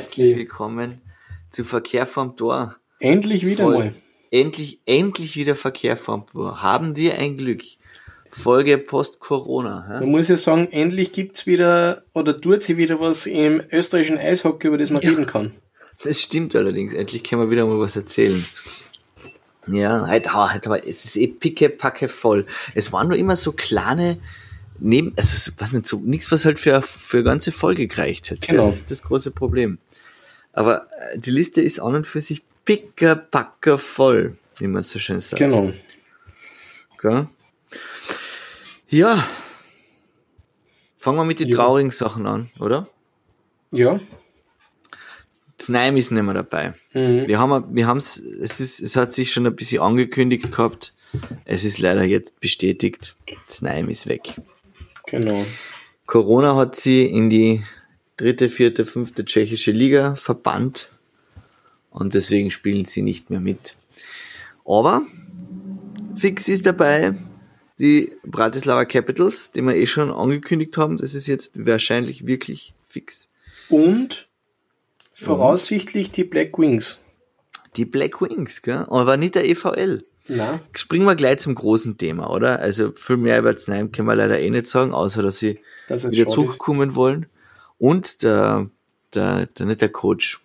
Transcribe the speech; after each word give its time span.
Herzlich 0.00 0.34
willkommen 0.34 1.02
zu 1.50 1.62
Verkehr 1.62 2.06
vom 2.06 2.34
Tor. 2.34 2.74
Endlich 3.00 3.44
wieder 3.44 3.64
Voll, 3.64 3.74
mal. 3.74 3.94
Endlich, 4.30 4.80
endlich 4.86 5.36
wieder 5.36 5.54
Verkehr 5.54 5.98
vom 5.98 6.26
Tor. 6.26 6.62
Haben 6.62 6.96
wir 6.96 7.18
ein 7.18 7.36
Glück. 7.36 7.60
Folge 8.30 8.78
Post-Corona. 8.78 9.86
Ja? 9.90 10.00
Man 10.00 10.08
muss 10.08 10.28
ja 10.28 10.38
sagen, 10.38 10.68
endlich 10.72 11.12
gibt's 11.12 11.44
wieder 11.44 12.02
oder 12.14 12.40
tut 12.40 12.62
sie 12.62 12.78
wieder 12.78 12.98
was 12.98 13.26
im 13.26 13.62
österreichischen 13.70 14.16
Eishockey, 14.16 14.68
über 14.68 14.78
das 14.78 14.88
man 14.88 15.02
ja, 15.02 15.10
reden 15.10 15.26
kann. 15.26 15.52
Das 16.02 16.22
stimmt 16.22 16.56
allerdings. 16.56 16.94
Endlich 16.94 17.22
können 17.22 17.42
wir 17.42 17.50
wieder 17.50 17.66
mal 17.66 17.78
was 17.78 17.94
erzählen. 17.94 18.42
Ja, 19.68 20.06
halt, 20.06 20.32
halt, 20.32 20.66
aber 20.66 20.88
es 20.88 21.04
ist 21.04 21.16
eh 21.16 21.26
picke, 21.26 21.68
packe 21.68 22.08
voll. 22.08 22.46
Es 22.74 22.90
waren 22.90 23.08
nur 23.08 23.18
immer 23.18 23.36
so 23.36 23.52
kleine, 23.52 24.16
neben, 24.78 25.12
also 25.16 25.52
was 25.58 25.72
nicht 25.72 25.86
so, 25.86 25.98
nichts, 25.98 26.32
was 26.32 26.46
halt 26.46 26.58
für, 26.58 26.80
für 26.80 27.18
eine 27.18 27.24
ganze 27.24 27.52
Folge 27.52 27.86
gereicht 27.86 28.30
hätte. 28.30 28.46
Genau. 28.46 28.64
Das 28.64 28.76
ist 28.76 28.90
das 28.90 29.02
große 29.02 29.30
Problem. 29.30 29.78
Aber 30.52 30.86
äh, 31.12 31.18
die 31.18 31.30
Liste 31.30 31.60
ist 31.60 31.80
an 31.80 31.94
und 31.94 32.06
für 32.06 32.20
sich 32.20 32.42
picker, 32.64 33.16
packer 33.16 33.78
voll, 33.78 34.36
wie 34.58 34.66
man 34.66 34.82
so 34.82 34.98
schön 34.98 35.20
sagt. 35.20 35.38
Genau. 35.38 35.72
Okay. 36.94 37.26
Ja. 38.88 39.26
Fangen 40.98 41.18
wir 41.18 41.24
mit 41.24 41.40
den 41.40 41.48
ja. 41.48 41.56
traurigen 41.56 41.90
Sachen 41.90 42.26
an, 42.26 42.50
oder? 42.58 42.88
Ja. 43.70 44.00
Znaim 45.58 45.96
ist 45.96 46.10
nicht 46.10 46.22
mehr 46.22 46.34
dabei. 46.34 46.74
Mhm. 46.92 47.28
Wir 47.28 47.38
haben, 47.38 47.74
wir 47.74 47.86
haben's, 47.86 48.18
es 48.18 48.60
ist, 48.60 48.80
es 48.80 48.96
hat 48.96 49.12
sich 49.12 49.32
schon 49.32 49.46
ein 49.46 49.56
bisschen 49.56 49.82
angekündigt 49.82 50.50
gehabt. 50.50 50.94
Es 51.44 51.64
ist 51.64 51.78
leider 51.78 52.04
jetzt 52.04 52.38
bestätigt. 52.40 53.16
Znaim 53.46 53.88
ist 53.88 54.06
weg. 54.06 54.34
Genau. 55.06 55.44
Corona 56.06 56.56
hat 56.56 56.76
sie 56.76 57.04
in 57.04 57.30
die 57.30 57.62
dritte, 58.20 58.50
vierte, 58.50 58.84
fünfte 58.84 59.24
tschechische 59.24 59.72
Liga 59.72 60.14
verbannt 60.14 60.92
und 61.90 62.12
deswegen 62.14 62.50
spielen 62.50 62.84
sie 62.84 63.02
nicht 63.02 63.30
mehr 63.30 63.40
mit. 63.40 63.76
Aber 64.66 65.02
fix 66.16 66.48
ist 66.48 66.66
dabei 66.66 67.14
die 67.78 68.12
Bratislava 68.24 68.84
Capitals, 68.84 69.52
die 69.52 69.62
wir 69.62 69.74
eh 69.74 69.86
schon 69.86 70.10
angekündigt 70.12 70.76
haben. 70.76 70.98
Das 70.98 71.14
ist 71.14 71.26
jetzt 71.26 71.52
wahrscheinlich 71.54 72.26
wirklich 72.26 72.74
fix. 72.88 73.30
Und 73.70 74.28
voraussichtlich 75.14 76.10
die 76.10 76.24
Black 76.24 76.58
Wings. 76.58 77.00
Die 77.76 77.86
Black 77.86 78.20
Wings, 78.20 78.60
gell? 78.60 78.84
aber 78.90 79.16
nicht 79.16 79.34
der 79.34 79.48
EVL. 79.48 80.04
Na. 80.28 80.60
Springen 80.72 81.06
wir 81.06 81.16
gleich 81.16 81.38
zum 81.38 81.54
großen 81.54 81.96
Thema, 81.96 82.30
oder? 82.30 82.60
Also 82.60 82.92
viel 82.94 83.16
mehr 83.16 83.38
über 83.38 83.56
Znaim 83.56 83.90
können 83.90 84.06
wir 84.06 84.14
leider 84.14 84.38
eh 84.38 84.50
nicht 84.50 84.66
sagen, 84.66 84.92
außer 84.92 85.22
dass 85.22 85.38
sie 85.38 85.60
das 85.88 86.08
wieder 86.10 86.28
zurückkommen 86.28 86.94
wollen. 86.94 87.26
Und 87.80 88.22
der, 88.22 88.68
der, 89.14 89.46
der, 89.46 89.66
nicht 89.66 89.80
der 89.80 89.88
Coach, 89.88 90.38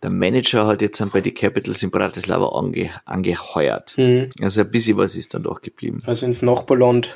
der 0.00 0.10
Manager 0.10 0.66
hat 0.68 0.80
jetzt 0.80 1.04
bei 1.12 1.20
die 1.20 1.34
Capitals 1.34 1.82
in 1.82 1.90
Bratislava 1.90 2.56
ange, 2.56 2.90
angeheuert. 3.04 3.94
Mhm. 3.98 4.30
Also 4.40 4.60
ein 4.60 4.70
bisschen 4.70 4.96
was 4.96 5.16
ist 5.16 5.34
dann 5.34 5.42
doch 5.42 5.60
geblieben. 5.60 6.02
Also 6.06 6.24
ins 6.24 6.40
Nachbarland. 6.40 7.10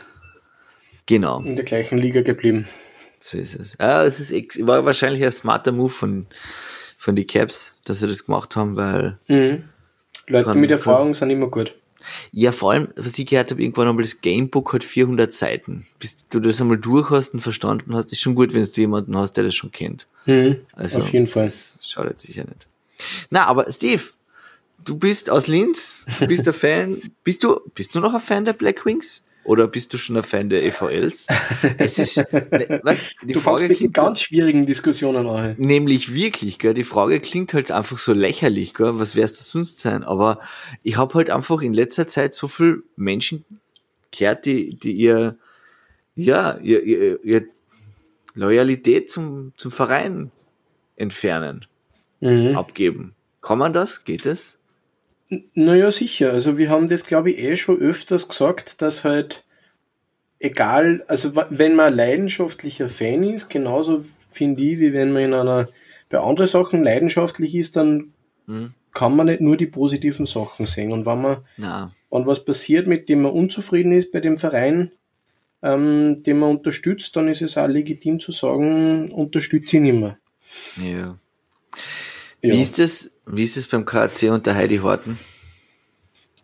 Genau. 1.07 1.41
In 1.41 1.55
der 1.55 1.65
gleichen 1.65 1.97
Liga 1.97 2.23
geblieben. 2.23 2.67
So 3.21 3.39
ist 3.39 3.55
es. 3.55 3.77
Ja, 3.79 4.05
es 4.05 4.19
ist, 4.19 4.67
war 4.67 4.85
wahrscheinlich 4.85 5.23
ein 5.25 5.31
smarter 5.31 5.71
Move 5.71 5.91
von, 5.91 6.27
von 6.99 7.15
die 7.15 7.27
Caps, 7.27 7.77
dass 7.85 8.01
sie 8.01 8.09
das 8.09 8.27
gemacht 8.27 8.57
haben, 8.57 8.77
weil. 8.77 9.19
Mhm. 9.29 9.65
Leute 10.27 10.47
kann, 10.49 10.61
mit 10.61 10.73
Erfahrung 10.73 11.09
kann, 11.09 11.15
sind 11.15 11.31
immer 11.31 11.47
gut. 11.47 11.77
Ja, 12.33 12.53
vor 12.53 12.73
allem, 12.73 12.89
was 12.97 13.19
ich 13.19 13.27
gehört 13.27 13.51
habe, 13.51 13.63
irgendwann 13.63 13.89
einmal 13.89 14.03
das 14.03 14.21
Gamebook 14.21 14.73
hat 14.73 14.85
400 14.85 15.33
Seiten. 15.33 15.87
Bis 15.99 16.27
du 16.29 16.41
das 16.41 16.61
einmal 16.61 16.79
durch 16.79 17.11
hast 17.11 17.35
und 17.35 17.41
verstanden 17.41 17.95
hast, 17.95 18.13
ist 18.13 18.21
schon 18.21 18.35
gut, 18.35 18.55
wenn 18.55 18.65
du 18.65 18.81
jemanden 18.81 19.17
hast, 19.17 19.33
der 19.33 19.45
das 19.45 19.55
schon 19.55 19.73
kennt. 19.73 20.07
Mhm, 20.27 20.61
also, 20.73 21.01
auf 21.01 21.13
jeden 21.13 21.27
Fall. 21.27 21.45
Das 21.45 21.87
schadet 21.87 22.21
sicher 22.21 22.45
nicht. 22.45 22.67
Na, 23.31 23.47
aber 23.47 23.71
Steve, 23.71 24.03
du 24.85 24.97
bist 24.97 25.31
aus 25.31 25.47
Linz, 25.47 26.05
du 26.19 26.27
bist 26.27 26.47
der 26.47 26.55
Fan, 26.55 27.01
bist 27.25 27.45
du, 27.45 27.61
bist 27.75 27.95
du 27.95 28.01
noch 28.01 28.15
ein 28.15 28.21
Fan 28.21 28.45
der 28.45 28.53
Black 28.53 28.85
Wings? 28.87 29.23
Oder 29.47 29.69
bist 29.69 29.95
du 29.95 29.99
schon 29.99 30.17
ein 30.17 30.25
Fan 30.25 30.51
der 30.51 30.65
EVLs? 30.65 31.29
Es 31.79 32.01
ist, 32.01 32.17
was, 32.83 32.99
die 33.23 33.35
du 33.35 33.41
Frage 33.41 33.69
klingt 33.69 33.95
ganz 33.95 34.23
schwierigen 34.23 34.67
Diskussionen 34.67 35.27
an. 35.29 35.55
Nämlich 35.57 36.13
wirklich, 36.13 36.59
gell? 36.59 36.75
Die 36.75 36.83
Frage 36.83 37.21
klingt 37.21 37.55
halt 37.55 37.71
einfach 37.71 37.97
so 37.97 38.13
lächerlich, 38.13 38.75
gell? 38.75 38.99
Was 38.99 39.15
wär's 39.15 39.35
das 39.35 39.49
sonst 39.49 39.79
sein? 39.79 40.03
Aber 40.03 40.41
ich 40.83 40.97
habe 40.97 41.15
halt 41.15 41.31
einfach 41.31 41.63
in 41.63 41.73
letzter 41.73 42.09
Zeit 42.09 42.35
so 42.35 42.49
viel 42.49 42.83
Menschen 42.97 43.45
gehört, 44.11 44.47
die, 44.47 44.75
die 44.75 44.93
ihr, 44.93 45.37
ja, 46.17 46.59
ihr, 46.59 46.83
ihr, 46.83 47.25
ihr 47.25 47.47
Loyalität 48.35 49.11
zum, 49.11 49.53
zum 49.57 49.71
Verein 49.71 50.33
entfernen, 50.97 51.67
mhm. 52.21 52.57
abgeben. 52.57 53.15
Kann 53.43 53.59
man 53.59 53.73
das? 53.73 54.05
Geht 54.05 54.27
es? 54.27 54.56
Naja, 55.29 55.91
sicher. 55.91 56.33
Also 56.33 56.57
wir 56.57 56.71
haben 56.71 56.89
das, 56.89 57.05
glaube 57.05 57.33
ich, 57.33 57.39
eh 57.39 57.57
schon 57.57 57.81
öfters 57.81 58.29
gesagt, 58.29 58.81
dass 58.81 59.05
halt 59.05 59.45
egal, 60.39 61.05
also 61.09 61.35
wenn 61.51 61.75
man 61.75 61.95
leidenschaftlicher 61.95 62.89
Fan 62.89 63.23
ist, 63.25 63.49
genauso 63.49 64.05
finde 64.31 64.63
ich, 64.63 64.79
wie 64.79 64.93
wenn 64.93 65.13
man 65.13 65.23
in 65.23 65.35
einer, 65.35 65.69
bei 66.09 66.19
anderen 66.19 66.47
Sachen 66.47 66.85
leidenschaftlich 66.85 67.55
ist, 67.55 67.77
dann 67.77 68.13
mhm. 68.47 68.75
kann 68.93 69.17
man 69.17 69.27
nicht 69.27 69.41
nur 69.41 69.57
die 69.57 69.67
positiven 69.67 70.27
Sachen 70.27 70.67
sehen. 70.67 70.93
Und 70.93 71.07
wenn 71.07 71.21
man, 71.21 71.39
Na. 71.57 71.91
wenn 72.11 72.27
was 72.27 72.45
passiert, 72.45 72.87
mit 72.87 73.09
dem 73.09 73.23
man 73.23 73.33
unzufrieden 73.33 73.93
ist 73.93 74.13
bei 74.13 74.21
dem 74.21 74.37
Verein, 74.37 74.93
ähm, 75.63 76.23
den 76.23 76.39
man 76.39 76.51
unterstützt, 76.51 77.17
dann 77.17 77.29
ist 77.29 77.43
es 77.43 77.59
auch 77.59 77.67
legitim 77.67 78.21
zu 78.21 78.31
sagen, 78.31 79.11
unterstütze 79.11 79.79
ihn 79.79 79.87
immer. 79.87 80.19
Ja. 80.77 81.19
Ja. 82.47 82.55
Wie 82.55 82.63
ist 82.63 82.79
das, 82.79 83.11
wie 83.27 83.43
ist 83.43 83.57
das 83.57 83.67
beim 83.67 83.85
KC 83.85 84.31
und 84.31 84.47
der 84.47 84.55
Heidi 84.55 84.79
Horten? 84.79 85.19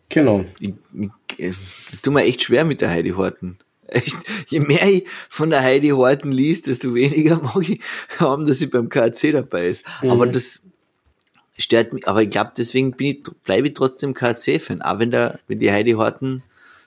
Genau. 0.09 0.43
Ich, 0.59 0.73
ich, 0.93 1.09
ich, 1.37 2.01
tue 2.01 2.13
mir 2.13 2.23
echt 2.23 2.43
schwer 2.43 2.65
mit 2.65 2.81
der 2.81 2.89
Heidi 2.89 3.11
Horten. 3.11 3.57
Echt, 3.87 4.17
je 4.47 4.59
mehr 4.59 4.89
ich 4.89 5.05
von 5.29 5.51
der 5.51 5.61
Heidi 5.61 5.89
Horten 5.89 6.31
liest, 6.31 6.65
desto 6.65 6.95
weniger 6.95 7.35
mag 7.43 7.69
ich 7.69 7.79
haben, 8.17 8.47
dass 8.47 8.57
sie 8.57 8.67
beim 8.67 8.89
KC 8.89 9.33
dabei 9.33 9.67
ist. 9.67 9.85
Mhm. 10.01 10.09
Aber 10.09 10.25
das 10.25 10.61
stört 11.57 11.93
mich, 11.93 12.07
aber 12.07 12.23
ich 12.23 12.31
glaube, 12.31 12.53
deswegen 12.57 12.93
bin 12.93 13.07
ich, 13.07 13.23
bleibe 13.43 13.67
ich 13.67 13.75
trotzdem 13.75 14.13
KC-Fan, 14.13 14.81
auch 14.81 14.97
wenn 14.97 15.11
der, 15.11 15.39
wenn 15.47 15.59
die 15.59 15.71
Heidi 15.71 15.91
Horten 15.91 16.43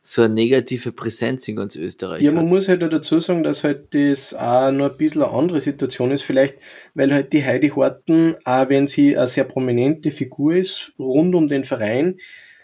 so 0.08 0.22
eine 0.22 0.34
negative 0.34 0.92
Präsenz 0.92 1.48
in 1.48 1.56
ganz 1.56 1.74
Österreich. 1.74 2.22
Ja, 2.22 2.30
man 2.30 2.44
hat. 2.44 2.52
muss 2.52 2.68
halt 2.68 2.84
auch 2.84 2.88
dazu 2.88 3.18
sagen, 3.18 3.42
dass 3.42 3.64
halt 3.64 3.92
das 3.92 4.34
auch 4.34 4.70
noch 4.70 4.92
ein 4.92 4.96
bisschen 4.96 5.24
eine 5.24 5.32
andere 5.32 5.58
Situation 5.58 6.12
ist, 6.12 6.22
vielleicht, 6.22 6.58
weil 6.94 7.12
halt 7.12 7.32
die 7.32 7.44
Heidi 7.44 7.70
Horten, 7.70 8.36
auch 8.44 8.68
wenn 8.68 8.86
sie 8.86 9.16
eine 9.16 9.26
sehr 9.26 9.42
prominente 9.42 10.12
Figur 10.12 10.54
ist, 10.54 10.92
rund 10.96 11.34
um 11.34 11.48
den 11.48 11.64
Verein, 11.64 12.18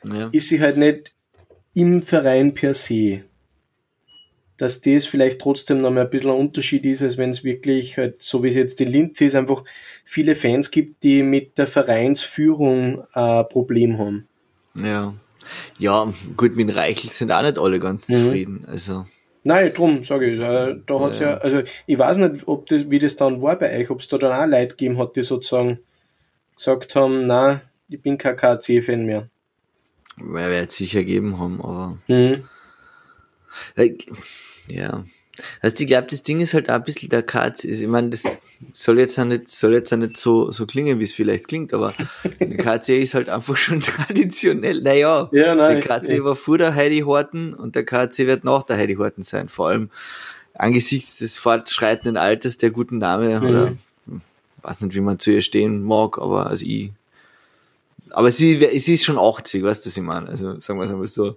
ja. 0.05 0.29
ist 0.31 0.51
sie 0.51 0.61
halt 0.61 0.77
nicht 0.77 1.17
im 1.75 2.03
Verein 2.03 2.55
per 2.55 2.75
se. 2.75 3.23
Dass 4.57 4.81
das 4.81 5.07
vielleicht 5.07 5.41
trotzdem 5.41 5.81
noch 5.81 5.91
mal 5.91 6.03
ein 6.03 6.11
bisschen 6.11 6.31
ein 6.31 6.39
Unterschied 6.39 6.85
ist, 6.85 7.03
als 7.03 7.19
wenn 7.19 7.31
es 7.31 7.43
wirklich 7.43 7.97
halt, 7.97 8.23
so 8.23 8.45
wie 8.45 8.49
es 8.49 8.55
jetzt 8.55 8.81
in 8.81 8.89
Linz 8.89 9.21
ist, 9.21 9.35
einfach 9.35 9.65
viele 10.05 10.37
Fans 10.37 10.71
gibt, 10.71 11.03
die 11.03 11.25
mit 11.25 11.59
der 11.59 11.67
Vereinsführung 11.67 13.03
ein 13.15 13.49
Problem 13.49 13.99
haben. 13.99 14.29
Ja. 14.77 15.15
Ja, 15.79 16.13
gut, 16.37 16.57
mit 16.57 16.75
Reichel 16.75 17.11
sind 17.11 17.33
auch 17.33 17.43
nicht 17.43 17.59
alle 17.59 17.81
ganz 17.81 18.09
mhm. 18.09 18.15
zufrieden. 18.15 18.67
Also. 18.69 19.07
Nein, 19.45 19.73
drum 19.73 20.05
sage 20.05 20.31
ich. 20.31 20.41
Äh, 20.41 20.77
da 20.87 21.01
hat's 21.01 21.19
ja. 21.19 21.31
ja, 21.31 21.39
also 21.39 21.63
ich 21.87 21.99
weiß 21.99 22.19
nicht, 22.19 22.47
ob 22.47 22.67
das, 22.67 22.91
wie 22.91 22.99
das 22.99 23.17
dann 23.17 23.43
war 23.43 23.57
bei 23.57 23.79
euch, 23.79 23.91
ob 23.91 24.01
es 24.01 24.09
da 24.09 24.19
dann 24.19 24.33
auch 24.33 24.47
Leute 24.47 24.69
gegeben 24.69 24.99
hat, 24.99 25.17
die 25.17 25.23
sozusagen 25.23 25.81
gesagt 26.57 26.95
haben, 26.95 27.27
na, 27.27 27.63
ich 27.89 28.01
bin 28.01 28.19
kein 28.19 28.37
KC-Fan 28.37 29.05
mehr. 29.05 29.29
Weil 30.17 30.51
wir 30.51 30.61
jetzt 30.61 30.77
sicher 30.77 31.01
gegeben 31.01 31.39
haben, 31.39 31.61
aber. 31.61 31.99
Mhm. 32.07 32.45
Ja. 34.69 35.05
Also 35.61 35.77
ich 35.81 35.87
glaube, 35.87 36.09
das 36.11 36.23
Ding 36.23 36.41
ist 36.41 36.53
halt 36.53 36.69
auch 36.69 36.75
ein 36.75 36.85
bisschen 36.85 37.09
der 37.09 37.23
KC. 37.23 37.65
Ich 37.65 37.87
meine, 37.87 38.11
das 38.11 38.23
soll 38.75 38.99
jetzt 38.99 39.19
auch 39.19 39.25
nicht, 39.25 39.49
soll 39.49 39.73
jetzt 39.73 39.93
auch 39.93 39.97
nicht 39.97 40.17
so, 40.17 40.51
so 40.51 40.67
klingen, 40.67 40.99
wie 40.99 41.05
es 41.05 41.15
vielleicht 41.15 41.49
klingt, 41.49 41.73
aber 41.73 41.95
der 42.39 42.57
KC 42.57 42.99
ist 42.99 43.15
halt 43.15 43.29
einfach 43.29 43.57
schon 43.57 43.81
traditionell. 43.81 44.83
Naja, 44.83 45.29
ja, 45.33 45.55
nein, 45.55 45.81
der 45.81 46.01
KC 46.01 46.19
ja. 46.19 46.25
war 46.25 46.37
vor 46.37 46.59
der 46.59 46.75
Heidi 46.75 47.01
Horten 47.01 47.55
und 47.55 47.77
der 47.77 47.85
KC 47.85 48.27
wird 48.27 48.45
nach 48.45 48.63
der 48.63 48.77
Heidi 48.77 48.95
Horten 48.95 49.23
sein. 49.23 49.49
Vor 49.49 49.69
allem 49.69 49.91
angesichts 50.55 51.19
des 51.19 51.37
fortschreitenden 51.37 52.19
Alters 52.19 52.59
der 52.59 52.71
guten 52.71 53.01
Dame 53.01 53.41
mhm. 53.41 53.47
oder 53.47 53.73
weiß 54.61 54.83
nicht, 54.83 54.95
wie 54.95 55.01
man 55.01 55.19
zu 55.19 55.31
ihr 55.31 55.43
stehen 55.43 55.83
mag, 55.83 56.19
aber 56.19 56.47
also 56.47 56.65
ich. 56.67 56.93
Aber 58.11 58.31
sie, 58.31 58.57
sie 58.79 58.93
ist 58.93 59.05
schon 59.05 59.19
80, 59.19 59.63
weißt 59.63 59.87
du, 59.87 59.89
was 59.89 59.97
ich 59.97 60.03
meine? 60.03 60.29
Also 60.29 60.61
sagen 60.61 60.79
wir 60.79 60.85
es 60.85 60.91
einmal 60.91 61.07
so. 61.07 61.37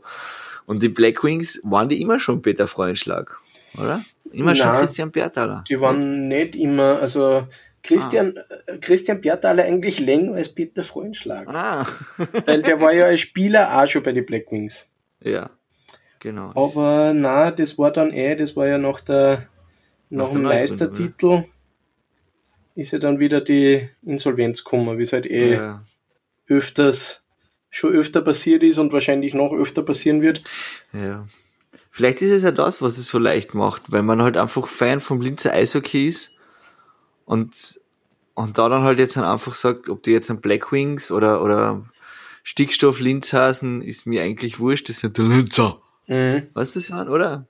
Und 0.66 0.84
die 0.84 0.90
Blackwings 0.90 1.62
waren 1.64 1.88
die 1.88 2.02
immer 2.02 2.20
schon 2.20 2.42
Peter 2.42 2.68
Freundschlag 2.68 3.40
oder? 3.78 4.04
Immer 4.32 4.54
Nein, 4.54 4.56
schon 4.56 4.74
Christian 4.74 5.12
Bertaler. 5.12 5.64
Die 5.70 5.80
waren 5.80 6.28
nicht 6.28 6.56
immer, 6.56 7.00
also 7.00 7.48
Christian, 7.86 8.38
ah. 8.38 8.78
Christian 8.82 9.22
Bertaler 9.22 9.64
eigentlich 9.64 10.00
länger 10.00 10.36
als 10.36 10.50
Peter 10.50 10.84
Freundschlag. 10.84 11.48
Ah. 11.48 11.86
Weil 12.46 12.62
der 12.62 12.82
war 12.82 12.94
ja 12.94 13.06
als 13.06 13.22
Spieler 13.22 13.80
auch 13.82 13.88
schon 13.88 14.04
bei 14.04 14.12
den 14.12 14.26
Black 14.26 14.52
Wings. 14.52 14.90
Ja, 15.22 15.52
genau. 16.20 16.52
Aber 16.56 17.14
na, 17.14 17.52
das 17.52 17.78
war 17.78 17.92
dann 17.92 18.12
eh, 18.12 18.36
das 18.36 18.56
war 18.56 18.68
ja 18.68 18.78
noch 18.78 19.00
der, 19.00 19.48
nach, 20.10 20.26
nach 20.26 20.34
dem 20.34 20.44
Meistertitel. 20.44 21.46
ist 22.76 22.92
ja 22.92 23.00
dann 23.00 23.20
wieder 23.20 23.42
die 23.42 23.88
Insolvenz 24.04 24.64
gekommen, 24.64 24.98
wie 24.98 25.04
es 25.04 25.14
halt 25.14 25.28
eh 25.28 25.54
ja. 25.54 25.82
öfters, 26.48 27.24
schon 27.70 27.94
öfter 27.94 28.22
passiert 28.22 28.64
ist 28.64 28.80
und 28.80 28.94
wahrscheinlich 28.94 29.34
noch 29.34 29.54
öfter 29.54 29.84
passieren 29.84 30.22
wird. 30.22 30.42
Ja. 30.92 31.28
Vielleicht 31.96 32.22
ist 32.22 32.32
es 32.32 32.44
ja 32.44 32.52
das, 32.52 32.82
was 32.82 32.98
es 32.98 33.08
so 33.08 33.20
leicht 33.20 33.54
macht, 33.54 33.90
weil 33.94 34.04
man 34.04 34.22
halt 34.22 34.36
einfach 34.36 34.68
Fan 34.68 35.00
vom 35.00 35.22
Linzer 35.22 35.54
Eishockey 35.54 36.10
ist 36.10 36.32
und, 37.24 37.80
und 38.34 38.58
da 38.58 38.68
dann 38.68 38.84
halt 38.84 39.00
jetzt 39.00 39.16
dann 39.16 39.24
einfach 39.24 39.54
sagt, 39.54 39.88
ob 39.88 40.04
die 40.04 40.12
jetzt 40.12 40.30
ein 40.30 40.42
Black 40.42 40.74
Wings 40.74 41.10
oder, 41.10 41.42
oder 41.42 41.86
Stickstoff 42.44 43.00
Linzhasen 43.00 43.82
ist 43.82 44.08
mir 44.08 44.24
eigentlich 44.24 44.60
wurscht, 44.60 44.90
das 44.90 45.00
sind 45.00 45.18
die 45.18 45.22
Linzer. 45.22 45.82
Mhm. 46.08 46.48
Weißt 46.54 46.76
du 46.76 46.80
das, 46.80 46.90
Johann, 46.90 47.08
oder? 47.08 47.48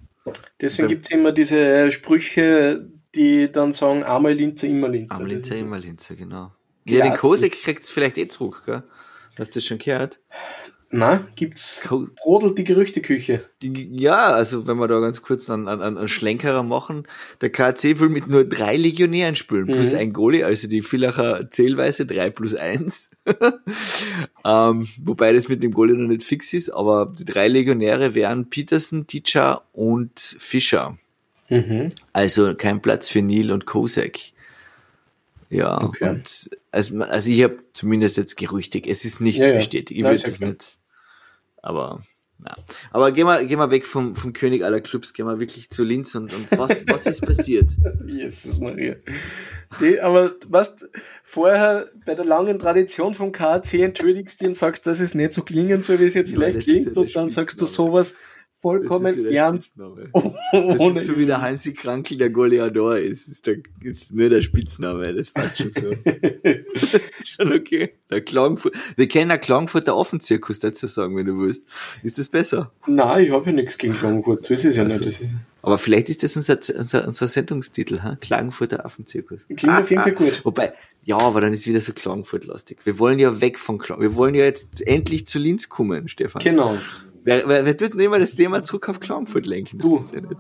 Deswegen 0.61 0.89
gibt 0.89 1.07
es 1.07 1.11
immer 1.11 1.31
diese 1.31 1.89
Sprüche, 1.89 2.87
die 3.15 3.51
dann 3.51 3.71
sagen, 3.71 4.03
einmal 4.03 4.33
Linzer, 4.33 4.67
immer 4.67 4.89
Linzer. 4.89 5.15
Einmal 5.15 5.31
Linzer, 5.31 5.55
immer 5.55 5.79
Linzer, 5.79 6.15
genau. 6.15 6.51
Ja, 6.87 7.03
den 7.03 7.15
Kosek 7.15 7.63
kriegt 7.63 7.81
es 7.81 7.89
vielleicht 7.89 8.19
eh 8.19 8.27
zurück, 8.27 8.61
gell? 8.67 8.83
Hast 9.39 9.55
du 9.55 9.59
das 9.59 9.65
schon 9.65 9.79
gehört? 9.79 10.19
Na, 10.91 11.27
gibt's 11.35 11.83
brodelt 12.21 12.57
die 12.57 12.63
Gerüchteküche? 12.63 13.43
Ja, 13.61 14.27
also 14.27 14.67
wenn 14.67 14.77
wir 14.77 14.87
da 14.87 14.99
ganz 14.99 15.21
kurz 15.21 15.49
einen, 15.49 15.67
einen, 15.67 15.97
einen 15.97 16.07
Schlenkerer 16.07 16.63
machen, 16.63 17.07
der 17.41 17.49
KC 17.49 17.99
will 17.99 18.09
mit 18.09 18.27
nur 18.27 18.45
drei 18.45 18.77
Legionären 18.77 19.35
spielen, 19.35 19.65
plus 19.65 19.91
mhm. 19.91 19.99
ein 19.99 20.13
Goalie, 20.13 20.43
also 20.43 20.67
die 20.67 20.81
Villacher 20.81 21.49
Zählweise 21.49 22.05
drei 22.05 22.29
plus 22.29 22.55
eins. 22.55 23.09
ähm, 24.45 24.87
wobei 25.03 25.33
das 25.33 25.49
mit 25.49 25.63
dem 25.63 25.71
Goalie 25.71 25.95
noch 25.95 26.07
nicht 26.07 26.23
fix 26.23 26.53
ist, 26.53 26.69
aber 26.69 27.13
die 27.17 27.25
drei 27.25 27.47
Legionäre 27.47 28.13
wären 28.13 28.49
Peterson, 28.49 29.07
Teacher 29.07 29.63
und 29.73 30.19
Fischer. 30.19 30.97
Mhm. 31.49 31.89
Also 32.13 32.55
kein 32.55 32.81
Platz 32.81 33.09
für 33.09 33.21
Neil 33.21 33.51
und 33.51 33.65
Kosek. 33.65 34.34
Ja, 35.49 35.81
okay. 35.81 36.09
und 36.09 36.49
also, 36.71 36.99
also 36.99 37.31
ich 37.31 37.43
habe 37.43 37.59
zumindest 37.73 38.17
jetzt 38.17 38.35
gerüchtig, 38.35 38.87
es 38.87 39.05
ist 39.05 39.21
nichts 39.21 39.41
ja, 39.41 39.49
ja. 39.49 39.55
bestätigt. 39.55 39.99
Ich 39.99 40.03
will 40.03 40.17
das 40.17 40.39
nicht 40.39 40.79
aber 41.65 41.99
ja. 42.45 42.55
Aber 42.91 43.11
gehen 43.13 43.25
wir, 43.25 43.45
gehen 43.45 43.59
wir 43.59 43.71
weg 43.71 43.85
vom, 43.85 44.13
vom 44.15 44.33
König 44.33 44.63
aller 44.63 44.81
Clubs, 44.81 45.13
gehen 45.13 45.25
wir 45.25 45.39
wirklich 45.39 45.69
zu 45.69 45.83
Linz 45.83 46.15
und, 46.15 46.33
und 46.33 46.51
was, 46.51 46.69
was 46.87 47.05
ist 47.05 47.21
passiert? 47.21 47.71
Jesus 48.05 48.59
Maria. 48.59 48.95
Die, 49.79 50.01
aber 50.01 50.35
was 50.47 50.75
vorher 51.23 51.89
bei 52.05 52.13
der 52.13 52.25
langen 52.25 52.59
Tradition 52.59 53.13
vom 53.13 53.31
KAC 53.31 53.75
entschuldigst 53.75 54.41
du 54.41 54.47
und 54.47 54.55
sagst, 54.55 54.85
dass 54.85 54.99
es 54.99 55.15
nicht 55.15 55.31
so 55.31 55.43
klingen 55.43 55.81
soll, 55.81 55.99
wie 55.99 56.05
es 56.05 56.13
jetzt 56.13 56.31
ja, 56.31 56.39
vielleicht 56.39 56.65
klingt, 56.65 56.95
ja 56.95 57.01
und 57.01 57.15
dann 57.15 57.29
sagst 57.29 57.61
du 57.61 57.65
sowas, 57.65 58.15
vollkommen 58.65 59.27
ernst. 59.27 59.75
Das 59.77 60.97
ist 60.97 61.05
so 61.05 61.17
wie 61.17 61.27
der 61.27 61.39
Hansi 61.39 61.73
Krankel 61.73 62.17
der 62.17 62.31
Goleador 62.31 62.97
ist. 62.97 63.27
Ist, 63.27 63.45
der, 63.45 63.57
ist 63.83 64.11
nur 64.11 64.29
der 64.29 64.41
Spitzname, 64.41 65.13
das 65.13 65.29
passt 65.29 65.59
schon 65.59 65.69
so. 65.69 65.91
das 66.73 66.93
ist 66.93 67.29
schon 67.29 67.53
okay. 67.53 67.93
Der 68.09 68.21
Klagenfurt. 68.21 68.73
Wir 68.95 69.07
kennen 69.07 69.29
der 69.29 69.37
Klagenfurter 69.37 69.95
Offenzirkus 69.95 70.57
dazu 70.57 70.87
sagen, 70.87 71.15
wenn 71.15 71.27
du 71.27 71.37
willst. 71.37 71.65
Ist 72.01 72.17
das 72.17 72.27
besser? 72.27 72.71
Nein, 72.87 73.25
ich 73.25 73.31
habe 73.31 73.45
ja 73.45 73.51
nichts 73.51 73.77
gegen 73.77 73.93
Klagenfurt. 73.93 74.47
So 74.47 74.55
ist 74.55 74.65
es 74.65 74.77
ja 74.77 74.83
also, 74.83 75.05
nicht. 75.05 75.21
Aber 75.61 75.77
vielleicht 75.77 76.09
ist 76.09 76.23
das 76.23 76.35
unser, 76.35 76.57
unser, 76.75 77.07
unser 77.07 77.27
Sendungstitel, 77.27 78.01
ha? 78.01 78.17
Klagenfurter 78.19 78.83
Affenzirkus. 78.83 79.45
Klingt 79.45 79.75
ah, 79.75 79.81
auf 79.81 79.91
jeden 79.91 80.01
Fall 80.01 80.13
ah. 80.13 80.15
gut. 80.15 80.41
Wobei, 80.43 80.73
ja, 81.03 81.19
aber 81.19 81.41
dann 81.41 81.53
ist 81.53 81.67
wieder 81.67 81.81
so 81.81 81.93
Klagenfurt-lastig. 81.93 82.79
Wir 82.83 82.97
wollen 82.97 83.19
ja 83.19 83.41
weg 83.41 83.59
von 83.59 83.77
Klagenfurt. 83.77 84.11
Wir 84.11 84.17
wollen 84.17 84.33
ja 84.33 84.45
jetzt 84.45 84.87
endlich 84.87 85.27
zu 85.27 85.37
Linz 85.37 85.69
kommen, 85.69 86.07
Stefan. 86.07 86.41
Genau. 86.41 86.79
Wer, 87.25 87.45
wer, 87.47 87.65
wer 87.65 87.75
tut 87.75 87.95
denn 87.95 88.01
immer 88.01 88.19
das 88.19 88.35
Thema 88.35 88.63
zurück 88.63 88.87
auf 88.87 88.99
Klagenfurt 88.99 89.47
lenken? 89.47 89.79
Das 89.79 90.11
du. 90.11 90.21
Ja 90.21 90.23
nicht. 90.27 90.37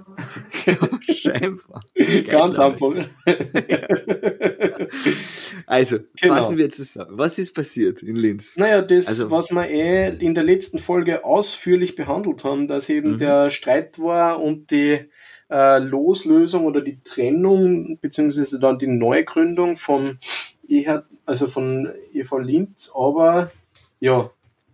Scheinbar. 1.19 1.81
Ganz 2.27 2.59
einfach. 2.59 2.93
also, 5.65 5.97
genau. 6.21 6.35
fassen 6.35 6.59
wir 6.59 6.69
zusammen. 6.69 7.17
Was 7.17 7.39
ist 7.39 7.55
passiert 7.55 8.03
in 8.03 8.15
Linz? 8.15 8.55
Naja, 8.55 8.83
das, 8.83 9.07
also, 9.07 9.31
was 9.31 9.49
wir 9.49 9.67
eh 9.67 10.15
in 10.15 10.35
der 10.35 10.43
letzten 10.43 10.77
Folge 10.77 11.25
ausführlich 11.25 11.95
behandelt 11.95 12.43
haben, 12.43 12.67
dass 12.67 12.87
eben 12.87 13.13
mhm. 13.13 13.17
der 13.17 13.49
Streit 13.49 13.97
war 13.97 14.39
und 14.39 14.69
die 14.69 15.09
äh, 15.49 15.79
Loslösung 15.79 16.65
oder 16.65 16.81
die 16.81 17.01
Trennung, 17.01 17.97
beziehungsweise 17.99 18.59
dann 18.59 18.77
die 18.77 18.85
Neugründung 18.85 19.77
von 19.77 20.19
EH, 20.69 21.01
also 21.25 21.47
von 21.47 21.91
EV 22.13 22.37
Linz, 22.37 22.93
aber 22.95 23.49
ja, 23.99 24.29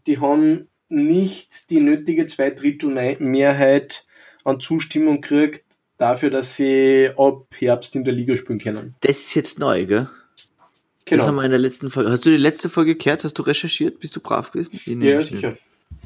die 0.07 0.19
haben 0.19 0.67
nicht 0.91 1.69
die 1.69 1.79
nötige 1.79 2.27
Zweidrittelmehrheit 2.27 4.05
an 4.43 4.59
Zustimmung 4.59 5.21
kriegt 5.21 5.63
dafür, 5.97 6.29
dass 6.29 6.55
sie 6.55 7.09
ab 7.15 7.45
Herbst 7.57 7.95
in 7.95 8.03
der 8.03 8.13
Liga 8.13 8.35
spielen 8.35 8.59
können. 8.59 8.95
Das 9.01 9.17
ist 9.17 9.35
jetzt 9.35 9.59
neu, 9.59 9.85
gell? 9.85 10.09
Genau. 11.05 11.17
Das 11.19 11.27
haben 11.27 11.35
wir 11.35 11.43
in 11.43 11.51
der 11.51 11.59
letzten 11.59 11.89
Folge. 11.89 12.11
Hast 12.11 12.25
du 12.25 12.29
die 12.29 12.37
letzte 12.37 12.69
Folge 12.69 12.95
gehört? 12.95 13.23
Hast 13.23 13.37
du 13.37 13.43
recherchiert? 13.43 13.99
Bist 13.99 14.15
du 14.15 14.19
brav 14.19 14.51
gewesen? 14.51 15.01
Ja, 15.01 15.21
sicher. 15.21 15.57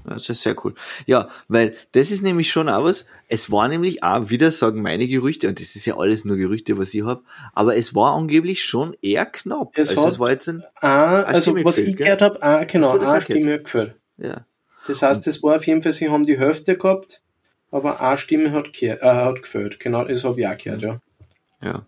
Das 0.04 0.30
ist 0.30 0.44
sehr 0.44 0.56
cool. 0.64 0.76
Ja, 1.06 1.30
weil 1.48 1.76
das 1.94 2.12
ist 2.12 2.22
nämlich 2.22 2.50
schon 2.52 2.70
auch 2.70 2.84
was. 2.84 3.06
Es 3.28 3.52
war 3.52 3.68
nämlich 3.68 4.04
auch, 4.04 4.30
wieder 4.30 4.52
sagen 4.52 4.82
meine 4.82 5.08
Gerüchte, 5.08 5.48
und 5.48 5.60
das 5.60 5.76
ist 5.76 5.86
ja 5.86 5.98
alles 5.98 6.26
nur 6.26 6.38
Gerüchte, 6.38 6.78
was 6.78 6.94
ich 6.94 7.04
habe, 7.04 7.24
aber 7.54 7.76
es 7.76 7.96
war 7.96 8.16
angeblich 8.16 8.64
schon 8.64 8.96
eher 9.02 9.26
knapp. 9.26 9.78
Es 9.78 9.90
also, 9.90 10.08
es 10.08 10.20
war 10.20 10.32
jetzt 10.32 10.48
ein, 10.48 10.64
ah, 10.82 11.24
also 11.24 11.56
was 11.64 11.80
ich 11.80 11.98
gehört 11.98 12.22
habe, 12.22 12.42
ah, 12.44 12.64
genau, 12.66 12.98
eine 12.98 13.22
Stimme 13.22 13.62
geführt. 13.62 13.96
Ja. 14.18 14.46
Das 14.88 15.02
heißt, 15.02 15.26
das 15.26 15.42
war 15.44 15.56
auf 15.56 15.68
jeden 15.68 15.82
Fall, 15.82 15.92
sie 15.92 16.10
haben 16.10 16.26
die 16.26 16.40
Hälfte 16.40 16.78
gehabt, 16.78 17.22
aber 17.72 18.02
eine 18.02 18.18
Stimme 18.18 18.52
hat, 18.52 18.82
äh, 18.82 18.98
hat 19.02 19.42
gefällt. 19.42 19.80
Genau, 19.80 20.06
das 20.06 20.24
habe 20.24 20.40
ich 20.40 20.48
auch 20.48 20.58
gehört, 20.58 20.82
ja. 20.82 21.02
Ja. 21.62 21.86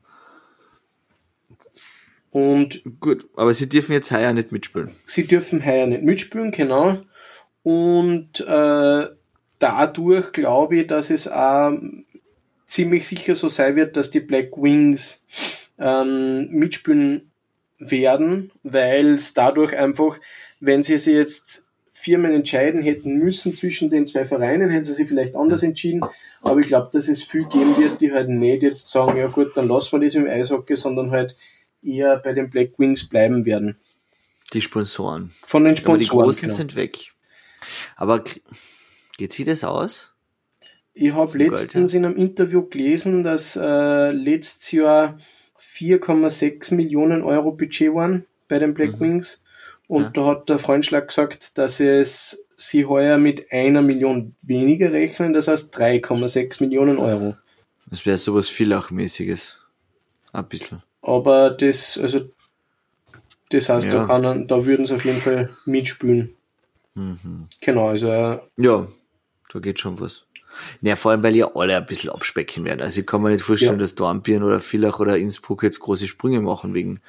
Und 2.31 2.81
Gut, 2.99 3.27
aber 3.35 3.53
sie 3.53 3.69
dürfen 3.69 3.93
jetzt 3.93 4.11
heuer 4.11 4.33
nicht 4.33 4.51
mitspielen. 4.51 4.91
Sie 5.05 5.25
dürfen 5.25 5.65
heuer 5.65 5.87
nicht 5.87 6.03
mitspielen, 6.03 6.51
genau. 6.51 6.99
Und 7.63 8.39
äh, 8.41 9.07
dadurch 9.59 10.31
glaube 10.33 10.77
ich, 10.77 10.87
dass 10.87 11.09
es 11.09 11.27
auch 11.27 11.77
ziemlich 12.65 13.07
sicher 13.07 13.33
so 13.33 13.49
sein 13.49 13.75
wird, 13.75 13.97
dass 13.97 14.11
die 14.11 14.19
Black 14.19 14.57
Wings 14.57 15.25
ähm, 15.79 16.49
mitspielen 16.51 17.31
werden, 17.79 18.51
weil 18.63 19.13
es 19.13 19.33
dadurch 19.33 19.75
einfach, 19.75 20.19
wenn 20.59 20.83
sie 20.83 20.97
sich 20.97 21.13
jetzt 21.13 21.66
Firmen 22.07 22.31
entscheiden 22.31 22.81
hätten 22.81 23.17
müssen 23.17 23.53
zwischen 23.53 23.89
den 23.89 24.05
zwei 24.05 24.23
Vereinen, 24.23 24.69
hätten 24.69 24.85
sie 24.85 24.93
sich 24.93 25.09
vielleicht 25.09 25.35
anders 25.35 25.61
entschieden. 25.61 25.99
Aber 26.41 26.61
ich 26.61 26.67
glaube, 26.67 26.89
dass 26.93 27.09
es 27.09 27.21
viel 27.21 27.43
geben 27.43 27.75
wird, 27.77 27.99
die 27.99 28.13
halt 28.13 28.29
nicht 28.29 28.63
jetzt 28.63 28.89
sagen, 28.89 29.17
ja 29.17 29.27
gut, 29.27 29.57
dann 29.57 29.67
lassen 29.67 29.91
wir 29.91 30.05
das 30.05 30.15
im 30.15 30.25
Eishockey, 30.25 30.77
sondern 30.77 31.11
halt 31.11 31.35
eher 31.83 32.15
bei 32.15 32.31
den 32.31 32.49
Black 32.49 32.79
Wings 32.79 33.09
bleiben 33.09 33.43
werden. 33.43 33.75
Die 34.53 34.61
Sponsoren. 34.61 35.31
Von 35.45 35.65
den 35.65 35.75
Sponsoren. 35.75 35.95
Aber 35.95 35.99
die 35.99 36.07
Großen 36.07 36.41
genau. 36.43 36.53
sind 36.55 36.75
weg. 36.77 37.11
Aber 37.97 38.23
geht 39.17 39.33
sie 39.33 39.43
das 39.43 39.65
aus? 39.65 40.15
Ich 40.93 41.11
habe 41.11 41.37
letztens 41.37 41.93
in 41.93 42.05
einem 42.05 42.15
Interview 42.15 42.69
gelesen, 42.69 43.25
dass 43.25 43.57
äh, 43.57 44.11
letztes 44.11 44.71
Jahr 44.71 45.17
4,6 45.59 46.73
Millionen 46.73 47.21
Euro 47.21 47.51
Budget 47.51 47.93
waren 47.93 48.25
bei 48.47 48.59
den 48.59 48.73
Black 48.73 48.93
mhm. 48.93 48.99
Wings 49.01 49.43
und 49.87 50.03
ja. 50.03 50.09
da 50.09 50.25
hat 50.25 50.49
der 50.49 50.59
Freundschlag 50.59 51.07
gesagt, 51.07 51.57
dass 51.57 51.79
es 51.79 52.45
sie 52.55 52.85
heuer 52.85 53.17
mit 53.17 53.51
einer 53.51 53.81
Million 53.81 54.35
weniger 54.41 54.91
rechnen, 54.91 55.33
das 55.33 55.47
heißt 55.47 55.75
3,6 55.75 56.61
Millionen 56.61 56.97
Euro. 56.97 57.37
Das 57.89 58.05
wäre 58.05 58.17
sowas 58.17 58.49
Villach-mäßiges. 58.49 59.57
Ein 60.33 60.47
bisschen. 60.47 60.83
Aber 61.01 61.51
das, 61.51 61.97
also, 61.97 62.29
das 63.49 63.69
heißt, 63.69 63.87
ja. 63.87 63.93
da, 63.93 64.05
kann, 64.05 64.47
da 64.47 64.65
würden 64.65 64.85
sie 64.85 64.95
auf 64.95 65.05
jeden 65.05 65.21
Fall 65.21 65.49
mitspielen. 65.65 66.35
Mhm. 66.95 67.47
Genau, 67.61 67.87
also. 67.87 68.09
Äh, 68.09 68.39
ja, 68.57 68.87
da 69.53 69.59
geht 69.59 69.79
schon 69.79 69.99
was. 69.99 70.25
Naja, 70.81 70.95
vor 70.95 71.11
allem, 71.11 71.23
weil 71.23 71.35
ja 71.35 71.49
alle 71.55 71.77
ein 71.77 71.85
bisschen 71.85 72.09
abspecken 72.09 72.65
werden. 72.65 72.81
Also 72.81 73.01
ich 73.01 73.07
kann 73.07 73.21
mir 73.21 73.31
nicht 73.31 73.43
vorstellen, 73.43 73.73
ja. 73.73 73.79
dass 73.79 73.95
Dornbirn 73.95 74.43
oder 74.43 74.59
Villach 74.59 74.99
oder 74.99 75.17
Innsbruck 75.17 75.63
jetzt 75.63 75.79
große 75.79 76.07
Sprünge 76.07 76.41
machen 76.41 76.73
wegen, 76.73 76.99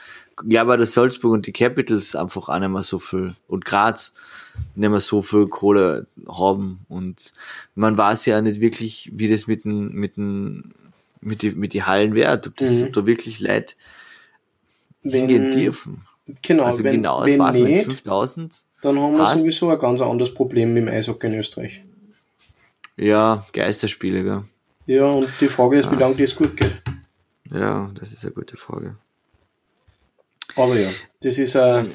ja, 0.46 0.60
aber 0.60 0.76
das 0.76 0.94
Salzburg 0.94 1.32
und 1.32 1.46
die 1.46 1.52
Capitals 1.52 2.14
einfach 2.14 2.48
auch 2.48 2.58
nicht 2.58 2.68
mehr 2.68 2.82
so 2.82 2.98
viel 2.98 3.34
und 3.48 3.64
Graz 3.64 4.12
nicht 4.74 4.90
mehr 4.90 5.00
so 5.00 5.22
viel 5.22 5.46
Kohle 5.46 6.06
haben 6.28 6.80
und 6.88 7.32
man 7.74 7.96
weiß 7.96 8.26
ja 8.26 8.40
nicht 8.40 8.60
wirklich, 8.60 9.10
wie 9.14 9.28
das 9.28 9.46
mit 9.46 9.64
den, 9.64 9.92
mit 9.92 10.16
den, 10.16 10.74
mit 11.20 11.42
die, 11.42 11.52
mit 11.52 11.72
die 11.72 11.84
Hallen 11.84 12.14
wird, 12.14 12.46
ob 12.46 12.56
das, 12.56 12.80
mhm. 12.80 12.86
ob 12.86 12.92
da 12.92 13.06
wirklich 13.06 13.40
Leute 13.40 13.74
hingehen 15.02 15.50
dürfen. 15.50 16.02
Genau, 16.42 16.64
also 16.64 16.84
wenn, 16.84 16.96
genau, 16.96 17.24
das 17.24 17.38
weiß 17.38 17.54
mit 17.56 17.84
5000. 17.84 18.54
Dann 18.82 18.98
haben 18.98 19.16
wir 19.16 19.26
sowieso 19.26 19.70
ein 19.70 19.78
ganz 19.78 20.00
anderes 20.00 20.32
Problem 20.32 20.74
mit 20.74 20.82
dem 20.82 20.88
Eishockey 20.88 21.26
in 21.28 21.34
Österreich. 21.34 21.84
Ja, 22.98 23.46
Geisterspiele, 23.52 24.24
gell? 24.24 24.42
Ja, 24.86 25.06
und 25.06 25.28
die 25.40 25.48
Frage 25.48 25.78
ist, 25.78 25.90
wie 25.90 25.96
lange 25.96 26.16
das 26.16 26.34
gut 26.34 26.56
geht. 26.56 26.82
Ja, 27.50 27.90
das 27.94 28.12
ist 28.12 28.24
eine 28.24 28.34
gute 28.34 28.56
Frage. 28.56 28.96
Aber 30.56 30.76
ja, 30.76 30.88
das 31.20 31.38
ist 31.38 31.56
ein 31.56 31.94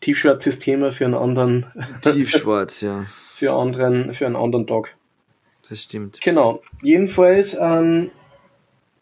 tiefschwarzes 0.00 0.58
Thema 0.58 0.92
für 0.92 1.04
einen 1.04 1.14
anderen. 1.14 1.66
Tiefschwarz, 2.02 2.80
ja. 2.80 3.04
Für, 3.34 3.52
anderen, 3.52 4.14
für 4.14 4.26
einen 4.26 4.36
anderen 4.36 4.66
Tag. 4.66 4.96
Das 5.68 5.82
stimmt. 5.82 6.20
Genau. 6.22 6.62
Jedenfalls, 6.82 7.56
ähm, 7.60 8.10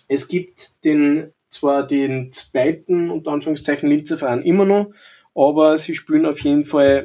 es 0.09 0.27
gibt 0.27 0.85
den 0.85 1.33
zwar 1.51 1.87
den 1.87 2.33
zweiten, 2.33 3.11
unter 3.11 3.31
Anführungszeichen, 3.31 3.89
Linzer 3.89 4.19
Verein 4.19 4.43
immer 4.43 4.65
noch, 4.65 4.93
aber 5.35 5.79
sie 5.79 5.95
spielen 5.95 6.27
auf 6.27 6.41
jeden 6.41 6.65
Fall 6.65 7.05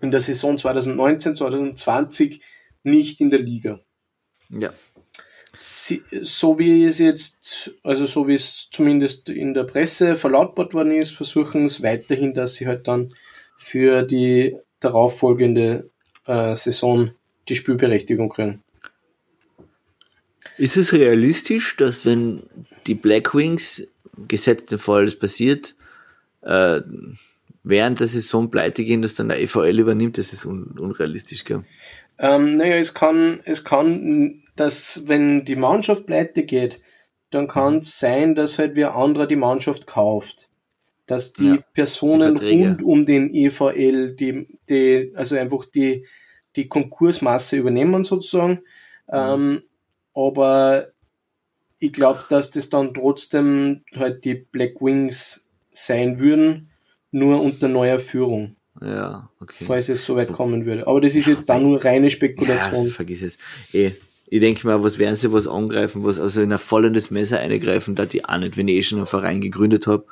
in 0.00 0.10
der 0.10 0.20
Saison 0.20 0.56
2019, 0.56 1.34
2020 1.34 2.40
nicht 2.82 3.20
in 3.20 3.30
der 3.30 3.40
Liga. 3.40 3.80
Ja. 4.50 4.72
Sie, 5.56 6.02
so 6.22 6.58
wie 6.58 6.84
es 6.84 6.98
jetzt, 6.98 7.72
also 7.82 8.06
so 8.06 8.28
wie 8.28 8.34
es 8.34 8.68
zumindest 8.70 9.28
in 9.28 9.54
der 9.54 9.64
Presse 9.64 10.16
verlautbart 10.16 10.72
worden 10.72 10.92
ist, 10.92 11.10
versuchen 11.10 11.64
es 11.64 11.82
weiterhin, 11.82 12.32
dass 12.32 12.54
sie 12.54 12.66
halt 12.66 12.86
dann 12.86 13.12
für 13.56 14.02
die 14.02 14.56
darauffolgende 14.78 15.90
äh, 16.26 16.54
Saison 16.54 17.10
die 17.48 17.56
Spielberechtigung 17.56 18.28
kriegen. 18.28 18.62
Ist 20.56 20.76
es 20.76 20.92
realistisch, 20.92 21.76
dass 21.76 22.04
wenn 22.04 22.42
die 22.86 22.94
Black 22.94 23.34
Wings, 23.34 23.86
gesetzten 24.26 24.78
Fall 24.78 25.04
das 25.04 25.16
passiert, 25.16 25.76
äh, 26.42 26.80
während 27.62 28.00
der 28.00 28.08
Saison 28.08 28.50
pleite 28.50 28.84
gehen, 28.84 29.02
dass 29.02 29.14
dann 29.14 29.28
der 29.28 29.40
EVL 29.40 29.78
übernimmt? 29.78 30.18
Das 30.18 30.32
ist 30.32 30.44
un 30.44 30.78
unrealistisch, 30.78 31.44
gell? 31.44 31.64
Ähm, 32.18 32.56
naja, 32.56 32.76
es 32.76 32.94
kann, 32.94 33.40
es 33.44 33.64
kann, 33.64 34.42
dass 34.56 35.06
wenn 35.06 35.44
die 35.44 35.56
Mannschaft 35.56 36.06
pleite 36.06 36.44
geht, 36.44 36.82
dann 37.30 37.46
kann 37.46 37.78
es 37.78 37.98
sein, 37.98 38.34
dass 38.34 38.58
halt 38.58 38.74
wer 38.74 38.96
anderer 38.96 39.26
die 39.26 39.36
Mannschaft 39.36 39.86
kauft. 39.86 40.48
Dass 41.06 41.32
die 41.32 41.48
ja, 41.48 41.58
Personen 41.72 42.34
die 42.36 42.64
rund 42.64 42.82
um 42.82 43.06
den 43.06 43.34
EVL, 43.34 44.14
die, 44.14 44.46
die, 44.68 45.12
also 45.14 45.36
einfach 45.36 45.64
die, 45.64 46.06
die 46.56 46.68
Konkursmasse 46.68 47.56
übernehmen 47.56 48.04
sozusagen. 48.04 48.60
Mhm. 49.06 49.12
Ähm, 49.12 49.62
aber 50.14 50.88
ich 51.78 51.92
glaube, 51.92 52.24
dass 52.28 52.50
das 52.50 52.68
dann 52.68 52.92
trotzdem 52.92 53.84
halt 53.94 54.24
die 54.24 54.34
Black 54.34 54.80
Wings 54.80 55.46
sein 55.70 56.18
würden, 56.18 56.70
nur 57.10 57.40
unter 57.40 57.68
neuer 57.68 58.00
Führung. 58.00 58.56
Ja, 58.80 59.28
okay. 59.40 59.64
Falls 59.64 59.88
es 59.88 60.04
so 60.04 60.16
weit 60.16 60.32
kommen 60.32 60.64
würde. 60.66 60.86
Aber 60.86 61.00
das 61.00 61.14
ist 61.14 61.26
jetzt 61.26 61.48
da 61.48 61.58
nur 61.58 61.84
reine 61.84 62.10
Spekulation. 62.10 62.84
Ja, 62.84 62.90
vergiss 62.90 63.22
es. 63.22 63.38
Eh, 63.72 63.92
ich 64.26 64.40
denke 64.40 64.66
mal, 64.66 64.82
was 64.82 64.98
werden 64.98 65.16
sie 65.16 65.32
was 65.32 65.48
angreifen, 65.48 66.04
was 66.04 66.20
also 66.20 66.42
in 66.42 66.52
ein 66.52 66.58
fallendes 66.58 67.10
Messer 67.10 67.40
eingreifen, 67.40 67.94
da 67.94 68.06
die 68.06 68.24
auch 68.24 68.38
nicht, 68.38 68.56
wenn 68.56 68.68
ich 68.68 68.76
eh 68.76 68.82
schon 68.82 68.98
einen 68.98 69.06
Verein 69.06 69.40
gegründet 69.40 69.86
habe. 69.86 70.04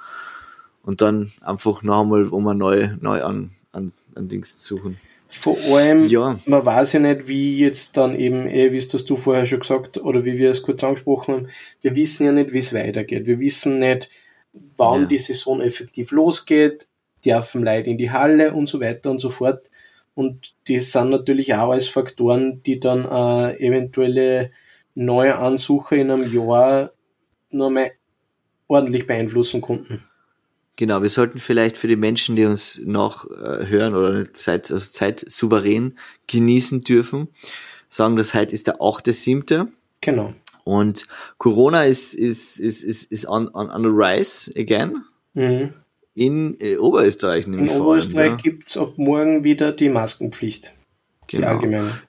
Und 0.82 1.00
dann 1.00 1.32
einfach 1.40 1.82
noch 1.82 2.02
einmal 2.02 2.25
um 2.25 2.46
ein 2.49 2.58
neu, 2.58 2.88
neu 3.00 3.23
an, 3.23 3.50
an, 3.73 3.92
an 4.14 4.28
Dings 4.28 4.58
zu 4.58 4.76
suchen. 4.76 4.96
Vor 5.28 5.58
allem, 5.70 6.06
ja. 6.06 6.38
man 6.46 6.64
weiß 6.64 6.94
ja 6.94 7.00
nicht, 7.00 7.28
wie 7.28 7.58
jetzt 7.58 7.96
dann 7.96 8.14
eben, 8.14 8.46
eh, 8.46 8.73
wie 8.73 8.76
es 8.76 8.88
das 8.88 9.04
du 9.04 9.16
vorher 9.16 9.46
schon 9.46 9.61
gesagt, 9.61 9.99
oder 9.99 10.25
wie 10.25 10.38
wir 10.38 10.50
es 10.50 10.62
kurz 10.62 10.82
angesprochen 10.82 11.35
haben, 11.35 11.49
wir 11.82 11.96
wissen 11.96 12.26
ja 12.26 12.32
nicht, 12.32 12.52
wie 12.52 12.58
es 12.58 12.73
weitergeht. 12.73 13.26
Wir 13.26 13.40
wissen 13.40 13.80
nicht, 13.80 14.11
wann 14.76 15.02
ja. 15.02 15.08
die 15.08 15.18
Saison 15.18 15.61
effektiv 15.61 16.11
losgeht, 16.12 16.87
dürfen 17.26 17.64
Leute 17.64 17.90
in 17.90 17.99
die 17.99 18.11
Halle 18.11 18.54
und 18.54 18.68
so 18.68 18.80
weiter 18.80 19.11
und 19.11 19.18
so 19.18 19.30
fort. 19.30 19.71
Und 20.14 20.54
das 20.68 20.92
sind 20.92 21.11
natürlich 21.11 21.54
auch 21.54 21.71
als 21.71 21.88
Faktoren, 21.88 22.62
die 22.62 22.80
dann 22.80 23.04
äh, 23.04 23.59
eventuelle 23.59 24.50
neue 24.95 25.37
Ansuche 25.37 25.97
in 25.97 26.11
einem 26.11 26.33
Jahr 26.33 26.92
noch 27.50 27.71
mal 27.71 27.90
ordentlich 28.66 29.06
beeinflussen 29.06 29.61
konnten. 29.61 30.02
Genau, 30.76 31.02
wir 31.02 31.09
sollten 31.09 31.38
vielleicht 31.38 31.78
für 31.78 31.88
die 31.88 31.97
Menschen, 31.97 32.37
die 32.37 32.45
uns 32.45 32.80
noch 32.85 33.30
äh, 33.30 33.66
hören 33.66 33.95
oder 33.95 34.33
Zeit, 34.35 34.71
also 34.71 34.90
Zeit 34.90 35.25
souverän 35.26 35.99
genießen 36.26 36.83
dürfen, 36.83 37.28
sagen, 37.88 38.16
dass 38.16 38.35
heute 38.35 38.54
ist 38.54 38.66
der 38.66 38.76
8.7. 38.76 39.68
Genau. 40.02 40.35
Und 40.64 41.06
Corona 41.38 41.85
ist, 41.85 42.14
ist, 42.14 42.59
ist, 42.59 42.83
ist, 42.83 43.11
ist 43.11 43.28
on, 43.28 43.49
on, 43.54 43.71
on 43.71 43.83
the 43.83 43.88
rise 43.88 44.52
again. 44.56 45.04
Mhm. 45.33 45.75
In 46.16 46.56
äh, 46.61 46.78
Oberösterreich 46.78 47.46
nämlich. 47.46 47.73
In 47.73 47.80
Oberösterreich 47.80 48.30
ja. 48.30 48.37
gibt's 48.37 48.78
ab 48.78 48.94
morgen 48.96 49.44
wieder 49.44 49.70
die 49.70 49.90
Maskenpflicht. 49.90 50.73
Genau. 51.26 51.61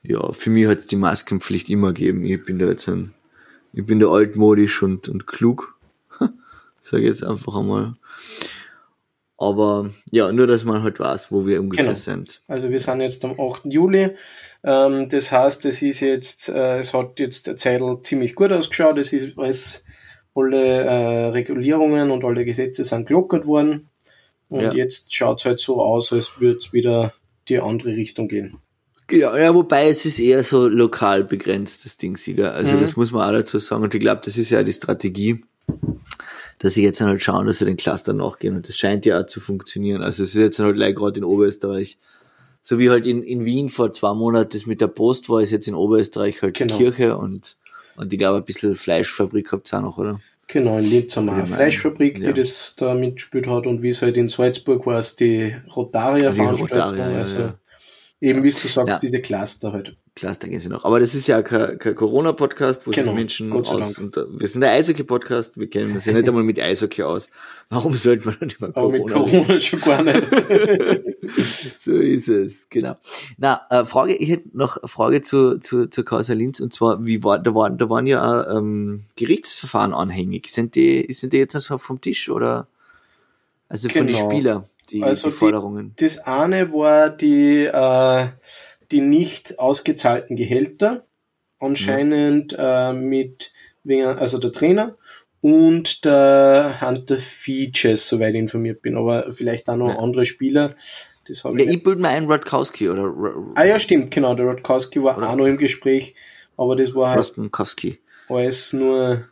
Ja, 0.02 0.32
für 0.32 0.50
mich 0.50 0.66
hat 0.68 0.80
es 0.80 0.88
die 0.88 0.96
Maskenpflicht 0.96 1.70
immer 1.70 1.92
gegeben. 1.92 2.24
Ich 2.24 2.46
bin 2.46 2.58
da 2.58 2.68
jetzt 2.68 2.88
ein, 2.88 3.14
ich 3.74 3.86
bin 3.86 4.00
da 4.00 4.08
altmodisch 4.08 4.82
und, 4.82 5.10
und 5.10 5.28
klug. 5.28 5.78
Sag 6.82 7.02
jetzt 7.02 7.22
einfach 7.22 7.58
einmal. 7.58 7.96
Aber 9.38 9.90
ja, 10.10 10.32
nur, 10.32 10.48
dass 10.48 10.64
man 10.64 10.84
halt 10.84 11.02
weiß, 11.02 11.30
wo 11.32 11.46
wir 11.46 11.60
ungefähr 11.60 11.86
genau. 11.86 11.98
sind. 11.98 12.42
Also 12.48 12.70
wir 12.70 12.80
sind 12.80 13.02
jetzt 13.02 13.26
am 13.26 13.38
8. 13.38 13.66
Juli. 13.66 14.12
Ähm, 14.64 15.10
das 15.10 15.34
heißt, 15.34 15.66
es 15.66 15.82
ist 15.82 16.00
jetzt, 16.00 16.48
äh, 16.48 16.80
es 16.80 16.94
hat 16.94 17.20
jetzt 17.20 17.46
der 17.48 17.58
Zeitl 17.58 18.00
ziemlich 18.04 18.36
gut 18.36 18.54
ausgeschaut. 18.54 18.98
Es 19.00 19.12
ist 19.12 19.38
alles, 19.38 19.84
alle 20.34 20.84
äh, 20.86 21.26
Regulierungen 21.26 22.10
und 22.10 22.24
alle 22.24 22.46
Gesetze 22.46 22.86
sind 22.86 23.08
gelockert 23.08 23.46
worden. 23.46 23.90
Und 24.50 24.62
ja. 24.62 24.74
jetzt 24.74 25.14
schaut 25.14 25.40
es 25.40 25.46
halt 25.46 25.60
so 25.60 25.82
aus, 25.82 26.14
als 26.14 26.40
würde 26.40 26.58
es 26.58 26.74
wieder 26.74 27.14
die 27.50 27.60
andere 27.60 27.90
Richtung 27.90 28.28
gehen. 28.28 28.58
Genau, 29.08 29.36
ja, 29.36 29.54
wobei 29.54 29.88
es 29.88 30.06
ist 30.06 30.20
eher 30.20 30.44
so 30.44 30.68
lokal 30.68 31.24
begrenzt, 31.24 31.86
das 31.86 31.96
Ding, 31.96 32.18
Sieger. 32.18 32.54
Also 32.54 32.76
mhm. 32.76 32.82
das 32.82 32.98
muss 32.98 33.12
man 33.12 33.28
auch 33.28 33.38
dazu 33.38 33.60
sagen. 33.60 33.84
Und 33.84 33.94
ich 33.94 34.02
glaube, 34.02 34.22
das 34.24 34.38
ist 34.38 34.50
ja 34.50 34.64
die 34.64 34.74
Strategie 34.74 35.44
dass 36.60 36.74
sie 36.74 36.84
jetzt 36.84 37.02
halt 37.02 37.22
schauen, 37.22 37.48
dass 37.48 37.60
sie 37.60 37.66
den 37.66 37.78
Cluster 37.78 38.14
nachgehen 38.14 38.56
und 38.56 38.68
das 38.68 38.78
scheint 38.78 39.06
ja 39.06 39.22
auch 39.22 39.28
zu 39.28 39.40
funktionieren. 39.40 40.02
Also 40.02 40.24
es 40.24 40.30
ist 40.30 40.36
jetzt 40.36 40.60
halt 40.60 40.76
gleich 40.76 40.96
gerade 40.96 41.20
in 41.20 41.24
Oberösterreich, 41.24 41.98
so 42.62 42.80
wie 42.80 42.90
halt 42.90 43.06
in, 43.06 43.24
in 43.24 43.46
Wien 43.46 43.70
vor 43.70 43.94
zwei 43.94 44.14
Monaten 44.14 44.50
das 44.52 44.66
mit 44.66 44.82
der 44.82 44.88
Post 44.88 45.30
war, 45.30 45.42
ist 45.42 45.52
jetzt 45.52 45.68
in 45.68 45.76
Oberösterreich 45.76 46.42
halt 46.42 46.58
genau. 46.58 46.76
die 46.76 46.84
Kirche 46.84 47.18
und, 47.18 47.58
und 47.96 48.12
ich 48.12 48.20
glaube 48.20 48.38
ein 48.38 48.46
bisschen 48.46 48.76
Fleischfabrik 48.76 49.52
habt 49.52 49.72
ihr 49.72 49.78
auch 49.78 49.82
noch, 49.82 49.98
oder? 49.98 50.20
Genau, 50.48 50.78
in 50.78 50.86
Linz 50.86 51.18
haben 51.18 51.26
wir 51.26 51.34
eine 51.34 51.48
Fleischfabrik, 51.48 52.20
ja. 52.20 52.32
die 52.32 52.42
das 52.42 52.76
da 52.78 52.94
mitgespielt 52.94 53.48
hat 53.48 53.68
und 53.68 53.82
wie 53.82 53.90
es 53.90 54.02
halt 54.02 54.16
in 54.16 54.30
Salzburg 54.30 54.86
war 54.86 55.00
es 55.00 55.18
die 55.18 55.56
Rotaria-Veranstaltung. 55.76 57.00
Rotaria, 57.00 57.18
also 57.18 57.40
ja. 57.42 57.54
Eben 58.22 58.44
wie 58.44 58.50
du 58.50 58.68
sagst, 58.68 59.04
diese 59.04 59.22
Cluster 59.22 59.74
halt. 59.74 59.96
Cluster 60.16 60.48
gehen 60.48 60.60
sie 60.60 60.70
noch. 60.70 60.84
Aber 60.84 61.00
das 61.00 61.14
ist 61.14 61.28
ja 61.28 61.44
kein, 61.44 61.78
kein 61.78 61.94
Corona-Podcast, 61.94 62.88
wo 62.88 62.92
genau, 62.92 63.12
sich 63.12 63.16
Menschen 63.16 63.54
aus. 63.54 64.00
Und, 64.00 64.16
wir 64.16 64.48
sind 64.48 64.62
der 64.62 64.72
Eishockey-Podcast, 64.72 65.60
wir 65.60 65.70
kennen 65.70 65.94
uns 65.94 66.06
ja 66.06 66.14
nicht 66.14 66.28
einmal 66.28 66.44
mit 66.44 66.60
Eishockey 66.60 67.04
aus. 67.04 67.30
Warum 67.70 67.96
sollte 67.96 68.26
man 68.26 68.38
dann 68.40 68.50
immer 68.50 68.72
Corona? 68.72 69.16
Aber 69.16 69.26
mit 69.26 69.32
Corona 69.32 69.60
schon 69.60 69.80
gar 69.82 70.02
nicht. 70.02 70.26
so 71.78 71.92
ist 71.92 72.28
es, 72.30 72.68
genau. 72.70 72.96
Na, 73.38 73.62
äh, 73.70 73.86
Frage, 73.86 74.16
ich 74.16 74.30
hätte 74.30 74.58
noch 74.58 74.78
eine 74.78 74.88
Frage 74.88 75.22
zu, 75.22 75.60
zu, 75.60 75.88
zu 75.88 76.04
Causa 76.04 76.34
Linz 76.34 76.60
und 76.60 76.74
zwar, 76.74 77.06
wie 77.06 77.24
war, 77.24 77.38
da 77.38 77.54
waren, 77.54 77.78
da 77.78 77.88
waren 77.88 78.08
ja 78.08 78.58
ähm, 78.58 79.04
Gerichtsverfahren 79.16 79.94
anhängig. 79.94 80.48
Sind 80.48 80.74
die, 80.74 81.06
sind 81.12 81.34
die 81.34 81.38
jetzt 81.38 81.54
noch 81.54 81.80
vom 81.80 82.02
Tisch 82.02 82.30
oder? 82.30 82.68
Also 83.70 83.90
von 83.90 84.08
genau. 84.08 84.20
den 84.20 84.32
Spielern, 84.32 84.64
die, 84.90 85.04
also 85.04 85.30
die 85.30 85.36
Forderungen? 85.36 85.96
Die, 86.00 86.04
das 86.04 86.20
eine 86.20 86.74
war 86.74 87.10
die, 87.10 87.66
äh, 87.66 88.28
die 88.92 89.02
nicht 89.02 89.60
ausgezahlten 89.60 90.36
Gehälter, 90.36 91.06
anscheinend 91.60 92.54
mhm. 92.54 92.60
äh, 92.60 92.94
mit, 92.94 93.54
also 93.86 94.38
der 94.38 94.52
Trainer 94.52 94.96
und 95.42 96.06
der 96.06 96.78
Hunter 96.82 97.18
Features, 97.18 98.08
soweit 98.08 98.34
ich 98.34 98.40
informiert 98.40 98.82
bin, 98.82 98.98
aber 98.98 99.32
vielleicht 99.32 99.70
auch 99.70 99.76
noch 99.76 99.90
ja. 99.90 100.00
andere 100.00 100.26
Spieler. 100.26 100.76
Das 101.28 101.44
ja, 101.44 101.52
ich, 101.56 101.68
ich 101.68 101.84
bilde 101.84 102.02
mir 102.02 102.10
ein 102.10 102.26
Rodkowski 102.26 102.90
oder. 102.90 103.14
Ah 103.56 103.66
ja, 103.66 103.80
stimmt, 103.80 104.12
genau, 104.12 104.34
der 104.34 104.46
Rodkowski 104.46 105.04
war 105.04 105.18
oder 105.18 105.30
auch 105.30 105.36
noch 105.36 105.46
im 105.46 105.58
Gespräch, 105.58 106.16
aber 106.56 106.76
das 106.76 106.96
war 106.96 107.10
halt 107.12 107.20
alles 108.30 108.74
nur, 108.74 109.26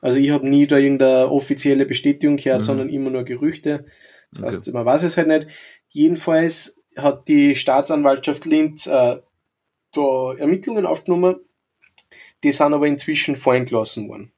also 0.00 0.18
ich 0.18 0.30
habe 0.30 0.48
nie 0.48 0.66
da 0.66 0.76
irgendeine 0.76 1.30
offizielle 1.30 1.86
Bestätigung 1.86 2.36
gehört, 2.36 2.60
mhm. 2.60 2.64
sondern 2.64 2.88
immer 2.88 3.10
nur 3.10 3.24
Gerüchte. 3.24 3.84
Das 4.32 4.42
okay. 4.42 4.56
heißt, 4.56 4.72
man 4.72 4.86
weiß 4.86 5.02
es 5.02 5.16
halt 5.16 5.28
nicht. 5.28 5.48
Jedenfalls 5.88 6.82
hat 6.96 7.28
die 7.28 7.54
Staatsanwaltschaft 7.54 8.44
Linz 8.44 8.86
äh, 8.86 9.20
da 9.92 10.34
Ermittlungen 10.38 10.86
aufgenommen. 10.86 11.40
Die 12.42 12.52
sind 12.52 12.72
aber 12.72 12.86
inzwischen 12.86 13.36
fallen 13.36 13.66
gelassen 13.66 14.08
worden. 14.08 14.32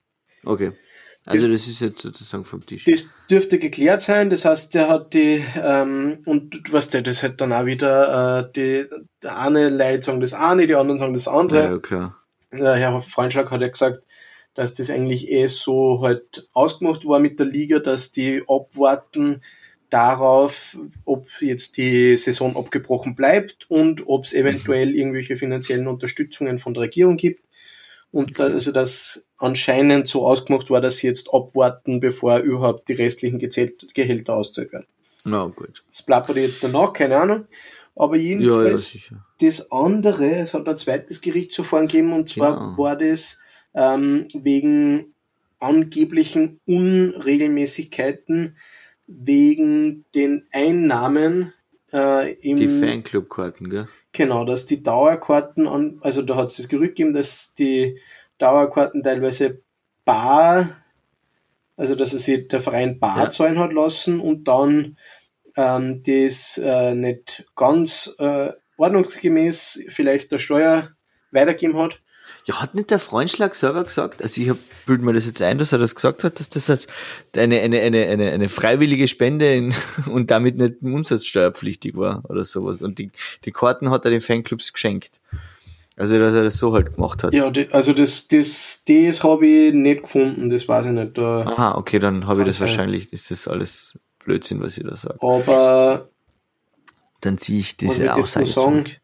Okay. 0.45 0.73
Also 1.25 1.49
das, 1.49 1.61
das, 1.61 1.69
ist 1.69 1.81
jetzt 1.81 2.03
sozusagen 2.03 2.45
vom 2.45 2.67
Tisch. 2.67 2.85
Das 2.85 3.15
dürfte 3.31 3.61
geklärt 3.61 4.03
sein. 4.03 4.29
Das 4.29 4.45
heißt, 4.45 4.75
der 4.75 4.89
hat 4.89 5.15
die 5.15 5.45
ähm, 5.57 6.19
und 6.25 6.73
was 6.73 6.89
der, 6.89 7.03
das 7.03 7.23
hat 7.23 7.41
dann 7.41 7.53
auch 7.53 7.67
wieder 7.67 8.41
äh, 8.41 8.53
die 8.53 8.87
der 9.23 9.39
eine 9.39 9.69
Leute 9.69 10.03
sagen 10.03 10.21
das 10.21 10.35
eine, 10.35 10.67
die 10.67 10.75
anderen 10.75 10.99
sagen 10.99 11.15
das 11.15 11.29
andere. 11.29 11.63
Ja, 11.63 11.79
klar. 11.79 12.17
Der 12.53 12.75
Herr 12.75 13.01
Freundschlag 13.03 13.53
hat 13.53 13.61
ja 13.61 13.69
gesagt, 13.69 14.03
dass 14.55 14.75
das 14.75 14.91
eigentlich 14.91 15.31
eh 15.31 15.47
so 15.47 16.01
halt 16.03 16.49
ausgemacht 16.53 17.07
war 17.07 17.21
mit 17.21 17.39
der 17.39 17.47
Liga, 17.47 17.79
dass 17.79 18.11
die 18.11 18.43
abwarten, 18.49 19.43
darauf, 19.93 20.79
ob 21.05 21.27
jetzt 21.41 21.77
die 21.77 22.17
Saison 22.17 22.57
abgebrochen 22.57 23.15
bleibt 23.15 23.71
und 23.71 24.07
ob 24.07 24.25
es 24.25 24.35
eventuell 24.35 24.89
mhm. 24.89 24.95
irgendwelche 24.95 25.37
finanziellen 25.37 25.87
Unterstützungen 25.87 26.59
von 26.59 26.75
der 26.75 26.85
Regierung 26.85 27.17
gibt. 27.17 27.45
Und 28.11 28.39
da, 28.39 28.45
also 28.45 28.73
das 28.73 29.27
anscheinend 29.39 30.07
so 30.07 30.27
ausgemacht 30.27 30.71
war, 30.71 30.81
dass 30.81 30.99
sie 30.99 31.07
jetzt 31.07 31.33
abwarten, 31.33 32.01
bevor 32.01 32.39
überhaupt 32.39 32.89
die 32.89 32.95
restlichen 32.95 33.39
Gehälter 33.39 34.35
auszahlt 34.35 34.73
werden. 34.73 34.87
Na 35.25 35.47
gut. 35.47 35.85
Das 35.89 36.07
aber 36.09 36.39
jetzt 36.39 36.63
danach, 36.63 36.93
keine 36.93 37.17
Ahnung. 37.17 37.47
Aber 37.95 38.17
jedenfalls 38.17 38.95
ja, 38.95 39.01
ja, 39.11 39.25
das 39.41 39.71
andere, 39.71 40.37
es 40.37 40.55
hat 40.55 40.69
ein 40.69 40.77
zweites 40.77 41.21
Gerichtsverfahren 41.21 41.89
gegeben 41.89 42.13
und 42.13 42.29
zwar 42.29 42.59
genau. 42.59 42.79
war 42.79 42.97
das 42.97 43.41
ähm, 43.75 44.27
wegen 44.35 45.15
angeblichen 45.59 46.59
Unregelmäßigkeiten 46.67 48.57
wegen 49.07 50.05
den 50.15 50.47
Einnahmen 50.53 51.53
äh, 51.93 52.33
im. 52.35 52.57
Die 52.57 52.69
Fanclub-Karten, 52.69 53.71
gell? 53.71 53.89
Genau, 54.13 54.45
dass 54.45 54.67
die 54.67 54.83
Dauerkarten 54.83 55.67
an, 55.67 55.99
also 56.03 56.23
da 56.23 56.37
hat 56.37 56.49
es 56.49 56.59
das 56.59 56.69
Gerücht 56.69 56.97
gegeben, 56.97 57.15
dass 57.15 57.55
die 57.55 57.99
Dauerkarten 58.39 59.03
teilweise 59.03 59.63
bar, 60.05 60.83
also 61.77 61.95
dass 61.95 62.13
es 62.13 62.27
sich 62.27 62.49
der 62.49 62.61
Verein 62.61 62.99
bar 62.99 63.19
ja. 63.19 63.31
zahlen 63.31 63.59
hat 63.59 63.73
lassen 63.73 64.21
und 64.21 64.45
dann 64.49 64.99
ähm, 65.57 66.03
das 66.03 66.59
äh, 66.59 66.95
nicht 66.95 67.47
ganz 67.57 68.15
äh, 68.19 68.51
ordnungsgemäß 68.77 69.85
vielleicht 69.89 70.33
der 70.33 70.39
Steuer 70.39 70.91
weitergegeben 71.31 71.79
hat. 71.79 72.03
Ja, 72.45 72.61
hat 72.61 72.75
nicht 72.75 72.91
der 72.91 72.99
Freundschlag 72.99 73.55
selber 73.55 73.85
gesagt? 73.85 74.21
Also 74.21 74.41
ich 74.41 74.51
bilde 74.85 75.05
mir 75.05 75.13
das 75.13 75.27
jetzt 75.27 75.41
ein, 75.43 75.59
dass 75.59 75.73
er 75.73 75.79
das 75.79 75.95
gesagt 75.95 76.25
hat, 76.25 76.41
dass 76.41 76.51
das 76.51 76.67
jetzt 76.67 76.93
eine, 77.37 77.61
eine, 77.61 77.81
eine, 77.81 78.07
eine, 78.09 78.31
eine 78.33 78.49
freiwillige 78.49 79.07
Spende 79.07 79.55
in, 79.55 79.75
und 80.11 80.31
damit 80.31 80.57
nicht 80.57 80.83
umsatzsteuerpflichtig 80.83 81.97
war 81.97 82.23
oder 82.29 82.43
sowas. 82.43 82.83
Und 82.83 82.99
die, 82.99 83.11
die 83.45 83.53
Karten 83.53 83.91
hat 83.91 84.05
er 84.05 84.11
den 84.11 84.21
Fanclubs 84.21 84.73
geschenkt. 84.73 85.21
Also, 85.97 86.19
dass 86.19 86.35
er 86.35 86.43
das 86.43 86.57
so 86.59 86.73
halt 86.73 86.95
gemacht 86.95 87.23
hat. 87.23 87.35
Ja, 87.35 87.51
die, 87.51 87.71
also 87.71 87.93
das, 87.93 88.27
das, 88.27 88.83
das 88.87 89.23
habe 89.23 89.47
ich 89.47 89.75
nicht 89.75 90.03
gefunden, 90.03 90.49
das 90.49 90.67
weiß 90.67 90.87
ich 90.87 90.93
nicht. 90.93 91.19
Da 91.19 91.43
Aha, 91.43 91.75
okay, 91.77 91.99
dann 91.99 92.27
habe 92.27 92.41
ich 92.41 92.47
das 92.47 92.57
sein. 92.57 92.69
wahrscheinlich, 92.69 93.13
ist 93.13 93.31
das 93.31 93.47
alles 93.47 93.99
Blödsinn, 94.25 94.61
was 94.61 94.79
ich 94.79 94.85
da 94.85 94.97
sage. 94.97 95.19
Aber 95.21 96.09
dann 97.21 97.39
ziehe 97.39 97.61
ich 97.61 97.77
diese 97.77 98.15
Aussage 98.15 98.47
zurück. 98.47 99.02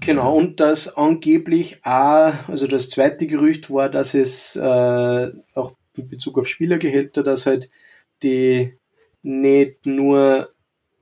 Genau, 0.00 0.36
und 0.36 0.60
das 0.60 0.96
angeblich 0.96 1.80
auch, 1.84 2.32
also 2.48 2.66
das 2.66 2.90
zweite 2.90 3.26
Gerücht 3.26 3.70
war, 3.70 3.88
dass 3.88 4.14
es 4.14 4.56
äh, 4.56 5.30
auch 5.54 5.72
in 5.96 6.08
Bezug 6.08 6.38
auf 6.38 6.48
Spielergehälter, 6.48 7.22
dass 7.22 7.46
halt 7.46 7.70
die 8.22 8.76
nicht 9.22 9.86
nur 9.86 10.50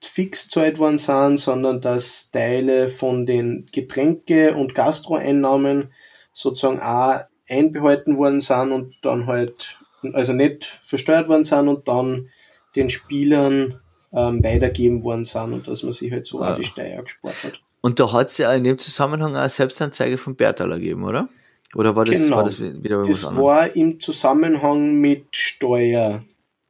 fix 0.00 0.49
zahlt 0.49 0.78
worden 0.78 0.99
sind, 0.99 1.38
sondern 1.38 1.80
dass 1.80 2.30
Teile 2.30 2.88
von 2.88 3.25
den 3.25 3.66
Getränke- 3.72 4.54
und 4.54 4.75
Gastroeinnahmen 4.75 5.92
sozusagen 6.32 6.80
auch 6.80 7.25
einbehalten 7.49 8.16
worden 8.16 8.40
sind 8.40 8.72
und 8.72 9.04
dann 9.04 9.26
halt, 9.26 9.78
also 10.12 10.32
nicht 10.32 10.80
versteuert 10.84 11.28
worden 11.28 11.44
sind 11.44 11.68
und 11.68 11.88
dann 11.88 12.30
den 12.75 12.90
Spielern 12.90 13.80
ähm, 14.12 14.42
weitergeben 14.42 15.04
worden 15.04 15.25
sind 15.25 15.52
und 15.52 15.68
dass 15.68 15.82
man 15.82 15.92
sich 15.92 16.11
halt 16.11 16.26
so 16.26 16.42
auch 16.42 16.56
die 16.56 16.64
Steuer 16.64 17.02
gespart 17.02 17.44
hat. 17.44 17.61
Und 17.82 18.00
da 18.00 18.12
hat 18.12 18.28
es 18.28 18.38
ja 18.38 18.52
in 18.54 18.64
dem 18.64 18.78
Zusammenhang 18.78 19.36
auch 19.36 19.48
Selbstanzeige 19.48 20.16
von 20.16 20.36
Bertaler 20.36 20.78
gegeben, 20.78 21.04
oder? 21.04 21.28
Oder 21.74 21.96
war 21.96 22.04
das, 22.04 22.24
genau. 22.24 22.36
war 22.36 22.44
das 22.44 22.60
wieder 22.60 23.00
was 23.00 23.08
Das 23.08 23.36
war 23.36 23.74
im 23.74 24.00
Zusammenhang 24.00 25.00
mit 25.00 25.36
Steuer. 25.36 26.22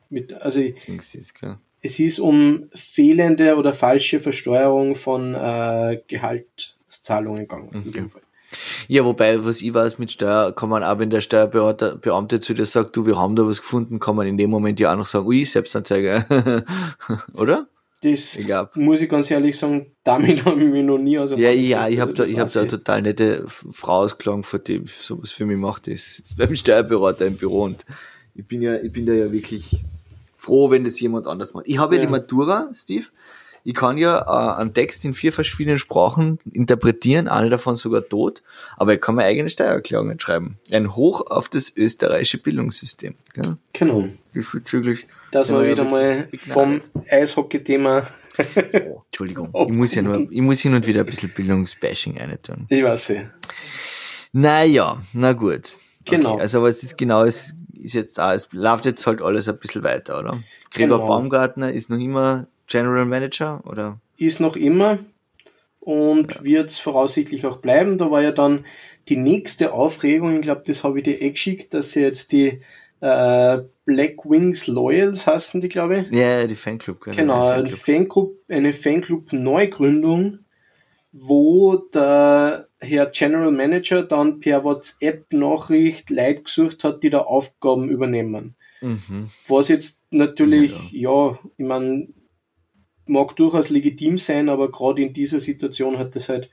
Mit, 0.08 0.32
also 0.34 0.60
es 1.82 1.98
ist 1.98 2.18
um 2.18 2.70
fehlende 2.74 3.56
oder 3.56 3.74
falsche 3.74 4.20
Versteuerung 4.20 4.94
von 4.96 5.34
äh, 5.34 6.00
Gehaltszahlungen 6.06 7.42
gegangen. 7.48 7.70
Mhm. 7.72 8.10
Ja, 8.86 9.04
wobei, 9.04 9.44
was 9.44 9.62
ich 9.62 9.72
weiß, 9.72 9.98
mit 9.98 10.12
Steuer 10.12 10.54
kann 10.54 10.68
man 10.68 10.84
auch, 10.84 10.98
wenn 10.98 11.10
der 11.10 11.22
Steuerbeamte 11.22 12.40
zu 12.40 12.54
dir 12.54 12.66
sagt, 12.66 12.96
du, 12.96 13.06
wir 13.06 13.18
haben 13.18 13.34
da 13.34 13.46
was 13.46 13.60
gefunden, 13.60 13.98
kann 13.98 14.16
man 14.16 14.26
in 14.26 14.36
dem 14.36 14.50
Moment 14.50 14.78
ja 14.78 14.92
auch 14.92 14.96
noch 14.96 15.06
sagen, 15.06 15.26
ui, 15.26 15.44
Selbstanzeige, 15.44 16.24
oder? 17.34 17.66
Das 18.02 18.36
muss 18.74 19.00
ich 19.00 19.08
ganz 19.08 19.30
ehrlich 19.30 19.56
sagen, 19.56 19.86
damit 20.02 20.44
habe 20.44 20.62
ich 20.62 20.70
mich 20.70 20.84
noch 20.84 20.98
nie 20.98 21.18
also 21.18 21.36
Ja, 21.36 21.50
ja, 21.50 21.88
ich 21.88 22.00
habe 22.00 22.12
da, 22.12 22.24
ich 22.24 22.38
hab 22.38 22.52
da 22.52 22.60
eine 22.60 22.68
total 22.68 23.02
nette 23.02 23.44
Frau 23.46 23.98
ausgelangt, 23.98 24.44
vor 24.44 24.58
die 24.58 24.82
sowas 24.86 25.30
für 25.30 25.46
mich 25.46 25.56
macht, 25.56 25.86
ist 25.86 26.18
jetzt 26.18 26.36
beim 26.36 26.54
Steuerberater 26.54 27.26
im 27.26 27.36
Büro 27.36 27.62
und 27.62 27.86
ich 28.34 28.46
bin 28.46 28.60
ja, 28.62 28.76
ich 28.76 28.92
bin 28.92 29.06
da 29.06 29.12
ja 29.12 29.30
wirklich 29.30 29.80
froh, 30.36 30.70
wenn 30.70 30.84
das 30.84 30.98
jemand 30.98 31.26
anders 31.28 31.54
macht. 31.54 31.68
Ich 31.68 31.78
habe 31.78 31.94
ja. 31.94 32.00
ja 32.00 32.06
die 32.06 32.10
Matura, 32.10 32.70
Steve. 32.74 33.06
Ich 33.64 33.74
kann 33.74 33.96
ja 33.96 34.20
äh, 34.20 34.60
einen 34.60 34.74
Text 34.74 35.04
in 35.04 35.14
vier 35.14 35.32
verschiedenen 35.32 35.78
Sprachen 35.78 36.38
interpretieren, 36.50 37.28
eine 37.28 37.50
davon 37.50 37.76
sogar 37.76 38.08
tot, 38.08 38.42
aber 38.76 38.94
ich 38.94 39.00
kann 39.00 39.14
meine 39.14 39.28
eigene 39.28 39.50
Steuererklärung 39.50 40.18
schreiben. 40.18 40.58
Ein 40.70 40.96
Hoch 40.96 41.30
auf 41.30 41.48
das 41.48 41.74
österreichische 41.76 42.38
Bildungssystem. 42.38 43.14
Gell? 43.34 43.56
Genau. 43.72 44.08
Diesbezüglich. 44.34 45.06
Das 45.30 45.52
war 45.52 45.64
wieder 45.64 45.84
mal 45.84 46.28
vom 46.36 46.80
Eishockey-Thema. 47.08 48.06
oh, 48.38 49.02
Entschuldigung, 49.06 49.50
oh. 49.52 49.66
ich 49.68 49.74
muss 49.74 49.94
ja 49.94 50.02
nur, 50.02 50.26
ich 50.30 50.40
muss 50.40 50.60
hin 50.60 50.74
und 50.74 50.86
wieder 50.86 51.00
ein 51.00 51.06
bisschen 51.06 51.32
Bildungsbashing 51.34 52.18
tun. 52.42 52.66
Ich 52.68 52.82
weiß 52.82 53.08
ja. 53.08 53.30
Naja, 54.32 54.98
na 55.12 55.32
gut. 55.34 55.74
Genau. 56.04 56.32
Okay, 56.32 56.40
also 56.40 56.58
aber 56.58 56.68
es 56.68 56.82
ist 56.82 56.98
genau, 56.98 57.24
es 57.24 57.54
ist 57.74 57.94
jetzt 57.94 58.18
da, 58.18 58.34
es 58.34 58.48
läuft 58.52 58.86
jetzt 58.86 59.06
halt 59.06 59.22
alles 59.22 59.48
ein 59.48 59.58
bisschen 59.58 59.82
weiter, 59.82 60.18
oder? 60.18 60.42
Gregor 60.70 60.98
genau. 60.98 61.08
Baumgartner 61.08 61.72
ist 61.72 61.90
noch 61.90 61.98
immer 61.98 62.46
General 62.66 63.04
Manager, 63.04 63.62
oder? 63.66 64.00
Ist 64.16 64.40
noch 64.40 64.56
immer 64.56 64.98
und 65.80 66.32
ja. 66.32 66.44
wird 66.44 66.72
voraussichtlich 66.72 67.44
auch 67.44 67.58
bleiben. 67.58 67.98
Da 67.98 68.10
war 68.10 68.22
ja 68.22 68.32
dann 68.32 68.64
die 69.08 69.16
nächste 69.16 69.72
Aufregung, 69.72 70.36
ich 70.36 70.42
glaube, 70.42 70.62
das 70.66 70.84
habe 70.84 70.98
ich 70.98 71.04
dir 71.04 71.20
eh 71.20 71.30
geschickt, 71.30 71.74
dass 71.74 71.90
sie 71.92 72.02
jetzt 72.02 72.32
die 72.32 72.60
äh, 73.00 73.62
Black 73.84 74.24
Wings 74.24 74.68
Loyals 74.68 75.26
heißen 75.26 75.60
die, 75.60 75.68
glaube 75.68 76.00
ich. 76.00 76.16
Ja, 76.16 76.46
die 76.46 76.54
Fanclub. 76.54 77.00
Genau, 77.00 77.16
genau 77.16 77.48
ein 77.48 77.66
Fanclub, 77.66 78.36
eine 78.48 78.72
Fanclub-Neugründung, 78.72 80.38
wo 81.10 81.76
der 81.76 82.68
Herr 82.78 83.06
General 83.06 83.50
Manager 83.50 84.04
dann 84.04 84.38
per 84.38 84.62
WhatsApp-Nachricht 84.62 86.10
Leute 86.10 86.42
gesucht 86.42 86.84
hat, 86.84 87.02
die 87.02 87.10
da 87.10 87.18
Aufgaben 87.18 87.88
übernehmen. 87.88 88.54
Mhm. 88.80 89.30
Was 89.48 89.68
jetzt 89.68 90.02
natürlich, 90.10 90.92
ja, 90.92 91.10
ja 91.10 91.38
ich 91.56 91.66
meine, 91.66 92.08
mag 93.06 93.36
durchaus 93.36 93.68
legitim 93.68 94.18
sein, 94.18 94.48
aber 94.48 94.70
gerade 94.70 95.02
in 95.02 95.12
dieser 95.12 95.40
Situation 95.40 95.98
hat 95.98 96.14
das 96.16 96.28
halt 96.28 96.50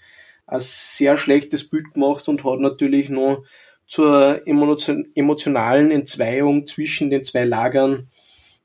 ein 0.47 0.59
sehr 0.61 1.17
schlechtes 1.17 1.69
Bild 1.69 1.93
gemacht 1.93 2.27
und 2.27 2.43
hat 2.43 2.59
natürlich 2.59 3.09
noch 3.09 3.43
zur 3.87 4.41
emotionalen 4.45 5.91
Entzweiung 5.91 6.67
zwischen 6.67 7.09
den 7.09 7.23
zwei 7.23 7.45
Lagern 7.45 8.07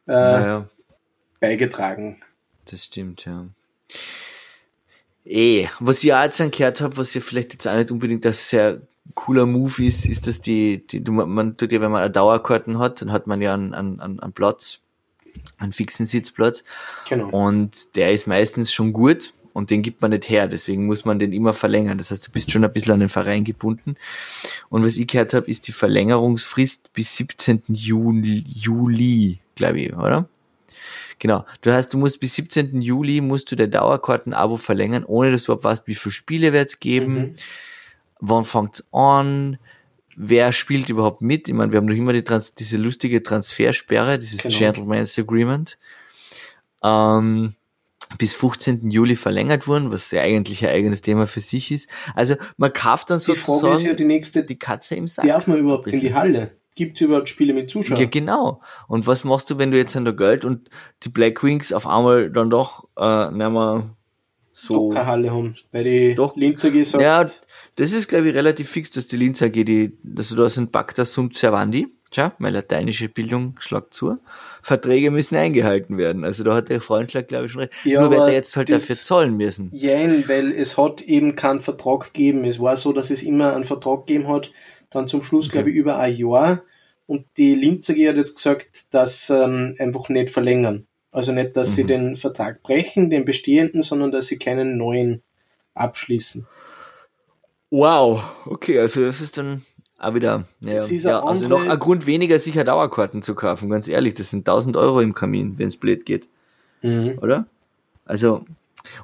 äh, 0.07 0.13
naja. 0.13 0.69
beigetragen. 1.41 2.21
Das 2.67 2.85
stimmt, 2.85 3.25
ja. 3.25 3.47
Eh, 5.25 5.67
was 5.81 6.05
ich 6.05 6.13
auch 6.13 6.23
jetzt 6.23 6.39
gehört 6.53 6.81
habe, 6.83 6.97
was 6.99 7.15
ja 7.15 7.21
vielleicht 7.23 7.55
jetzt 7.55 7.67
auch 7.67 7.75
nicht 7.75 7.91
unbedingt 7.91 8.27
ein 8.27 8.35
sehr 8.35 8.83
cooler 9.15 9.47
Move 9.47 9.85
ist, 9.85 10.07
ist, 10.07 10.27
dass 10.27 10.41
die, 10.41 10.87
die 10.87 11.01
man 11.01 11.57
tut 11.57 11.73
ja, 11.73 11.81
wenn 11.81 11.91
man 11.91 12.03
eine 12.03 12.11
Dauerkarten 12.11 12.79
hat, 12.79 13.01
dann 13.01 13.13
hat 13.13 13.27
man 13.27 13.41
ja 13.41 13.55
einen, 13.55 13.75
einen, 13.75 14.01
einen 14.01 14.33
Platz, 14.33 14.81
einen 15.59 15.73
fixen 15.73 16.07
Sitzplatz. 16.07 16.65
Genau. 17.09 17.29
Und 17.29 17.97
der 17.97 18.13
ist 18.13 18.27
meistens 18.27 18.73
schon 18.73 18.93
gut 18.93 19.33
und 19.53 19.71
den 19.71 19.83
gibt 19.83 20.03
man 20.03 20.11
nicht 20.11 20.29
her. 20.29 20.49
Deswegen 20.49 20.87
muss 20.87 21.05
man 21.05 21.19
den 21.19 21.33
immer 21.33 21.55
verlängern. 21.55 21.99
Das 21.99 22.11
heißt, 22.11 22.27
du 22.27 22.31
bist 22.31 22.51
schon 22.51 22.65
ein 22.65 22.73
bisschen 22.73 22.95
an 22.95 23.01
den 23.01 23.09
Verein 23.09 23.45
gebunden. 23.45 23.97
Und 24.69 24.85
was 24.85 24.97
ich 24.97 25.07
gehört 25.07 25.33
habe, 25.35 25.51
ist 25.51 25.67
die 25.69 25.73
Verlängerungsfrist 25.73 26.93
bis 26.93 27.17
17. 27.17 27.63
Juli, 27.69 28.45
Juli 28.49 29.39
glaube 29.55 29.81
ich, 29.81 29.95
oder? 29.95 30.29
Genau. 31.19 31.45
Du 31.63 31.73
hast, 31.73 31.95
du 31.95 31.99
musst 31.99 32.21
bis 32.21 32.35
17. 32.35 32.83
Juli 32.83 33.21
musst 33.21 33.51
du 33.51 33.57
der 33.57 33.69
Dauerkarten-Abo 33.69 34.57
verlängern, 34.57 35.05
ohne 35.05 35.31
dass 35.31 35.45
du 35.45 35.53
überhaupt 35.53 35.65
weißt, 35.65 35.87
wie 35.87 35.95
viele 35.95 36.13
Spiele 36.13 36.53
wird's 36.53 36.81
geben, 36.81 37.15
mhm. 37.15 37.35
wann 38.21 38.45
fängt's 38.45 38.85
an, 38.93 39.59
wer 40.17 40.53
spielt 40.53 40.89
überhaupt 40.89 41.23
mit. 41.23 41.49
Ich 41.49 41.55
meine, 41.55 41.73
wir 41.73 41.79
haben 41.79 41.87
noch 41.87 41.97
immer 41.97 42.13
die 42.13 42.23
Trans 42.23 42.55
diese 42.55 42.77
lustige 42.77 43.23
Transfersperre, 43.23 44.19
dieses 44.19 44.43
genau. 44.43 44.57
Gentleman's 44.57 45.19
Agreement. 45.19 45.79
Ähm, 46.83 47.55
bis 48.19 48.35
15. 48.35 48.91
Juli 48.91 49.17
verlängert 49.17 49.67
wurden, 49.67 49.91
was 49.93 50.11
ja 50.11 50.23
eigentlich 50.23 50.65
ein 50.65 50.75
eigenes 50.75 51.01
Thema 51.01 51.27
für 51.27 51.41
sich 51.41 51.71
ist. 51.71 51.89
Also 52.15 52.37
man 52.57 52.73
kauft 52.73 53.11
dann 53.11 53.19
sozusagen 53.19 53.59
die, 53.59 53.63
Frage 53.63 53.77
ist 53.77 53.87
ja 53.87 53.95
die 53.95 54.05
nächste, 54.05 54.45
die 54.45 54.59
Katze 54.59 54.95
im 54.95 55.09
Sack. 55.09 55.27
Darf 55.27 55.47
man 55.47 55.59
überhaupt 55.59 55.87
in 55.89 56.01
die 56.01 56.15
Halle? 56.15 56.53
Gibt 56.77 57.01
es 57.01 57.07
überhaupt 57.07 57.29
Spiele 57.29 57.55
mit 57.55 57.71
Zuschauern? 57.71 58.01
Ja, 58.01 58.07
genau. 58.07 58.61
Und 58.89 59.07
was 59.07 59.25
machst 59.25 59.49
du, 59.49 59.59
wenn 59.59 59.71
du 59.71 59.77
jetzt 59.77 59.97
an 59.97 60.05
der 60.05 60.15
Geld 60.15 60.45
und 60.45 60.69
die 61.05 61.09
Black 61.09 61.43
Wings 61.43 61.73
auf 61.73 61.87
einmal 61.87 62.31
dann 62.31 62.51
doch 62.51 62.89
äh, 62.97 63.31
nicht 63.31 63.51
mehr 63.51 63.91
so... 64.55 64.89
Doch 64.89 64.95
keine 64.95 65.07
Halle 65.07 65.31
haben, 65.31 65.55
weil 65.73 65.85
die 65.85 66.15
doch, 66.15 66.35
Linzer 66.37 66.71
gesagt... 66.71 67.03
Ja, 67.03 67.31
das 67.77 67.93
ist, 67.93 68.09
glaube 68.09 68.31
ich, 68.31 68.35
relativ 68.35 68.71
fix, 68.71 68.91
dass 68.91 69.07
die 69.07 69.17
Linzer 69.17 69.47
AG, 69.47 69.65
die, 69.65 69.93
also 70.17 70.37
da 70.37 70.49
sind 70.49 70.73
Pacta 70.73 71.05
sunt 71.05 71.37
servandi, 71.37 71.89
Tja, 72.15 72.33
meine 72.39 72.59
lateinische 72.59 73.09
Bildung 73.09 73.57
schlagt 73.59 73.93
zu. 73.93 74.19
Verträge 74.63 75.11
müssen 75.11 75.35
eingehalten 75.35 75.99
werden. 75.99 76.23
Also 76.23 76.45
da 76.45 76.55
hat 76.55 76.69
der 76.69 76.81
Freundschlag, 76.81 77.27
glaube 77.27 77.47
ich, 77.47 77.53
schon 77.53 77.63
recht. 77.63 77.73
Ja, 77.83 78.01
Nur 78.01 78.11
wird 78.13 78.29
er 78.29 78.33
jetzt 78.33 78.57
halt 78.57 78.71
dafür 78.71 78.95
zahlen 78.95 79.37
müssen. 79.37 79.71
Jein, 79.73 80.29
weil 80.29 80.53
es 80.53 80.79
hat 80.79 81.03
eben 81.03 81.35
keinen 81.35 81.61
Vertrag 81.61 82.15
gegeben. 82.15 82.45
Es 82.45 82.61
war 82.61 82.77
so, 82.77 82.93
dass 82.93 83.11
es 83.11 83.25
immer 83.25 83.57
einen 83.57 83.65
Vertrag 83.65 84.07
gegeben 84.07 84.29
hat, 84.29 84.53
dann 84.91 85.09
zum 85.09 85.25
Schluss, 85.25 85.47
okay. 85.47 85.55
glaube 85.55 85.71
ich, 85.71 85.77
über 85.77 85.99
ein 85.99 86.15
Jahr. 86.15 86.63
Und 87.07 87.27
die 87.37 87.57
Linzer 87.57 87.95
hat 87.95 88.17
jetzt 88.17 88.37
gesagt, 88.37 88.95
dass 88.95 89.29
ähm, 89.31 89.75
einfach 89.81 90.09
nicht 90.09 90.31
verlängern. 90.31 90.87
Also 91.15 91.31
nicht, 91.31 91.57
dass 91.57 91.71
mhm. 91.71 91.75
sie 91.75 91.85
den 91.85 92.17
Vertrag 92.17 92.63
brechen, 92.65 93.09
den 93.09 93.25
bestehenden, 93.25 93.83
sondern 93.83 94.11
dass 94.11 94.27
sie 94.27 94.37
keinen 94.37 94.77
neuen 94.77 95.23
abschließen. 95.75 96.45
Wow, 97.71 98.23
okay, 98.47 98.81
also 98.81 99.01
das 99.01 99.21
ist 99.21 99.39
dann 99.39 99.63
auch 99.97 100.15
wieder, 100.15 100.45
ja, 100.61 100.85
ja 100.85 101.25
also 101.25 101.47
noch 101.47 101.65
ein 101.65 101.79
Grund 101.79 102.07
weniger, 102.07 102.39
sicher 102.41 102.65
Dauerkarten 102.65 103.23
zu 103.23 103.37
kaufen, 103.37 103.71
ganz 103.71 103.87
ehrlich, 103.87 104.15
das 104.15 104.31
sind 104.31 104.41
1000 104.41 104.77
Euro 104.77 105.01
im 105.01 105.15
Kamin, 105.15 105.57
wenn 105.57 105.69
es 105.69 105.77
blöd 105.77 106.05
geht. 106.05 106.29
Mhm. 106.83 107.19
Oder? 107.23 107.47
Also, 108.05 108.45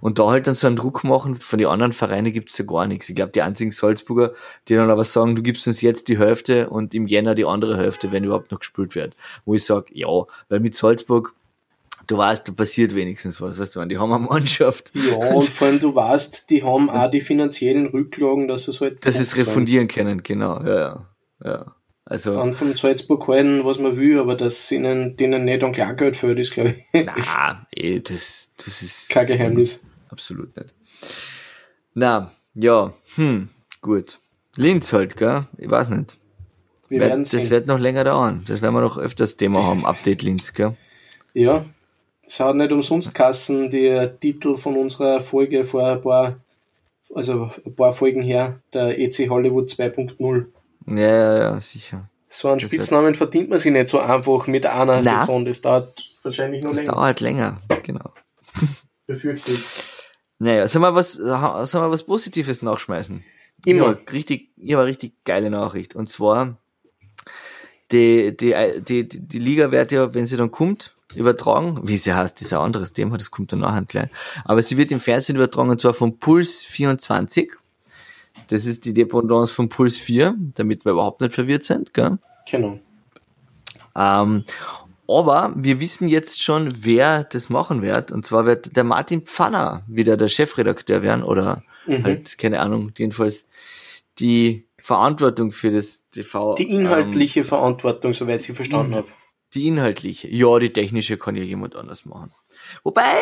und 0.01 0.19
da 0.19 0.31
halt 0.31 0.49
dann 0.49 0.55
so 0.55 0.67
einen 0.67 0.77
Druck 0.77 1.05
machen, 1.05 1.37
von 1.37 1.61
den 1.61 1.69
anderen 1.69 1.93
Vereinen 1.93 2.33
gibt's 2.33 2.59
ja 2.59 2.65
gar 2.65 2.89
nichts. 2.89 3.09
Ich 3.09 3.15
glaube, 3.15 3.31
die 3.33 3.43
einzigen 3.43 3.71
Salzburger, 3.71 4.33
die 4.67 4.75
dann 4.75 4.91
aber 4.91 5.05
sagen, 5.05 5.37
du 5.37 5.43
gibst 5.43 5.67
uns 5.69 5.81
jetzt 5.81 6.09
die 6.09 6.19
Hälfte 6.19 6.71
und 6.71 6.93
im 6.93 7.07
Jänner 7.07 7.37
die 7.37 7.45
andere 7.45 7.77
Hälfte, 7.77 8.11
wenn 8.11 8.25
überhaupt 8.25 8.51
noch 8.51 8.59
gespielt 8.59 8.97
wird. 8.97 9.17
Wo 9.45 9.55
ich 9.55 9.65
sage, 9.65 9.87
ja, 9.95 10.09
weil 10.49 10.59
mit 10.59 10.75
Salzburg, 10.75 11.35
du 12.11 12.19
weißt, 12.19 12.49
da 12.49 12.53
passiert 12.53 12.95
wenigstens 12.95 13.41
was, 13.41 13.59
weißt 13.59 13.77
du, 13.77 13.85
die 13.85 13.99
haben 13.99 14.13
eine 14.13 14.27
Mannschaft. 14.27 14.93
Ja, 14.95 15.33
und 15.33 15.49
vor 15.49 15.69
allem 15.69 15.81
du 15.81 15.95
weißt, 15.95 16.51
die 16.51 16.63
haben 16.63 16.91
auch 16.91 17.11
die 17.11 17.21
finanziellen 17.21 17.87
Rücklagen, 17.87 18.49
dass 18.49 18.69
es 18.69 18.81
halt. 18.81 19.07
Dass 19.07 19.17
sie 19.17 19.23
es 19.23 19.37
refundieren 19.37 19.89
können, 19.89 20.23
genau, 20.23 20.61
ja, 20.63 20.79
ja. 20.79 21.07
ja. 21.45 21.75
Also. 22.05 22.41
An 22.41 22.55
von 22.55 22.75
Salzburg 22.77 23.29
halten, 23.29 23.65
was 23.65 23.79
man 23.79 23.97
will, 23.97 24.19
aber 24.19 24.35
dass 24.35 24.73
ihnen, 24.73 25.17
denen 25.17 25.45
nicht 25.45 25.63
an 25.63 25.73
Kleingeld 25.73 26.17
fällt, 26.17 26.41
ist, 26.41 26.53
glaube 26.53 26.71
ich. 26.71 27.07
Na, 27.07 27.67
eh, 27.71 28.01
das, 28.01 28.53
das 28.57 28.83
ist. 28.83 29.09
Kein 29.11 29.27
Geheimnis. 29.27 29.81
Absolut 30.09 30.57
nicht. 30.57 30.75
Na, 31.95 32.33
ja, 32.55 32.93
hm, 33.15 33.49
gut. 33.81 34.19
Linz 34.57 34.93
halt, 34.93 35.17
gell? 35.17 35.45
Ich 35.57 35.71
weiß 35.71 35.91
nicht. 35.91 36.17
Wir 36.89 36.99
werden 36.99 37.23
das 37.23 37.31
sehen. 37.31 37.51
wird 37.51 37.69
noch 37.69 37.79
länger 37.79 38.03
dauern. 38.03 38.43
Das 38.49 38.61
werden 38.61 38.75
wir 38.75 38.81
noch 38.81 38.99
öfters 38.99 39.37
Thema 39.37 39.63
haben, 39.63 39.87
Update 39.87 40.23
Linz, 40.23 40.53
gell? 40.53 40.77
Ja, 41.33 41.65
es 42.31 42.39
hat 42.39 42.55
nicht 42.55 42.71
umsonst 42.71 43.13
Kassen, 43.13 43.71
der 43.71 44.19
Titel 44.21 44.57
von 44.57 44.77
unserer 44.77 45.21
Folge 45.21 45.65
vor 45.65 45.85
ein 45.85 46.01
paar, 46.01 46.39
also 47.13 47.51
ein 47.67 47.75
paar 47.75 47.93
Folgen 47.93 48.23
her, 48.23 48.61
der 48.73 49.01
EC 49.01 49.29
Hollywood 49.29 49.69
2.0. 49.69 50.47
Ja, 50.87 50.97
ja, 50.97 51.39
ja, 51.39 51.61
sicher. 51.61 52.09
So 52.29 52.49
einen 52.49 52.61
das 52.61 52.71
Spitznamen 52.71 53.17
verdient 53.17 53.51
man 53.51 53.59
sich 53.59 53.73
nicht 53.73 53.89
so 53.89 53.99
einfach 53.99 54.47
mit 54.47 54.65
einer 54.65 55.03
Nein. 55.03 55.19
Saison. 55.19 55.45
Das 55.45 55.61
dauert 55.61 56.05
wahrscheinlich 56.23 56.63
noch 56.63 56.71
das 56.71 56.79
länger. 56.79 56.93
Das 56.93 56.95
dauert 56.95 57.21
länger, 57.21 57.57
genau. 57.83 58.13
Befürchte 59.09 59.51
ich. 59.51 59.65
Naja, 60.39 60.69
sollen 60.69 60.85
wir 60.85 60.95
was, 60.95 61.15
sollen 61.15 61.85
wir 61.85 61.91
was 61.91 62.05
Positives 62.05 62.63
nachschmeißen? 62.63 63.25
Immer. 63.67 63.87
Ja, 63.87 64.13
richtig, 64.13 64.51
ich 64.57 64.73
habe 64.73 64.83
eine 64.83 64.91
richtig 64.91 65.15
geile 65.25 65.51
Nachricht. 65.51 65.97
Und 65.97 66.09
zwar, 66.09 66.59
die, 67.91 68.37
die, 68.37 68.55
die, 68.87 69.09
die 69.09 69.39
Liga 69.41 69.73
wird 69.73 69.91
ja, 69.91 70.15
wenn 70.15 70.27
sie 70.27 70.37
dann 70.37 70.53
kommt, 70.53 70.95
übertragen. 71.15 71.81
Wie 71.83 71.97
sie 71.97 72.13
heißt, 72.13 72.41
ist 72.41 72.53
ein 72.53 72.61
anderes 72.61 72.93
Thema, 72.93 73.19
das 73.19 73.31
kommt 73.31 73.53
dann 73.53 73.61
nachher 73.61 73.83
gleich. 73.83 74.09
Aber 74.45 74.63
sie 74.63 74.77
wird 74.77 74.93
im 74.93 75.01
Fernsehen 75.01 75.37
übertragen 75.37 75.71
und 75.71 75.81
zwar 75.81 75.95
von 75.95 76.19
Puls 76.19 76.65
24. 76.65 77.53
Das 78.49 78.67
ist 78.67 78.85
die 78.85 78.95
Dependance 78.95 79.53
von 79.53 79.69
Puls 79.69 79.99
4, 79.99 80.35
damit 80.55 80.85
wir 80.85 80.93
überhaupt 80.93 81.21
nicht 81.21 81.35
verwirrt 81.35 81.65
sind, 81.65 81.95
gell? 81.95 82.19
Genau. 82.51 82.79
Ähm, 83.97 84.45
aber 85.07 85.53
wir 85.57 85.81
wissen 85.81 86.07
jetzt 86.07 86.43
schon, 86.43 86.73
wer 86.85 87.25
das 87.25 87.49
machen 87.49 87.83
wird. 87.83 88.13
Und 88.13 88.25
zwar 88.25 88.47
wird 88.47 88.77
der 88.77 88.85
Martin 88.85 89.23
Pfanner 89.23 89.83
wieder 89.89 90.17
der 90.17 90.29
Chefredakteur 90.29 91.03
werden 91.03 91.25
oder 91.25 91.63
mhm. 91.87 92.05
halt, 92.05 92.39
keine 92.39 92.61
Ahnung, 92.61 92.93
jedenfalls 92.97 93.49
die 94.21 94.67
Verantwortung 94.79 95.53
für 95.53 95.71
das 95.71 96.07
TV. 96.13 96.55
Die 96.55 96.71
inhaltliche 96.71 97.41
ähm, 97.41 97.47
Verantwortung, 97.47 98.13
soweit 98.13 98.49
ich 98.49 98.55
verstanden 98.55 98.95
habe. 98.95 99.09
Die 99.55 99.67
inhaltliche. 99.67 100.29
Ja, 100.29 100.59
die 100.59 100.73
technische 100.73 101.17
kann 101.17 101.37
ja 101.37 101.43
jemand 101.43 101.75
anders 101.77 102.05
machen. 102.07 102.33
Wobei, 102.85 103.17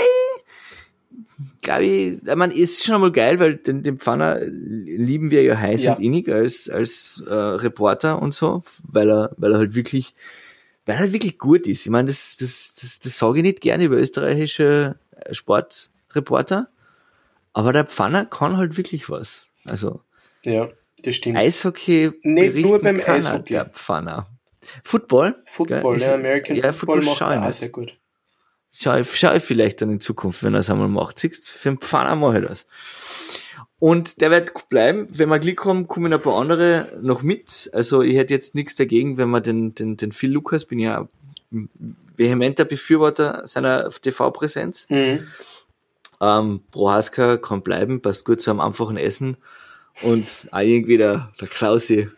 glaube 1.62 1.84
ich, 1.84 2.22
ich 2.22 2.34
meine, 2.34 2.54
ist 2.54 2.84
schon 2.84 2.96
einmal 2.96 3.12
geil, 3.12 3.38
weil 3.40 3.56
den, 3.56 3.82
den 3.82 3.96
Pfanner 3.96 4.40
lieben 4.40 5.30
wir 5.30 5.42
ja 5.42 5.56
heiß 5.56 5.84
ja. 5.84 5.94
und 5.94 6.02
innig 6.02 6.28
als, 6.28 6.68
als 6.68 7.24
äh, 7.26 7.32
Reporter 7.32 8.20
und 8.20 8.34
so, 8.34 8.62
weil 8.82 9.10
er, 9.10 9.30
weil 9.36 9.52
er 9.52 9.58
halt 9.58 9.74
wirklich, 9.74 10.14
weil 10.84 10.96
er 10.96 11.00
halt 11.00 11.12
wirklich 11.12 11.38
gut 11.38 11.66
ist. 11.66 11.86
Ich 11.86 11.90
meine, 11.90 12.08
das, 12.08 12.36
das, 12.36 12.74
das, 12.78 12.98
das 13.00 13.18
sage 13.18 13.38
ich 13.38 13.44
nicht 13.44 13.60
gerne 13.62 13.84
über 13.84 13.96
österreichische 13.96 14.96
Sportreporter, 15.32 16.68
aber 17.52 17.72
der 17.72 17.84
Pfanner 17.84 18.26
kann 18.26 18.56
halt 18.56 18.76
wirklich 18.76 19.08
was. 19.08 19.50
Also, 19.64 20.02
ja, 20.42 20.68
das 21.02 21.14
stimmt. 21.14 21.38
Eishockey 21.38 22.12
nicht 22.22 22.56
nur 22.56 22.80
beim 22.80 23.00
Eishockey. 23.04 23.54
der 23.54 23.66
Pfanner. 23.66 24.26
Football? 24.84 25.42
Football, 25.46 26.00
ja, 26.00 26.14
American 26.14 26.56
ja, 26.56 26.72
Football, 26.72 27.02
Football 27.02 27.28
macht 27.36 27.46
auch 27.46 27.52
sehr 27.52 27.68
gut. 27.70 27.98
Schau, 28.72 29.02
schau 29.02 29.34
ich 29.34 29.42
vielleicht 29.42 29.80
dann 29.80 29.90
in 29.90 30.00
Zukunft, 30.00 30.42
wenn 30.42 30.54
er 30.54 30.60
es 30.60 30.70
einmal 30.70 30.88
macht. 30.88 31.18
Siehst 31.18 31.48
für 31.48 31.70
einen 31.70 31.78
Pfanner 31.78 32.16
mache 32.16 32.40
ich 32.40 32.46
das. 32.46 32.66
Und 33.80 34.20
der 34.20 34.30
wird 34.30 34.68
bleiben. 34.68 35.08
Wenn 35.10 35.28
wir 35.28 35.38
Glück 35.38 35.64
haben, 35.64 35.86
kommen 35.86 36.12
ein 36.12 36.20
paar 36.20 36.38
andere 36.38 36.98
noch 37.00 37.22
mit. 37.22 37.70
Also 37.72 38.02
ich 38.02 38.16
hätte 38.16 38.34
jetzt 38.34 38.54
nichts 38.54 38.74
dagegen, 38.74 39.18
wenn 39.18 39.30
man 39.30 39.42
den, 39.42 39.74
den, 39.74 39.96
den 39.96 40.12
Phil 40.12 40.32
Lukas, 40.32 40.64
bin 40.64 40.80
ja 40.80 41.08
vehementer 42.16 42.64
Befürworter 42.64 43.46
seiner 43.46 43.88
TV-Präsenz. 43.88 44.86
Mhm. 44.90 45.26
Ähm, 46.20 46.60
Prohaska 46.72 47.36
kann 47.36 47.62
bleiben, 47.62 48.02
passt 48.02 48.24
gut 48.24 48.40
zu 48.40 48.50
einem 48.50 48.60
einfachen 48.60 48.96
Essen. 48.96 49.36
Und 50.02 50.48
auch 50.52 50.60
irgendwie 50.60 50.96
der, 50.96 51.32
der 51.40 51.48
Klausi 51.48 52.08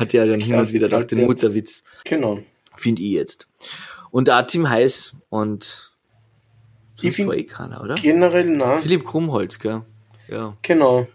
hat 0.00 0.12
ja 0.14 0.26
dann 0.26 0.40
hin 0.40 0.56
und 0.56 0.72
wieder 0.72 0.88
doch 0.88 1.04
den 1.04 1.26
Mutterwitz. 1.26 1.84
Genau. 2.04 2.40
Finde 2.76 3.02
ich 3.02 3.10
jetzt. 3.10 3.48
Und 4.10 4.30
auch 4.30 4.42
Tim 4.42 4.68
Heiß 4.68 5.16
und 5.28 5.92
ich 7.02 7.14
finde 7.14 7.36
eh 7.36 7.44
keiner, 7.44 7.82
oder? 7.82 7.94
Generell 7.94 8.44
nein. 8.44 8.80
Philipp 8.80 9.06
Krummholz, 9.06 9.58
gell? 9.58 9.82
Ja. 10.28 10.56
Genau. 10.62 11.06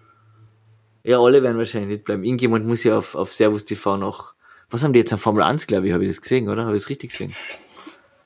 Ja, 1.03 1.19
alle 1.19 1.43
werden 1.43 1.57
wahrscheinlich 1.57 1.89
nicht 1.89 2.05
bleiben. 2.05 2.23
Irgendjemand 2.23 2.65
muss 2.65 2.83
ja 2.83 2.97
auf, 2.97 3.13
auf 3.15 3.33
Servus 3.33 3.65
TV 3.65 3.97
noch. 3.97 4.33
Was 4.71 4.83
haben 4.83 4.93
die 4.93 4.99
jetzt 4.99 5.13
an 5.13 5.19
Formel 5.19 5.43
1, 5.43 5.67
glaube 5.67 5.87
ich, 5.87 5.93
habe 5.93 6.03
ich 6.03 6.09
das 6.09 6.21
gesehen, 6.21 6.49
oder? 6.49 6.65
Habe 6.65 6.75
ich 6.75 6.83
das 6.83 6.89
richtig 6.89 7.11
gesehen? 7.11 7.35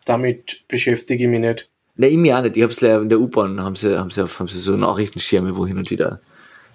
Damit 0.06 0.64
beschäftige 0.68 1.26
ich 1.26 1.30
mich 1.30 1.42
nicht. 1.42 1.70
Nein, 1.96 2.12
ich 2.12 2.18
mich 2.18 2.34
auch 2.34 2.42
nicht. 2.42 2.56
Ich 2.56 2.64
hab's 2.64 2.80
leider 2.80 3.02
in 3.02 3.10
der 3.10 3.20
U-Bahn, 3.20 3.62
haben 3.62 3.76
sie, 3.76 4.00
haben 4.00 4.12
sie, 4.12 4.22
haben 4.22 4.48
sie 4.48 4.60
so 4.60 4.78
Nachrichtenschirme, 4.78 5.58
wo 5.58 5.68
hin 5.68 5.78
und 5.78 5.92
wieder 5.92 6.22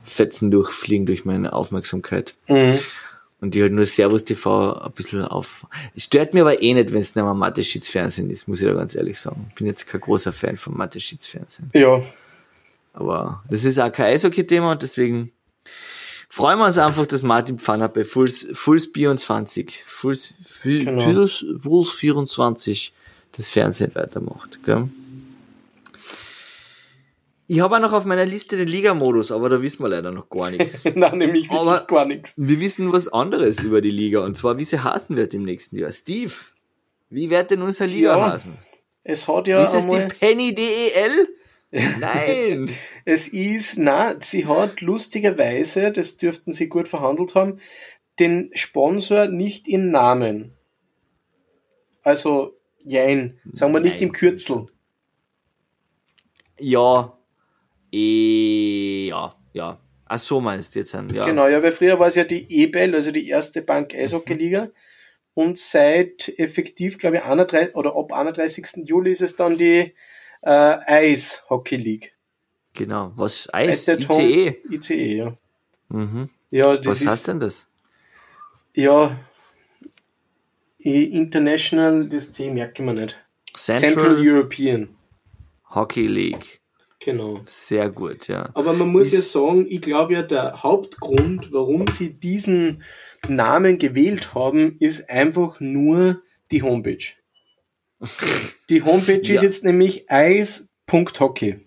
Fetzen 0.03 0.51
durchfliegen 0.51 1.07
durch 1.07 1.25
meine 1.25 1.55
Aufmerksamkeit. 1.55 2.37
Mhm 2.49 2.79
und 3.45 3.55
die 3.55 3.61
halt 3.61 3.73
nur 3.73 3.85
Servus 3.85 4.25
TV 4.25 4.73
ein 4.73 4.93
bisschen 4.93 5.23
auf. 5.23 5.67
Es 5.95 6.05
stört 6.05 6.33
mir 6.33 6.41
aber 6.41 6.63
eh 6.63 6.73
nicht, 6.73 6.93
wenn 6.93 7.03
es 7.03 7.15
nicht 7.15 7.23
mehr 7.23 7.35
Mathe-Schitz-Fernsehen 7.35 8.31
ist, 8.31 8.49
muss 8.49 8.63
ich 8.63 8.67
da 8.67 8.73
ganz 8.73 8.95
ehrlich 8.95 9.19
sagen. 9.19 9.49
Ich 9.51 9.55
bin 9.57 9.67
jetzt 9.67 9.87
kein 9.87 10.01
großer 10.01 10.33
Fan 10.33 10.57
von 10.57 10.75
Mathe-Schitz-Fernsehen. 10.75 11.69
Ja. 11.75 12.03
Aber 12.95 13.45
das 13.51 13.65
ist 13.65 13.79
auch 13.79 13.93
kein 13.93 14.15
Eishockey-Thema 14.15 14.73
und 14.73 14.83
deswegen 14.83 15.31
freuen 16.31 16.59
wir 16.59 16.65
uns 16.65 16.79
einfach, 16.79 17.05
dass 17.05 17.23
Martin 17.23 17.59
Pfanner 17.59 17.91
bei 17.91 18.05
Fulls, 18.05 18.47
Fulls 18.55 18.87
24, 18.87 19.85
Fulls, 19.87 20.37
genau. 20.63 21.05
Fulls, 21.05 21.45
Fulls 21.61 21.91
24 21.91 22.95
das 23.33 23.51
Fernsehen 23.51 23.95
weitermacht. 23.95 24.59
Gell? 24.65 24.89
Ich 27.47 27.61
habe 27.61 27.77
auch 27.77 27.81
noch 27.81 27.93
auf 27.93 28.05
meiner 28.07 28.25
Liste 28.25 28.57
den 28.57 28.69
Liga-Modus, 28.69 29.31
aber 29.31 29.51
da 29.51 29.61
wissen 29.61 29.83
wir 29.83 29.89
leider 29.91 30.11
noch 30.11 30.31
gar 30.31 30.51
nichts. 30.51 30.83
Nein, 30.95 31.19
nämlich 31.19 31.51
aber 31.51 31.81
gar 31.87 32.07
nichts. 32.07 32.35
Wir 32.37 32.59
wissen 32.61 32.93
was 32.93 33.09
anderes 33.09 33.63
über 33.63 33.83
die 33.83 33.91
Liga 33.91 34.25
und 34.25 34.37
zwar, 34.37 34.59
wie 34.59 34.65
sie 34.65 34.83
heißen 34.83 35.15
wird 35.17 35.35
im 35.35 35.45
nächsten 35.45 35.77
Jahr. 35.77 35.93
Steve, 35.93 36.33
wie 37.11 37.29
wird 37.29 37.51
denn 37.51 37.61
unser 37.61 37.87
Liga 37.87 38.17
ja, 38.17 38.33
heißen? 38.33 38.57
Es 39.03 39.29
hat 39.29 39.47
ja. 39.47 39.63
Ist 39.63 39.75
es 39.75 39.87
die 39.87 40.07
Penny 40.19 40.55
DEL? 40.55 41.29
Nein. 42.01 42.71
es 43.05 43.29
ist, 43.29 43.79
na, 43.79 44.15
sie 44.21 44.47
hat 44.47 44.81
lustigerweise, 44.81 45.91
das 45.91 46.17
dürften 46.17 46.53
sie 46.53 46.69
gut 46.69 46.87
verhandelt 46.87 47.35
haben, 47.35 47.59
den 48.21 48.51
Sponsor 48.55 49.27
nicht 49.27 49.67
im 49.67 49.91
Namen. 49.91 50.53
Also, 52.03 52.57
jein, 52.85 53.41
sagen 53.53 53.73
wir 53.73 53.81
nicht 53.81 53.97
Nein. 53.97 54.05
im 54.05 54.13
Kürzel. 54.13 54.67
Ja, 56.61 57.14
E, 57.95 59.07
ja, 59.09 59.37
ja. 59.53 59.79
Ach 60.07 60.19
so 60.19 60.41
meinst 60.41 60.75
du 60.75 60.81
jetzt 60.81 60.95
an, 60.95 61.09
ja. 61.15 61.25
Genau, 61.27 61.47
ja, 61.47 61.63
weil 61.63 61.71
früher 61.71 61.99
war 61.99 62.09
es 62.09 62.17
ja 62.17 62.25
die 62.25 62.47
EBEL, 62.63 62.95
also 62.95 63.13
die 63.13 63.29
erste 63.29 63.63
Bank 63.63 63.95
Eishockey-Liga. 63.95 64.71
Und 65.35 65.59
seit 65.59 66.29
effektiv, 66.39 66.99
glaube 66.99 67.17
ich, 67.17 67.23
31, 67.23 67.75
oder 67.75 67.97
ab 67.97 68.13
31. 68.13 68.87
Juli 68.87 69.11
ist 69.11 69.23
es 69.23 69.37
dann 69.37 69.57
die 69.57 69.95
äh, 70.43 70.77
Eis-Hockey 70.87 71.77
League. 71.77 72.15
Genau, 72.73 73.13
was 73.15 73.49
Eis? 73.53 73.87
ICE? 73.89 74.61
ICE, 74.71 75.17
ja. 75.17 75.37
Mhm. 75.89 76.29
ja 76.51 76.85
was 76.85 77.01
ist, 77.01 77.07
heißt 77.07 77.29
denn 77.29 77.41
das? 77.41 77.69
Ja, 78.75 79.17
International, 80.79 82.09
das 82.09 82.33
C 82.33 82.51
merke 82.51 82.83
ich 82.83 82.87
mir 82.87 82.95
nicht. 82.95 83.17
Central, 83.57 83.95
Central 83.95 84.17
European 84.19 84.97
Hockey 85.71 86.09
League. 86.09 86.61
Genau. 87.05 87.43
Sehr 87.45 87.91
gut, 87.91 88.29
ja. 88.29 88.49
Aber 88.55 88.73
man 88.73 88.89
muss 88.89 89.13
Ist, 89.13 89.13
ja 89.13 89.21
sagen, 89.21 89.67
ich 89.69 89.83
glaube 89.83 90.15
ja, 90.15 90.23
der 90.23 90.63
Hauptgrund, 90.63 91.53
warum 91.53 91.87
sie 91.89 92.15
diesen 92.15 92.83
Namen 93.29 93.79
gewählt 93.79 94.35
haben, 94.35 94.77
ist 94.81 95.11
einfach 95.11 95.61
nur 95.61 96.23
die 96.51 96.63
Homepage. 96.63 97.05
Die 98.71 98.83
Homepage 98.83 99.21
ja. 99.23 99.35
ist 99.35 99.43
jetzt 99.43 99.65
nämlich 99.65 100.11
eis.hockey. 100.11 101.61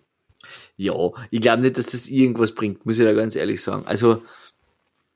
Ja, 0.76 1.12
ich 1.32 1.42
glaube 1.42 1.64
nicht, 1.64 1.78
dass 1.78 1.88
das 1.88 2.10
irgendwas 2.10 2.54
bringt, 2.54 2.86
muss 2.86 3.00
ich 3.00 3.06
da 3.06 3.14
ganz 3.14 3.36
ehrlich 3.36 3.62
sagen. 3.62 3.84
Also, 3.86 4.24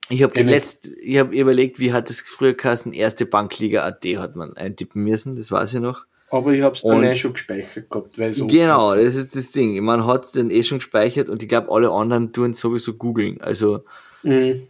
Ich 0.10 0.24
habe 0.24 0.42
letzt, 0.42 0.92
ich 1.00 1.18
habe 1.18 1.36
überlegt, 1.36 1.80
wie 1.80 1.94
hat 1.94 2.10
es 2.10 2.22
früher 2.22 2.54
geheißen, 2.54 2.94
erste 2.94 3.26
Bankliga 3.26 3.84
AT 3.84 4.04
hat 4.18 4.36
man 4.36 4.56
eintippen 4.58 5.04
müssen, 5.04 5.36
das 5.36 5.52
weiß 5.52 5.74
ich 5.76 5.80
noch. 5.80 6.06
Aber 6.32 6.54
ich 6.54 6.62
habe 6.62 6.76
es 6.76 6.82
dann 6.82 7.04
eh 7.04 7.16
schon 7.18 7.34
gespeichert 7.34 7.90
gehabt, 7.90 8.18
weil 8.18 8.34
so. 8.34 8.48
Genau, 8.48 8.96
das 8.96 9.16
ist 9.16 9.36
das 9.36 9.52
Ding. 9.52 9.84
Man 9.84 10.06
hat 10.08 10.24
es 10.24 10.32
dann 10.32 10.50
eh 10.50 10.64
schon 10.64 10.78
gespeichert 10.78 11.28
und 11.28 11.44
ich 11.44 11.50
glaube, 11.50 11.70
alle 11.70 11.92
anderen 11.92 12.32
tun 12.32 12.54
sowieso 12.54 12.94
googeln. 12.94 13.42
Also, 13.42 13.82
mhm. 14.24 14.68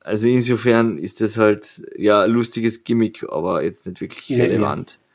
also 0.00 0.26
insofern 0.26 0.98
ist 0.98 1.20
das 1.20 1.38
halt 1.38 1.82
ja 1.96 2.24
lustiges 2.24 2.82
Gimmick, 2.82 3.24
aber 3.28 3.62
jetzt 3.62 3.86
nicht 3.86 4.00
wirklich 4.00 4.28
ja, 4.28 4.44
relevant. 4.44 4.98
Ja. 5.00 5.08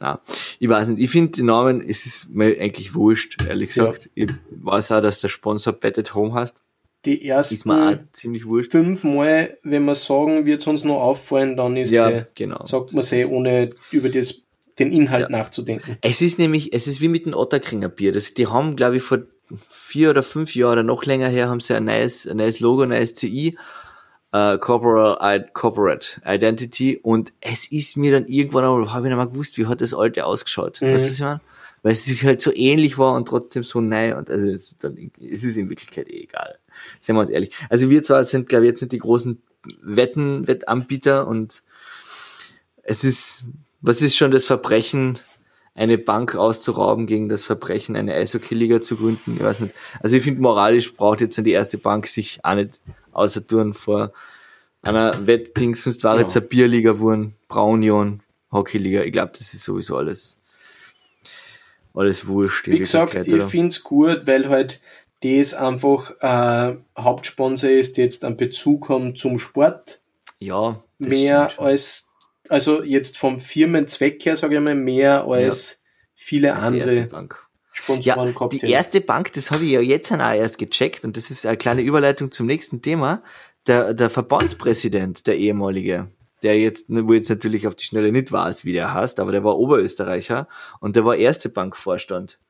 Na, 0.00 0.20
ich 0.58 0.68
weiß 0.68 0.88
nicht, 0.88 1.00
ich 1.00 1.10
finde 1.10 1.30
die 1.30 1.42
Namen, 1.44 1.80
es 1.80 2.06
ist 2.06 2.30
mir 2.30 2.60
eigentlich 2.60 2.94
wurscht, 2.96 3.40
ehrlich 3.46 3.68
gesagt. 3.68 4.10
Ja. 4.16 4.26
Ich 4.26 4.34
weiß 4.50 4.90
auch, 4.92 5.00
dass 5.00 5.20
der 5.20 5.28
Sponsor 5.28 5.72
Bet 5.72 5.96
at 5.96 6.12
Home 6.12 6.34
heißt. 6.34 6.56
Die 7.04 7.24
ersten 7.24 7.54
ist 7.54 7.66
mir 7.66 7.88
auch 7.88 7.96
ziemlich 8.12 8.46
wurscht. 8.46 8.72
fünfmal, 8.72 9.58
wenn 9.62 9.84
wir 9.84 9.94
sagen, 9.94 10.44
wird 10.44 10.60
es 10.60 10.66
uns 10.66 10.82
noch 10.82 11.00
auffallen, 11.00 11.56
dann 11.56 11.76
ist 11.76 11.92
ja, 11.92 12.10
der, 12.10 12.26
genau. 12.34 12.64
sagt 12.64 12.92
man 12.94 13.02
sie, 13.02 13.24
ohne 13.24 13.70
über 13.92 14.08
das 14.08 14.42
den 14.80 14.92
Inhalt 14.92 15.30
ja. 15.30 15.36
nachzudenken. 15.36 15.96
Es 16.00 16.22
ist 16.22 16.38
nämlich, 16.38 16.72
es 16.72 16.86
ist 16.86 17.00
wie 17.00 17.08
mit 17.08 17.26
dem 17.26 17.34
Otterkringer 17.34 17.88
Bier. 17.88 18.12
Das, 18.12 18.34
die 18.34 18.46
haben, 18.46 18.74
glaube 18.74 18.96
ich, 18.96 19.02
vor 19.02 19.20
vier 19.68 20.10
oder 20.10 20.22
fünf 20.22 20.54
Jahren 20.54 20.72
oder 20.72 20.82
noch 20.82 21.04
länger 21.04 21.28
her, 21.28 21.48
haben 21.48 21.60
sie 21.60 21.74
ein 21.76 21.84
neues, 21.84 22.26
ein 22.26 22.38
neues 22.38 22.60
Logo, 22.60 22.82
ein 22.82 22.90
neues 22.90 23.14
CI, 23.14 23.56
äh, 24.32 24.58
Corporate, 24.58 25.50
Corporate 25.52 26.22
Identity 26.24 26.98
und 27.02 27.32
es 27.40 27.70
ist 27.70 27.96
mir 27.96 28.12
dann 28.12 28.26
irgendwann 28.26 28.64
einmal, 28.64 28.92
habe 28.92 29.06
ich 29.06 29.10
nicht 29.10 29.16
mal 29.16 29.28
gewusst, 29.28 29.58
wie 29.58 29.66
hat 29.66 29.80
das 29.80 29.94
alte 29.94 30.24
ausgeschaut. 30.24 30.80
Mhm. 30.80 30.92
Weißt 30.92 31.04
du, 31.04 31.06
was 31.06 31.14
ich 31.14 31.20
meine? 31.20 31.40
Weil 31.82 31.92
es 31.92 32.22
halt 32.22 32.42
so 32.42 32.52
ähnlich 32.54 32.98
war 32.98 33.14
und 33.14 33.26
trotzdem 33.26 33.64
so 33.64 33.80
neu 33.80 34.16
und 34.16 34.30
also 34.30 34.48
es, 34.48 34.76
dann, 34.78 35.10
es 35.18 35.44
ist 35.44 35.56
in 35.56 35.68
Wirklichkeit 35.68 36.08
eh 36.08 36.22
egal. 36.22 36.58
Seien 37.00 37.16
wir 37.16 37.20
uns 37.20 37.30
ehrlich. 37.30 37.52
Also 37.70 37.88
wir 37.90 38.02
zwar 38.02 38.24
sind, 38.24 38.48
glaube 38.48 38.64
ich, 38.64 38.70
jetzt 38.70 38.82
nicht 38.82 38.92
die 38.92 38.98
großen 38.98 39.42
Wetten, 39.82 40.46
Wettanbieter 40.46 41.26
und 41.26 41.62
es 42.82 43.04
ist, 43.04 43.46
was 43.80 44.02
ist 44.02 44.16
schon 44.16 44.30
das 44.30 44.44
Verbrechen, 44.44 45.18
eine 45.74 45.98
Bank 45.98 46.34
auszurauben 46.34 47.06
gegen 47.06 47.28
das 47.28 47.42
Verbrechen, 47.42 47.96
eine 47.96 48.14
Eishockey-Liga 48.14 48.80
zu 48.80 48.96
gründen? 48.96 49.36
Ich 49.36 49.42
weiß 49.42 49.60
nicht. 49.60 49.74
Also 50.00 50.16
ich 50.16 50.22
finde, 50.22 50.42
moralisch 50.42 50.94
braucht 50.94 51.20
jetzt 51.20 51.38
die 51.38 51.50
erste 51.50 51.78
Bank 51.78 52.06
sich 52.06 52.40
auch 52.42 52.54
nicht 52.54 52.82
außer 53.12 53.46
tun 53.46 53.74
vor 53.74 54.12
einer 54.82 55.26
Wettding, 55.26 55.74
sonst 55.74 56.04
war 56.04 56.14
ja. 56.14 56.22
jetzt 56.22 56.36
eine 56.36 56.46
Bierliga 56.46 56.92
geworden, 56.92 57.34
Braunion, 57.48 58.22
Hockeyliga. 58.50 59.02
Ich 59.02 59.12
glaube, 59.12 59.32
das 59.36 59.52
ist 59.54 59.64
sowieso 59.64 59.96
alles, 59.96 60.38
alles 61.94 62.26
wurscht. 62.26 62.68
Wie 62.68 62.78
gesagt, 62.78 63.14
ich 63.14 63.42
finde 63.44 63.68
es 63.68 63.82
gut, 63.82 64.26
weil 64.26 64.48
halt 64.48 64.80
das 65.22 65.52
einfach 65.54 66.12
äh, 66.20 66.76
Hauptsponsor 66.98 67.70
ist, 67.70 67.98
jetzt 67.98 68.24
einen 68.24 68.36
Bezug 68.36 68.88
haben 68.88 69.16
zum 69.16 69.38
Sport. 69.38 70.00
Ja. 70.38 70.82
Mehr 70.98 71.60
als 71.60 72.09
also 72.50 72.82
jetzt 72.82 73.16
vom 73.16 73.38
Firmenzweck 73.38 74.24
her, 74.24 74.36
sage 74.36 74.56
ich 74.56 74.60
mal, 74.60 74.74
mehr 74.74 75.24
als 75.24 75.82
ja. 75.82 75.90
viele 76.14 76.54
andere 76.54 77.08
Sponsoren 77.72 78.26
ja, 78.26 78.32
gehabt 78.32 78.52
Die 78.52 78.70
erste 78.70 79.00
Bank, 79.00 79.32
das 79.32 79.50
habe 79.50 79.64
ich 79.64 79.70
ja 79.70 79.80
jetzt 79.80 80.12
auch 80.12 80.18
erst 80.18 80.58
gecheckt 80.58 81.04
und 81.04 81.16
das 81.16 81.30
ist 81.30 81.46
eine 81.46 81.56
kleine 81.56 81.82
Überleitung 81.82 82.30
zum 82.32 82.46
nächsten 82.46 82.82
Thema. 82.82 83.22
Der, 83.66 83.94
der 83.94 84.10
Verbandspräsident, 84.10 85.26
der 85.26 85.36
ehemalige, 85.36 86.08
der 86.42 86.58
jetzt, 86.58 86.86
wo 86.88 87.12
jetzt 87.12 87.28
natürlich 87.28 87.66
auf 87.66 87.74
die 87.74 87.84
Schnelle 87.84 88.10
nicht 88.10 88.32
weiß, 88.32 88.64
wie 88.64 88.72
der 88.72 88.94
heißt, 88.94 89.20
aber 89.20 89.32
der 89.32 89.44
war 89.44 89.58
Oberösterreicher 89.58 90.48
und 90.80 90.96
der 90.96 91.04
war 91.04 91.16
erste 91.16 91.50
Bankvorstand. 91.50 92.40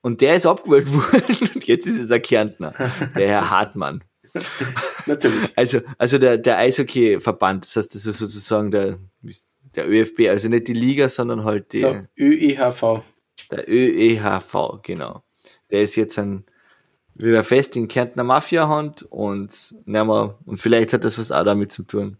Und 0.00 0.20
der 0.20 0.36
ist 0.36 0.46
abgewählt 0.46 0.92
worden 0.92 1.50
und 1.54 1.66
jetzt 1.66 1.86
ist 1.86 2.00
es 2.00 2.10
ein 2.10 2.22
Kärntner, 2.22 2.72
der 3.14 3.28
Herr 3.28 3.50
Hartmann. 3.50 4.02
Natürlich. 5.06 5.52
Also, 5.56 5.80
also 5.98 6.18
der, 6.18 6.38
der 6.38 6.58
Eishockey-Verband, 6.58 7.64
das 7.64 7.76
heißt, 7.76 7.94
das 7.94 8.06
ist 8.06 8.18
sozusagen 8.18 8.70
der, 8.70 8.98
der 9.74 9.88
ÖFB, 9.88 10.28
also 10.28 10.48
nicht 10.48 10.68
die 10.68 10.74
Liga, 10.74 11.08
sondern 11.08 11.44
halt 11.44 11.72
die. 11.72 11.80
Der 11.80 12.08
ÖEHV. 12.18 13.02
Der 13.50 13.68
ÖEHV, 13.68 14.82
genau. 14.82 15.22
Der 15.70 15.82
ist 15.82 15.96
jetzt 15.96 16.18
ein, 16.18 16.44
wieder 17.14 17.44
fest 17.44 17.76
in 17.76 17.88
Kärntner 17.88 18.24
Mafia-Hand 18.24 19.02
und, 19.02 19.74
und 19.86 20.56
vielleicht 20.56 20.92
hat 20.92 21.04
das 21.04 21.18
was 21.18 21.32
auch 21.32 21.44
damit 21.44 21.72
zu 21.72 21.82
tun. 21.82 22.18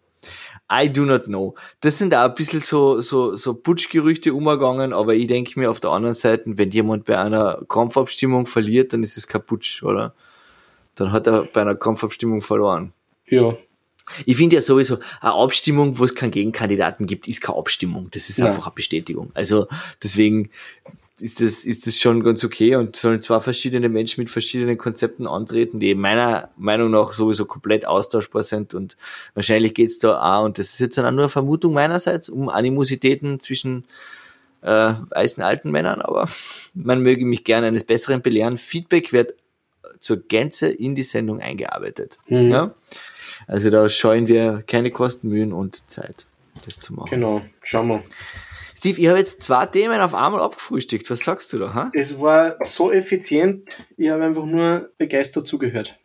I 0.70 0.88
do 0.88 1.04
not 1.04 1.24
know. 1.24 1.54
Das 1.80 1.98
sind 1.98 2.14
auch 2.14 2.28
ein 2.28 2.34
bisschen 2.34 2.60
so, 2.60 3.00
so, 3.00 3.36
so 3.36 3.54
Putschgerüchte 3.54 4.32
umgegangen, 4.32 4.92
aber 4.92 5.14
ich 5.14 5.26
denke 5.26 5.58
mir 5.58 5.70
auf 5.70 5.80
der 5.80 5.90
anderen 5.90 6.14
Seite, 6.14 6.44
wenn 6.46 6.70
jemand 6.70 7.04
bei 7.04 7.18
einer 7.18 7.62
Kampfabstimmung 7.68 8.46
verliert, 8.46 8.92
dann 8.92 9.02
ist 9.02 9.16
es 9.16 9.26
kein 9.26 9.44
Putsch, 9.44 9.82
oder? 9.82 10.14
Dann 10.94 11.12
hat 11.12 11.26
er 11.26 11.44
bei 11.44 11.62
einer 11.62 11.74
Kampfabstimmung 11.74 12.42
verloren. 12.42 12.92
Ja. 13.26 13.56
Ich 14.26 14.36
finde 14.36 14.56
ja 14.56 14.62
sowieso, 14.62 14.98
eine 15.20 15.32
Abstimmung, 15.34 15.98
wo 15.98 16.04
es 16.04 16.14
keinen 16.14 16.32
Gegenkandidaten 16.32 17.06
gibt, 17.06 17.28
ist 17.28 17.40
keine 17.40 17.58
Abstimmung. 17.58 18.08
Das 18.10 18.28
ist 18.28 18.38
ja. 18.38 18.46
einfach 18.46 18.66
eine 18.66 18.74
Bestätigung. 18.74 19.30
Also 19.34 19.68
deswegen 20.02 20.50
ist 21.20 21.40
das, 21.40 21.64
ist 21.64 21.86
das 21.86 22.00
schon 22.00 22.24
ganz 22.24 22.42
okay 22.42 22.74
und 22.74 22.96
sollen 22.96 23.22
zwar 23.22 23.40
verschiedene 23.40 23.88
Menschen 23.88 24.20
mit 24.20 24.30
verschiedenen 24.30 24.76
Konzepten 24.76 25.26
antreten, 25.26 25.78
die 25.78 25.94
meiner 25.94 26.50
Meinung 26.56 26.90
nach 26.90 27.12
sowieso 27.12 27.44
komplett 27.44 27.86
austauschbar 27.86 28.42
sind 28.42 28.74
und 28.74 28.96
wahrscheinlich 29.34 29.72
geht's 29.74 29.98
da 29.98 30.20
auch, 30.20 30.44
und 30.44 30.58
das 30.58 30.70
ist 30.70 30.80
jetzt 30.80 30.98
dann 30.98 31.06
auch 31.06 31.12
nur 31.12 31.22
eine 31.22 31.28
Vermutung 31.28 31.74
meinerseits, 31.74 32.28
um 32.28 32.48
Animositäten 32.48 33.38
zwischen 33.38 33.84
äh, 34.62 34.94
weißen 35.10 35.42
alten 35.42 35.70
Männern, 35.70 36.02
aber 36.02 36.28
man 36.74 37.02
möge 37.02 37.24
mich 37.24 37.44
gerne 37.44 37.68
eines 37.68 37.84
Besseren 37.84 38.22
belehren. 38.22 38.58
Feedback 38.58 39.12
wird 39.12 39.34
zur 40.02 40.18
Gänze 40.18 40.68
in 40.68 40.94
die 40.94 41.02
Sendung 41.02 41.40
eingearbeitet. 41.40 42.18
Mhm. 42.26 42.48
Ja? 42.48 42.74
Also 43.46 43.70
da 43.70 43.88
scheuen 43.88 44.28
wir 44.28 44.62
keine 44.66 44.90
Kosten, 44.90 45.28
Mühen 45.28 45.52
und 45.52 45.90
Zeit, 45.90 46.26
das 46.64 46.78
zu 46.78 46.94
machen. 46.94 47.08
Genau, 47.10 47.42
schauen 47.62 47.88
wir. 47.88 48.02
Steve, 48.76 49.00
ich 49.00 49.06
habe 49.06 49.18
jetzt 49.18 49.42
zwei 49.42 49.64
Themen 49.66 50.00
auf 50.00 50.12
einmal 50.12 50.40
abgefrühstückt. 50.40 51.08
Was 51.08 51.20
sagst 51.20 51.52
du 51.52 51.58
da? 51.58 51.72
Ha? 51.72 51.92
Es 51.94 52.20
war 52.20 52.56
so 52.64 52.90
effizient, 52.90 53.78
ich 53.96 54.10
habe 54.10 54.24
einfach 54.24 54.44
nur 54.44 54.90
begeistert 54.98 55.46
zugehört. 55.46 55.96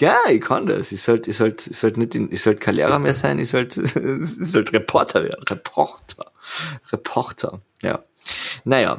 Ja, 0.00 0.16
ich 0.30 0.40
kann 0.40 0.66
das. 0.66 0.92
Ich 0.92 1.02
sollte 1.02 1.30
ich 1.30 1.36
sollt, 1.36 1.66
ich 1.66 1.76
sollt 1.76 1.98
nicht 1.98 2.14
in, 2.14 2.32
ich 2.32 2.40
sollt 2.40 2.60
kein 2.60 2.76
Lehrer 2.76 2.98
mehr 2.98 3.14
sein, 3.14 3.38
ich 3.38 3.50
sollte 3.50 3.82
ich 4.22 4.26
sollt 4.26 4.72
Reporter 4.72 5.22
werden. 5.22 5.44
Reporter. 5.48 6.32
Reporter, 6.90 7.60
ja. 7.82 8.02
Naja. 8.64 8.98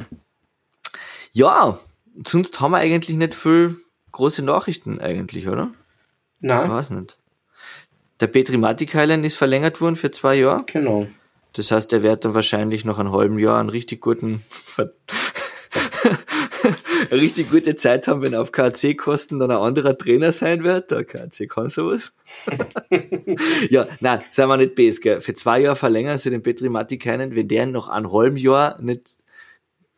Ja, 1.31 1.79
sonst 2.25 2.61
haben 2.61 2.71
wir 2.71 2.77
eigentlich 2.77 3.17
nicht 3.17 3.33
viel 3.33 3.77
große 4.13 4.43
Nachrichten 4.43 4.99
eigentlich, 5.01 5.49
oder? 5.49 5.71
Nein. 6.39 6.65
Ich 6.65 6.71
weiß 6.71 6.89
nicht. 6.91 7.17
Der 8.21 8.27
Petri 8.27 8.57
Matikailen 8.57 9.23
ist 9.25 9.35
verlängert 9.35 9.81
worden 9.81 9.97
für 9.97 10.11
zwei 10.11 10.35
Jahre. 10.35 10.63
Genau. 10.67 11.07
Das 11.53 11.71
heißt, 11.71 11.91
er 11.91 12.03
wird 12.03 12.23
dann 12.23 12.33
wahrscheinlich 12.33 12.85
noch 12.85 12.99
einen 12.99 13.11
halben 13.11 13.37
Jahr 13.37 13.59
einen 13.59 13.69
richtig 13.69 14.01
guten, 14.01 14.41
eine 17.11 17.21
richtig 17.21 17.49
gute 17.49 17.75
Zeit 17.75 18.07
haben, 18.07 18.21
wenn 18.21 18.35
auf 18.35 18.51
KC-Kosten 18.51 19.39
dann 19.39 19.51
ein 19.51 19.57
anderer 19.57 19.97
Trainer 19.97 20.31
sein 20.31 20.63
wird. 20.63 20.91
Der 20.91 21.03
KC 21.03 21.49
kann 21.49 21.69
sowas. 21.69 22.13
ja, 23.69 23.87
nein, 23.99 24.21
seien 24.29 24.47
wir 24.47 24.57
nicht 24.57 24.75
bes, 24.75 25.01
gell. 25.01 25.21
Für 25.21 25.33
zwei 25.33 25.61
Jahre 25.61 25.75
verlängern 25.75 26.17
sie 26.17 26.29
den 26.29 26.43
Petri 26.43 26.69
Matikainen, 26.69 27.35
wenn 27.35 27.47
der 27.47 27.65
noch 27.65 27.89
einen 27.89 28.11
halben 28.11 28.37
Jahr 28.37 28.81
nicht, 28.81 29.17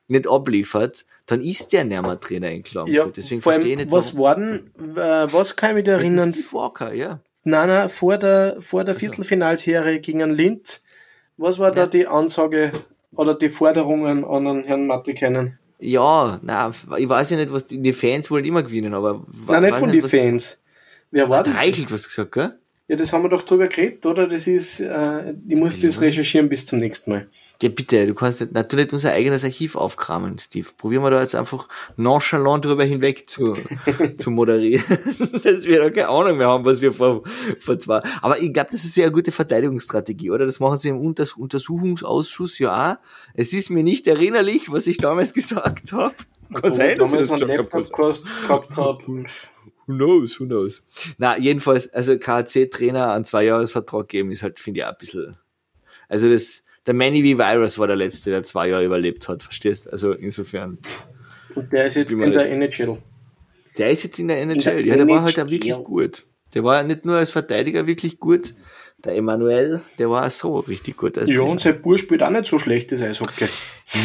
nicht 0.07 0.29
abliefert, 0.29 1.05
dann 1.25 1.41
ist 1.41 1.73
der 1.73 1.83
nicht 1.83 2.01
mehr 2.01 2.19
Trainer 2.19 2.51
in 2.51 2.63
Klagenfurt. 2.63 3.07
Ja, 3.07 3.11
Deswegen 3.15 3.41
verstehe 3.41 3.71
ich 3.71 3.77
nicht. 3.77 3.91
Was 3.91 4.17
war 4.17 4.35
denn, 4.35 4.71
äh, 4.95 5.27
was 5.31 5.55
kann 5.55 5.71
ich 5.71 5.83
mich 5.83 5.87
erinnern? 5.87 6.33
Walker, 6.51 6.93
ja. 6.93 7.19
Nein, 7.43 7.67
nein, 7.67 7.89
vor 7.89 8.17
der, 8.17 8.57
vor 8.59 8.83
der 8.83 8.93
also. 8.93 8.99
Viertelfinalserie 8.99 9.99
gegen 9.99 10.29
Linz, 10.31 10.83
was 11.37 11.59
war 11.59 11.69
ja. 11.69 11.75
da 11.75 11.85
die 11.87 12.07
Ansage 12.07 12.71
oder 13.15 13.35
die 13.35 13.49
Forderungen 13.49 14.23
an 14.25 14.45
den 14.45 14.63
Herrn 14.63 14.87
Matrikenen? 14.87 15.59
Ja, 15.79 16.39
na, 16.41 16.73
ich 16.97 17.09
weiß 17.09 17.31
ja 17.31 17.37
nicht, 17.37 17.51
was 17.51 17.65
die, 17.65 17.81
die 17.81 17.93
Fans 17.93 18.31
wollen 18.31 18.45
immer 18.45 18.63
gewinnen, 18.63 18.93
aber. 18.93 19.25
Nein, 19.47 19.63
nicht 19.63 19.77
von 19.77 19.91
den 19.91 20.07
Fans. 20.07 20.59
Wer 21.11 21.29
war 21.29 21.43
das? 21.43 21.55
Reichelt 21.55 21.91
was 21.91 22.05
gesagt, 22.05 22.31
gell? 22.31 22.57
Ja, 22.87 22.95
das 22.95 23.11
haben 23.13 23.23
wir 23.23 23.29
doch 23.29 23.41
drüber 23.41 23.67
geredet, 23.67 24.05
oder? 24.05 24.27
Das 24.27 24.47
ist, 24.47 24.79
äh, 24.79 25.33
ich 25.47 25.57
muss 25.57 25.75
ja. 25.81 25.87
das 25.87 26.01
recherchieren 26.01 26.49
bis 26.49 26.65
zum 26.65 26.79
nächsten 26.79 27.11
Mal. 27.11 27.27
Ja, 27.61 27.69
bitte, 27.69 28.05
du 28.05 28.13
kannst 28.13 28.51
natürlich 28.51 28.91
unser 28.91 29.13
eigenes 29.13 29.43
Archiv 29.45 29.75
aufkramen, 29.75 30.37
Steve. 30.39 30.67
Probieren 30.77 31.03
wir 31.03 31.09
da 31.09 31.21
jetzt 31.21 31.35
einfach 31.35 31.69
nonchalant 31.95 32.65
drüber 32.65 32.83
hinweg 32.83 33.29
zu, 33.29 33.53
zu 34.17 34.29
moderieren. 34.29 34.83
dass 35.43 35.65
wir 35.65 35.79
da 35.79 35.89
keine 35.89 36.09
Ahnung 36.09 36.37
mehr 36.37 36.47
haben, 36.47 36.65
was 36.65 36.81
wir 36.81 36.91
vor, 36.91 37.23
vor 37.59 37.79
zwei. 37.79 38.01
Aber 38.21 38.41
ich 38.41 38.51
glaube, 38.51 38.69
das 38.71 38.83
ist 38.83 38.97
ja 38.97 39.05
eine 39.05 39.13
gute 39.13 39.31
Verteidigungsstrategie, 39.31 40.31
oder? 40.31 40.45
Das 40.45 40.59
machen 40.59 40.77
sie 40.79 40.89
im 40.89 40.99
Unters 40.99 41.33
Untersuchungsausschuss 41.33 42.59
ja 42.59 42.93
auch. 42.93 42.97
Es 43.33 43.53
ist 43.53 43.69
mir 43.69 43.83
nicht 43.83 44.05
erinnerlich, 44.07 44.71
was 44.71 44.87
ich 44.87 44.97
damals 44.97 45.33
gesagt 45.33 45.93
habe. 45.93 46.15
Kann 46.53 46.73
sein, 46.73 46.97
dass 46.97 47.13
ich 47.13 47.19
das 47.19 47.39
schon 47.39 47.47
gehabt 47.47 47.73
habe. 48.77 49.25
Who 49.87 49.93
knows, 49.93 50.39
who 50.39 50.45
knows. 50.45 50.83
Na, 51.17 51.37
jedenfalls, 51.37 51.91
also 51.93 52.17
KC-Trainer 52.17 53.11
an 53.11 53.23
zwei 53.23 53.45
Jahresvertrag 53.45 54.09
geben, 54.09 54.31
ist 54.31 54.43
halt, 54.43 54.59
finde 54.59 54.79
ich, 54.79 54.85
auch 54.85 54.89
ein 54.89 54.97
bisschen, 54.99 55.37
also 56.09 56.29
das, 56.29 56.64
der 56.86 56.93
Manny 56.93 57.21
V. 57.21 57.38
Virus 57.38 57.80
war 57.80 57.88
der 57.88 57.95
letzte, 57.95 58.30
der 58.30 58.43
zwei 58.43 58.69
Jahre 58.69 58.86
überlebt 58.86 59.28
hat, 59.28 59.43
verstehst? 59.43 59.91
Also 59.91 60.13
insofern. 60.13 60.78
Und 61.56 61.71
der 61.71 61.86
ist 61.86 61.95
jetzt 61.95 62.13
in 62.13 62.32
der 62.32 62.50
NHL. 62.52 62.98
Der 63.78 63.89
ist 63.89 64.04
jetzt 64.04 64.19
in 64.19 64.28
der 64.28 64.41
NHL, 64.41 64.54
in 64.54 64.60
der 64.60 64.74
ja, 64.86 64.95
der 64.95 65.06
NHL. 65.06 65.10
war 65.10 65.24
halt 65.24 65.39
auch 65.39 65.50
wirklich 65.50 65.74
gut. 65.84 66.24
Der 66.54 66.63
war 66.63 66.84
nicht 66.84 67.06
nur 67.06 67.17
als 67.17 67.32
Verteidiger 67.32 67.86
wirklich 67.86 68.19
gut, 68.19 68.54
der 69.04 69.15
Emanuel, 69.15 69.82
der 70.00 70.10
war 70.10 70.26
auch 70.26 70.32
so 70.32 70.60
richtig 70.60 70.98
gut. 70.98 71.17
Ja, 71.17 71.26
Trainer. 71.26 71.43
und 71.43 71.62
sein 71.62 71.82
Bur 71.82 71.98
spielt 71.98 72.24
auch 72.24 72.30
nicht 72.30 72.48
so 72.48 72.60
schlecht, 72.60 72.91
das 72.91 73.02
Eishockey. 73.02 73.48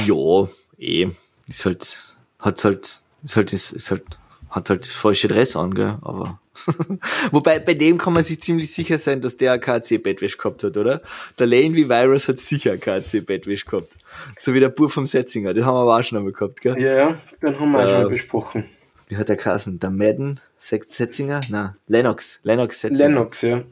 Ja, 0.07 0.49
eh. 0.79 1.09
Ist 1.49 1.66
halt, 1.66 2.16
hat 2.38 2.64
halt, 2.64 3.05
ist 3.23 3.37
halt, 3.37 3.53
ist 3.53 3.90
halt, 3.90 4.05
hat 4.51 4.71
halt 4.71 4.85
das 4.85 4.95
falsche 4.95 5.29
Dress 5.29 5.57
an, 5.57 5.75
gell, 5.75 5.97
aber. 6.03 6.40
Wobei, 7.31 7.59
bei 7.59 7.75
dem 7.75 7.99
kann 7.99 8.12
man 8.12 8.23
sich 8.23 8.40
ziemlich 8.40 8.73
sicher 8.73 8.99
sein, 8.99 9.20
dass 9.20 9.37
der 9.37 9.59
KC 9.59 10.03
Bettwäsch 10.03 10.37
gehabt 10.38 10.64
hat, 10.64 10.77
oder? 10.77 11.01
Der 11.38 11.46
Lane 11.46 11.75
wie 11.75 11.88
Virus 11.88 12.29
hat 12.29 12.38
sicher 12.38 12.77
KC 12.77 13.25
Bettwäsch 13.25 13.64
gehabt. 13.64 13.96
So 14.38 14.55
wie 14.55 14.61
der 14.61 14.68
Bur 14.68 14.90
vom 14.90 15.07
Setzinger, 15.07 15.55
den 15.55 15.64
haben 15.64 15.75
wir 15.75 15.81
aber 15.81 15.99
auch 15.99 16.05
schon 16.05 16.18
einmal 16.18 16.33
gehabt, 16.33 16.61
gell? 16.61 16.81
Ja, 16.81 16.92
ja, 16.92 17.18
den 17.42 17.59
haben 17.59 17.73
wir 17.73 17.81
äh, 17.81 17.83
auch 17.83 17.88
schon 17.88 18.03
mal 18.03 18.09
besprochen. 18.09 18.64
Wie 19.09 19.16
hat 19.16 19.29
der 19.29 19.37
Kassen? 19.37 19.81
Der 19.81 19.90
Madden 19.90 20.40
Setzinger? 20.59 21.40
Na, 21.49 21.77
Lennox. 21.88 22.40
Lennox 22.44 22.81
Setzinger. 22.81 23.09
Lennox, 23.09 23.42
ja. 23.42 23.62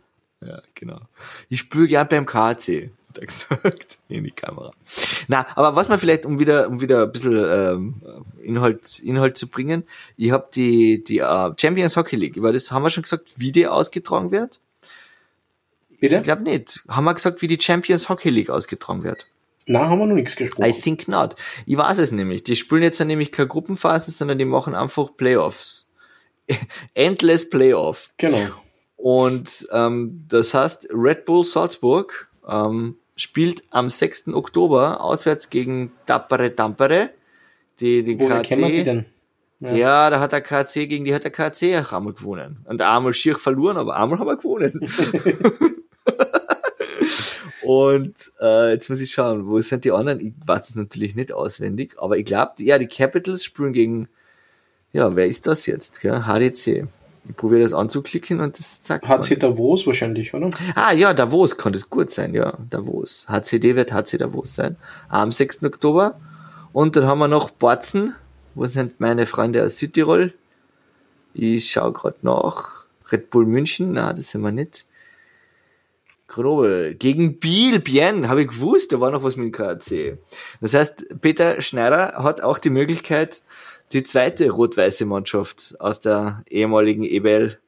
Ja, 0.40 0.62
genau. 0.74 1.00
Ich 1.48 1.60
spüre 1.60 1.88
gern 1.88 2.08
beim 2.08 2.26
KC, 2.26 2.90
hat 3.08 3.18
er 3.18 3.26
gesagt, 3.26 3.98
in 4.08 4.24
die 4.24 4.30
Kamera. 4.30 4.72
Na, 5.28 5.46
aber 5.54 5.76
was 5.76 5.88
man 5.88 5.98
vielleicht, 5.98 6.26
um 6.26 6.38
wieder, 6.38 6.68
um 6.68 6.80
wieder 6.80 7.04
ein 7.04 7.12
bisschen 7.12 7.44
ähm, 7.50 8.02
Inhalt, 8.42 8.98
Inhalt 9.00 9.36
zu 9.36 9.48
bringen, 9.48 9.84
ich 10.16 10.30
habe 10.30 10.48
die, 10.54 11.02
die 11.02 11.20
uh, 11.20 11.52
Champions 11.58 11.96
Hockey 11.96 12.16
League, 12.16 12.36
über 12.36 12.52
das 12.52 12.70
haben 12.70 12.82
wir 12.82 12.90
schon 12.90 13.02
gesagt, 13.02 13.38
wie 13.38 13.52
die 13.52 13.66
ausgetragen 13.66 14.30
wird? 14.30 14.60
Bitte? 16.00 16.16
Ich 16.16 16.22
glaube 16.22 16.42
nicht. 16.42 16.84
Haben 16.88 17.04
wir 17.04 17.14
gesagt, 17.14 17.42
wie 17.42 17.48
die 17.48 17.60
Champions 17.60 18.08
Hockey 18.08 18.30
League 18.30 18.50
ausgetragen 18.50 19.02
wird? 19.02 19.26
Na, 19.66 19.88
haben 19.88 19.98
wir 19.98 20.06
noch 20.06 20.14
nichts 20.14 20.36
gesprochen. 20.36 20.68
I 20.68 20.72
think 20.72 21.08
not. 21.08 21.34
Ich 21.66 21.76
weiß 21.76 21.98
es 21.98 22.12
nämlich. 22.12 22.42
Die 22.44 22.56
spielen 22.56 22.82
jetzt 22.82 23.00
nämlich 23.00 23.32
keine 23.32 23.48
Gruppenphasen, 23.48 24.14
sondern 24.14 24.38
die 24.38 24.44
machen 24.44 24.74
einfach 24.74 25.10
Playoffs. 25.16 25.88
Endless 26.94 27.50
Playoff. 27.50 28.10
Genau. 28.16 28.48
Und 28.96 29.68
ähm, 29.72 30.24
das 30.28 30.54
heißt, 30.54 30.88
Red 30.92 31.24
Bull 31.24 31.44
Salzburg 31.44 32.27
ähm, 32.48 32.96
spielt 33.16 33.64
am 33.70 33.90
6. 33.90 34.28
Oktober 34.28 35.02
auswärts 35.02 35.50
gegen 35.50 35.92
Tappere 36.06 36.54
Tampere, 36.54 37.10
die 37.80 38.02
den 38.02 38.20
Woher 38.20 38.42
KC. 38.42 38.66
Die 38.66 38.84
denn? 38.84 39.06
Ja. 39.60 39.72
ja. 39.74 40.10
da 40.10 40.20
hat 40.20 40.32
der 40.32 40.40
KC 40.40 40.88
gegen 40.88 41.04
die 41.04 41.14
hat 41.14 41.24
der 41.24 41.32
KC 41.32 41.76
auch 41.84 41.92
einmal 41.92 42.14
gewonnen. 42.14 42.64
Und 42.64 42.80
einmal 42.80 43.12
schier 43.12 43.36
verloren, 43.36 43.76
aber 43.76 43.96
einmal 43.96 44.18
haben 44.18 44.28
wir 44.28 44.36
gewonnen. 44.36 44.88
Und 47.62 48.32
äh, 48.40 48.72
jetzt 48.72 48.88
muss 48.88 49.00
ich 49.00 49.10
schauen, 49.10 49.46
wo 49.46 49.60
sind 49.60 49.84
die 49.84 49.92
anderen? 49.92 50.20
Ich 50.20 50.32
weiß 50.46 50.70
es 50.70 50.74
natürlich 50.74 51.14
nicht 51.14 51.32
auswendig, 51.32 51.96
aber 51.98 52.16
ich 52.16 52.24
glaube, 52.24 52.52
ja, 52.60 52.78
die 52.78 52.86
Capitals 52.86 53.44
spielen 53.44 53.74
gegen, 53.74 54.08
ja, 54.92 55.14
wer 55.14 55.26
ist 55.26 55.46
das 55.46 55.66
jetzt? 55.66 56.00
Gell? 56.00 56.22
HDC. 56.22 56.88
Ich 57.28 57.36
probiere 57.36 57.62
das 57.62 57.74
anzuklicken 57.74 58.40
und 58.40 58.58
das 58.58 58.84
sagt. 58.84 59.06
HC 59.06 59.36
Davos 59.36 59.86
wahrscheinlich, 59.86 60.32
oder? 60.32 60.50
Ah 60.74 60.92
ja, 60.92 61.12
Davos 61.12 61.56
kann 61.56 61.72
das 61.72 61.90
gut 61.90 62.10
sein, 62.10 62.34
ja. 62.34 62.56
Davos. 62.70 63.26
HCD 63.28 63.76
wird 63.76 63.92
HC 63.92 64.18
Davos 64.18 64.54
sein. 64.54 64.76
Am 65.08 65.30
6. 65.30 65.64
Oktober. 65.64 66.18
Und 66.72 66.96
dann 66.96 67.06
haben 67.06 67.18
wir 67.18 67.28
noch 67.28 67.50
Borzen. 67.50 68.14
Wo 68.54 68.64
sind 68.64 68.98
meine 69.00 69.26
Freunde 69.26 69.62
aus 69.62 69.78
Südtirol? 69.78 70.32
Ich 71.34 71.70
schaue 71.70 71.92
gerade 71.92 72.16
nach. 72.22 72.84
Red 73.10 73.30
Bull 73.30 73.46
München, 73.46 73.92
na, 73.92 74.12
das 74.12 74.30
sind 74.30 74.42
wir 74.42 74.52
nicht. 74.52 74.86
Grobel. 76.26 76.94
Gegen 76.94 77.38
Biel, 77.38 77.80
Bien, 77.80 78.28
habe 78.28 78.42
ich 78.42 78.48
gewusst, 78.48 78.92
da 78.92 79.00
war 79.00 79.10
noch 79.10 79.22
was 79.22 79.36
mit 79.36 79.46
dem 79.46 79.52
KAC. 79.52 80.18
Das 80.60 80.74
heißt, 80.74 81.20
Peter 81.20 81.62
Schneider 81.62 82.22
hat 82.22 82.42
auch 82.42 82.58
die 82.58 82.70
Möglichkeit, 82.70 83.42
die 83.92 84.02
zweite 84.02 84.50
rot-weiße 84.50 85.06
Mannschaft 85.06 85.76
aus 85.80 86.00
der 86.00 86.42
ehemaligen 86.48 87.04
EBL 87.04 87.58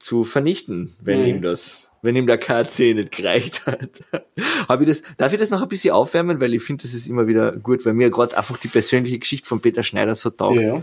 zu 0.00 0.24
vernichten, 0.24 0.94
wenn 1.02 1.20
mhm. 1.20 1.26
ihm 1.26 1.42
das, 1.42 1.92
wenn 2.00 2.16
ihm 2.16 2.26
der 2.26 2.38
KC 2.38 2.94
nicht 2.94 3.12
gereicht 3.12 3.66
hat. 3.66 4.02
Hab 4.68 4.80
ich 4.80 4.88
das, 4.88 5.02
darf 5.18 5.32
ich 5.32 5.38
das 5.38 5.50
noch 5.50 5.62
ein 5.62 5.68
bisschen 5.68 5.92
aufwärmen, 5.92 6.40
weil 6.40 6.54
ich 6.54 6.62
finde, 6.62 6.82
das 6.82 6.94
ist 6.94 7.06
immer 7.06 7.26
wieder 7.26 7.52
gut, 7.52 7.84
weil 7.84 7.92
mir 7.92 8.10
gerade 8.10 8.36
einfach 8.36 8.56
die 8.56 8.68
persönliche 8.68 9.18
Geschichte 9.18 9.46
von 9.46 9.60
Peter 9.60 9.82
Schneider 9.82 10.14
so 10.14 10.30
taugt. 10.30 10.62
Ja. 10.62 10.82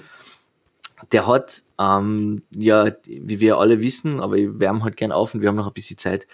Der 1.12 1.28
hat, 1.28 1.64
ähm, 1.80 2.44
ja, 2.52 2.92
wie 3.06 3.40
wir 3.40 3.58
alle 3.58 3.82
wissen, 3.82 4.20
aber 4.20 4.36
ich 4.36 4.50
wärme 4.60 4.84
halt 4.84 4.98
gern 4.98 5.12
auf 5.12 5.34
und 5.34 5.42
wir 5.42 5.50
haben 5.50 5.56
noch 5.56 5.68
ein 5.68 5.74
bisschen 5.74 5.98
Zeit, 5.98 6.28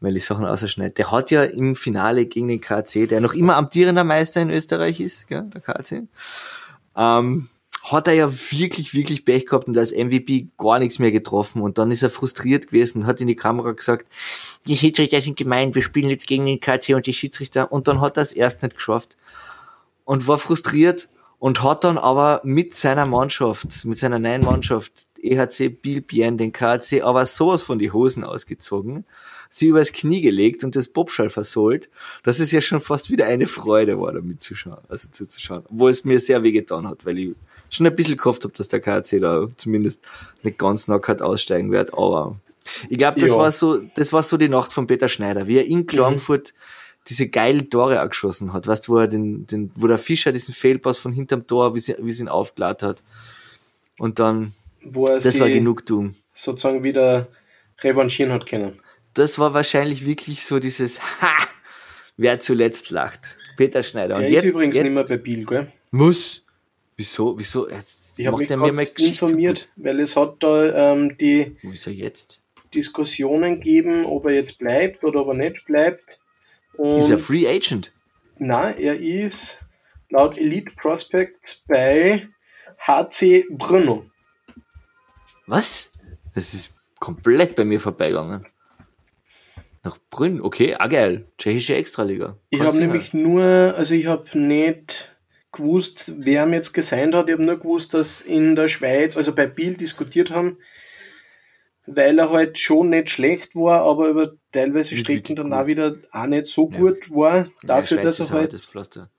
weil 0.00 0.16
ich 0.16 0.24
Sachen 0.24 0.46
ausschneide. 0.46 0.92
Der 0.92 1.10
hat 1.10 1.30
ja 1.30 1.42
im 1.42 1.76
Finale 1.76 2.26
gegen 2.26 2.48
den 2.48 2.60
KC, 2.60 3.06
der 3.06 3.20
noch 3.20 3.34
immer 3.34 3.56
amtierender 3.56 4.04
Meister 4.04 4.40
in 4.40 4.50
Österreich 4.50 5.00
ist, 5.00 5.28
gell, 5.28 5.50
der 5.52 5.60
KC, 5.60 6.06
ähm, 6.96 7.48
hat 7.84 8.08
er 8.08 8.14
ja 8.14 8.32
wirklich, 8.32 8.94
wirklich 8.94 9.24
Pech 9.24 9.46
gehabt 9.46 9.68
und 9.68 9.76
als 9.76 9.92
MVP 9.92 10.48
gar 10.56 10.78
nichts 10.78 10.98
mehr 10.98 11.12
getroffen. 11.12 11.60
Und 11.60 11.76
dann 11.76 11.90
ist 11.90 12.02
er 12.02 12.10
frustriert 12.10 12.68
gewesen 12.68 13.02
und 13.02 13.06
hat 13.06 13.20
in 13.20 13.26
die 13.26 13.36
Kamera 13.36 13.72
gesagt, 13.72 14.06
die 14.66 14.76
Schiedsrichter 14.76 15.20
sind 15.20 15.36
gemein, 15.36 15.74
wir 15.74 15.82
spielen 15.82 16.08
jetzt 16.08 16.26
gegen 16.26 16.46
den 16.46 16.60
KC 16.60 16.94
und 16.94 17.06
die 17.06 17.12
Schiedsrichter. 17.12 17.70
Und 17.70 17.86
dann 17.86 18.00
hat 18.00 18.16
er 18.16 18.22
es 18.22 18.32
erst 18.32 18.62
nicht 18.62 18.76
geschafft 18.76 19.16
und 20.04 20.26
war 20.26 20.38
frustriert 20.38 21.08
und 21.38 21.62
hat 21.62 21.84
dann 21.84 21.98
aber 21.98 22.40
mit 22.44 22.74
seiner 22.74 23.06
Mannschaft, 23.06 23.84
mit 23.84 23.98
seiner 23.98 24.18
neuen 24.18 24.42
Mannschaft, 24.42 24.92
EHC 25.20 25.68
Bilbien, 25.68 26.38
den 26.38 26.52
KC, 26.52 27.02
aber 27.02 27.26
sowas 27.26 27.62
von 27.62 27.78
die 27.78 27.90
Hosen 27.90 28.24
ausgezogen, 28.24 29.04
sie 29.50 29.68
übers 29.68 29.92
Knie 29.92 30.20
gelegt 30.20 30.64
und 30.64 30.76
das 30.76 30.88
Bobschall 30.88 31.30
versohlt, 31.30 31.88
dass 32.22 32.40
es 32.40 32.50
ja 32.50 32.60
schon 32.60 32.80
fast 32.80 33.10
wieder 33.10 33.26
eine 33.26 33.46
Freude 33.46 34.00
war, 34.00 34.12
da 34.12 34.20
mitzuschauen, 34.20 34.78
also 34.88 35.08
zuzuschauen. 35.10 35.64
Obwohl 35.70 35.90
es 35.90 36.04
mir 36.04 36.18
sehr 36.20 36.42
wehgetan 36.42 36.88
hat, 36.88 37.06
weil 37.06 37.18
ich 37.18 37.34
schon 37.70 37.86
ein 37.86 37.94
bisschen 37.94 38.16
gehofft 38.16 38.44
habe, 38.44 38.54
dass 38.54 38.68
der 38.68 38.80
KC 38.80 39.20
da 39.20 39.48
zumindest 39.56 40.02
nicht 40.42 40.58
ganz 40.58 40.84
knockert 40.84 41.22
aussteigen 41.22 41.72
wird, 41.72 41.94
aber 41.94 42.38
ich 42.88 42.98
glaube, 42.98 43.20
das 43.20 43.30
ja. 43.30 43.36
war 43.36 43.52
so, 43.52 43.82
das 43.94 44.12
war 44.12 44.22
so 44.22 44.36
die 44.36 44.48
Nacht 44.48 44.72
von 44.72 44.86
Peter 44.86 45.08
Schneider, 45.08 45.46
wie 45.46 45.58
er 45.58 45.66
in 45.66 45.86
Klagenfurt 45.86 46.54
mhm. 46.54 46.58
Diese 47.08 47.28
geilen 47.28 47.68
Tore 47.70 48.00
angeschossen 48.00 48.52
hat, 48.52 48.66
weißt 48.66 48.88
du, 48.88 48.92
wo 48.92 48.98
er 48.98 49.08
den, 49.08 49.46
den, 49.46 49.70
wo 49.74 49.86
der 49.86 49.98
Fischer 49.98 50.32
diesen 50.32 50.54
Fehlpass 50.54 50.96
von 50.98 51.12
hinterm 51.12 51.46
Tor, 51.46 51.74
wie 51.74 51.80
sie, 51.80 51.96
wie 51.98 52.12
sie 52.12 52.22
ihn 52.22 52.28
aufgeladen 52.28 52.88
hat. 52.88 53.02
Und 53.98 54.18
dann, 54.18 54.54
das 54.82 55.38
war 55.38 55.48
Genugtuung. 55.48 56.14
Sozusagen 56.32 56.82
wieder 56.82 57.28
revanchieren 57.80 58.32
hat 58.32 58.46
können. 58.46 58.80
Das 59.12 59.38
war 59.38 59.54
wahrscheinlich 59.54 60.06
wirklich 60.06 60.44
so 60.44 60.58
dieses, 60.58 61.00
ha, 61.20 61.36
wer 62.16 62.40
zuletzt 62.40 62.90
lacht. 62.90 63.38
Peter 63.56 63.82
Schneider. 63.82 64.14
Der 64.14 64.18
und 64.18 64.24
ist 64.24 64.32
jetzt, 64.32 64.44
übrigens 64.44 64.76
jetzt, 64.76 64.84
nicht 64.84 64.94
mehr 64.94 65.04
bei 65.04 65.16
Biel, 65.16 65.46
gell? 65.46 65.72
Muss. 65.90 66.42
Wieso? 66.96 67.38
Wieso? 67.38 67.68
Jetzt 67.68 68.18
ich 68.18 68.26
habe 68.26 68.38
mich 68.38 68.48
mir 68.48 68.72
mal 68.72 68.86
informiert, 68.98 69.68
weil 69.76 70.00
es 70.00 70.16
hat 70.16 70.36
da 70.40 70.92
ähm, 70.92 71.16
die 71.18 71.56
Wo 71.62 71.72
ist 71.72 71.86
er 71.86 71.92
jetzt? 71.92 72.40
Diskussionen 72.72 73.56
gegeben, 73.56 74.04
ob 74.04 74.26
er 74.26 74.32
jetzt 74.32 74.58
bleibt 74.58 75.04
oder 75.04 75.20
ob 75.20 75.28
er 75.28 75.34
nicht 75.34 75.64
bleibt. 75.66 76.20
Und 76.76 76.98
ist 76.98 77.10
er 77.10 77.18
Free 77.18 77.46
Agent? 77.46 77.92
Nein, 78.38 78.76
er 78.78 78.98
ist 78.98 79.64
laut 80.10 80.36
Elite 80.36 80.72
Prospects 80.80 81.64
bei 81.68 82.28
HC 82.78 83.46
Brno. 83.50 84.06
Was? 85.46 85.92
Das 86.34 86.54
ist 86.54 86.74
komplett 86.98 87.54
bei 87.54 87.64
mir 87.64 87.80
vorbeigegangen. 87.80 88.46
Nach 89.82 89.98
Brünn, 90.10 90.40
okay, 90.40 90.74
ah 90.78 90.86
geil. 90.86 91.26
Tschechische 91.36 91.76
Extraliga. 91.76 92.38
Ich 92.48 92.60
habe 92.60 92.78
nämlich 92.78 93.12
nur, 93.12 93.74
also 93.76 93.94
ich 93.94 94.06
habe 94.06 94.38
nicht 94.38 95.14
gewusst, 95.52 96.12
wer 96.16 96.46
mir 96.46 96.56
jetzt 96.56 96.72
gesigned 96.72 97.14
hat. 97.14 97.28
Ich 97.28 97.34
habe 97.34 97.44
nur 97.44 97.58
gewusst, 97.58 97.94
dass 97.94 98.22
in 98.22 98.56
der 98.56 98.68
Schweiz, 98.68 99.16
also 99.16 99.34
bei 99.34 99.46
Biel 99.46 99.76
diskutiert 99.76 100.30
haben, 100.30 100.58
weil 101.86 102.18
er 102.18 102.30
halt 102.30 102.58
schon 102.58 102.90
nicht 102.90 103.10
schlecht 103.10 103.54
war, 103.54 103.82
aber 103.82 104.08
über 104.08 104.32
teilweise 104.54 104.96
Strecken 104.96 105.36
dann 105.36 105.52
auch 105.52 105.66
wieder 105.66 105.96
auch 106.12 106.26
nicht 106.26 106.46
so 106.46 106.70
ja. 106.72 106.78
gut 106.78 107.10
war. 107.10 107.48
Dafür, 107.62 108.02
dass 108.02 108.20
er 108.20 108.30
halt 108.30 108.68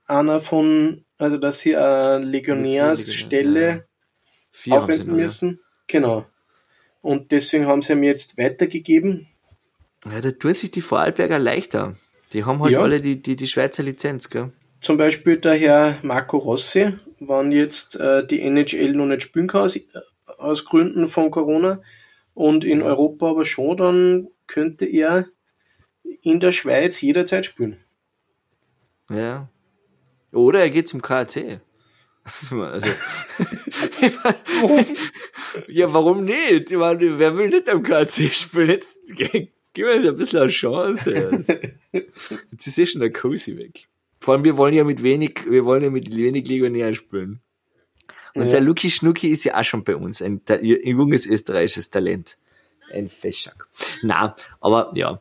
einer 0.08 0.40
von, 0.40 1.06
also 1.18 1.38
dass 1.38 1.60
sie 1.60 1.76
eine 1.76 2.26
Legionärsstelle 2.26 3.86
ja. 4.64 4.78
aufwenden 4.78 5.16
müssen. 5.16 5.60
Genau. 5.88 6.26
Und 7.02 7.32
deswegen 7.32 7.68
haben 7.68 7.82
sie 7.82 7.94
ihm 7.94 8.04
jetzt 8.04 8.38
weitergegeben. 8.38 9.28
Ja, 10.06 10.22
da 10.22 10.32
tut 10.32 10.56
sich 10.56 10.72
die 10.72 10.82
Vorarlberger 10.82 11.38
leichter. 11.38 11.96
Die 12.34 12.46
haben 12.46 12.62
halt 12.62 12.74
ja. 12.74 12.82
alle 12.82 13.02
die, 13.02 13.22
die, 13.22 13.36
die 13.36 13.48
Schweizer 13.48 13.84
Lizenz, 13.84 14.30
gell? 14.30 14.52
Zum 14.82 14.98
Beispiel 14.98 15.38
der 15.38 15.56
Herr 15.56 15.98
Marco 16.04 16.38
Rossi, 16.38 16.94
wenn 17.20 17.52
jetzt 17.52 18.00
äh, 18.00 18.26
die 18.26 18.42
NHL 18.42 18.94
noch 18.94 19.06
nicht 19.06 19.24
spielen 19.24 19.48
kann 19.48 19.62
aus, 19.62 19.80
aus 20.38 20.66
Gründen 20.66 21.08
von 21.08 21.32
Corona 21.32 21.82
und 22.36 22.64
in 22.64 22.84
Europa 22.84 23.32
aber 23.32 23.46
schon, 23.46 23.78
dann 23.78 24.28
könnte 24.46 24.86
er 24.86 25.28
in 26.22 26.40
der 26.40 26.52
Schweiz 26.52 27.02
jederzeit 27.02 27.48
spielen. 27.48 27.78
Ja. 29.10 29.50
Oder 30.32 30.60
er 30.60 30.70
geht 30.70 30.88
zum 30.88 31.02
KAC. 31.02 31.62
Also, 32.24 32.88
ja, 35.68 35.94
warum 35.94 36.26
nicht? 36.26 36.72
Ich 36.72 36.78
meine, 36.78 37.20
wer 37.20 37.38
will 37.38 37.50
nicht 37.50 37.70
am 37.70 37.84
KC 37.84 38.34
spielen? 38.34 38.70
Jetzt 38.70 39.00
gib 39.16 39.52
mir 39.78 39.92
ein 39.92 40.16
bisschen 40.16 40.42
eine 40.42 40.50
Chance. 40.50 41.76
Jetzt 41.92 42.68
ist 42.68 42.78
eh 42.78 42.86
schon 42.86 43.02
der 43.02 43.12
Cozy 43.12 43.58
weg. 43.58 43.88
Vor 44.20 44.34
allem, 44.34 44.44
wir 44.44 44.58
wollen 44.58 44.74
ja 44.74 44.84
mit 44.84 45.04
wenig, 45.04 45.46
wir 45.48 45.66
wollen 45.66 45.84
ja 45.84 45.92
mit 45.92 46.10
wenig 46.16 46.48
Legionären 46.48 46.96
spielen. 46.96 47.42
Und 48.36 48.46
ja. 48.46 48.52
der 48.52 48.62
Luki 48.62 48.90
Schnucki 48.90 49.30
ist 49.30 49.44
ja 49.46 49.58
auch 49.60 49.64
schon 49.64 49.84
bei 49.84 49.96
uns, 49.96 50.22
ein, 50.22 50.42
ein 50.48 50.64
junges 50.64 51.26
österreichisches 51.26 51.90
Talent. 51.90 52.38
Ein 52.94 53.10
Feschak. 53.10 53.68
Na, 54.04 54.36
aber 54.62 54.92
ja, 54.96 55.20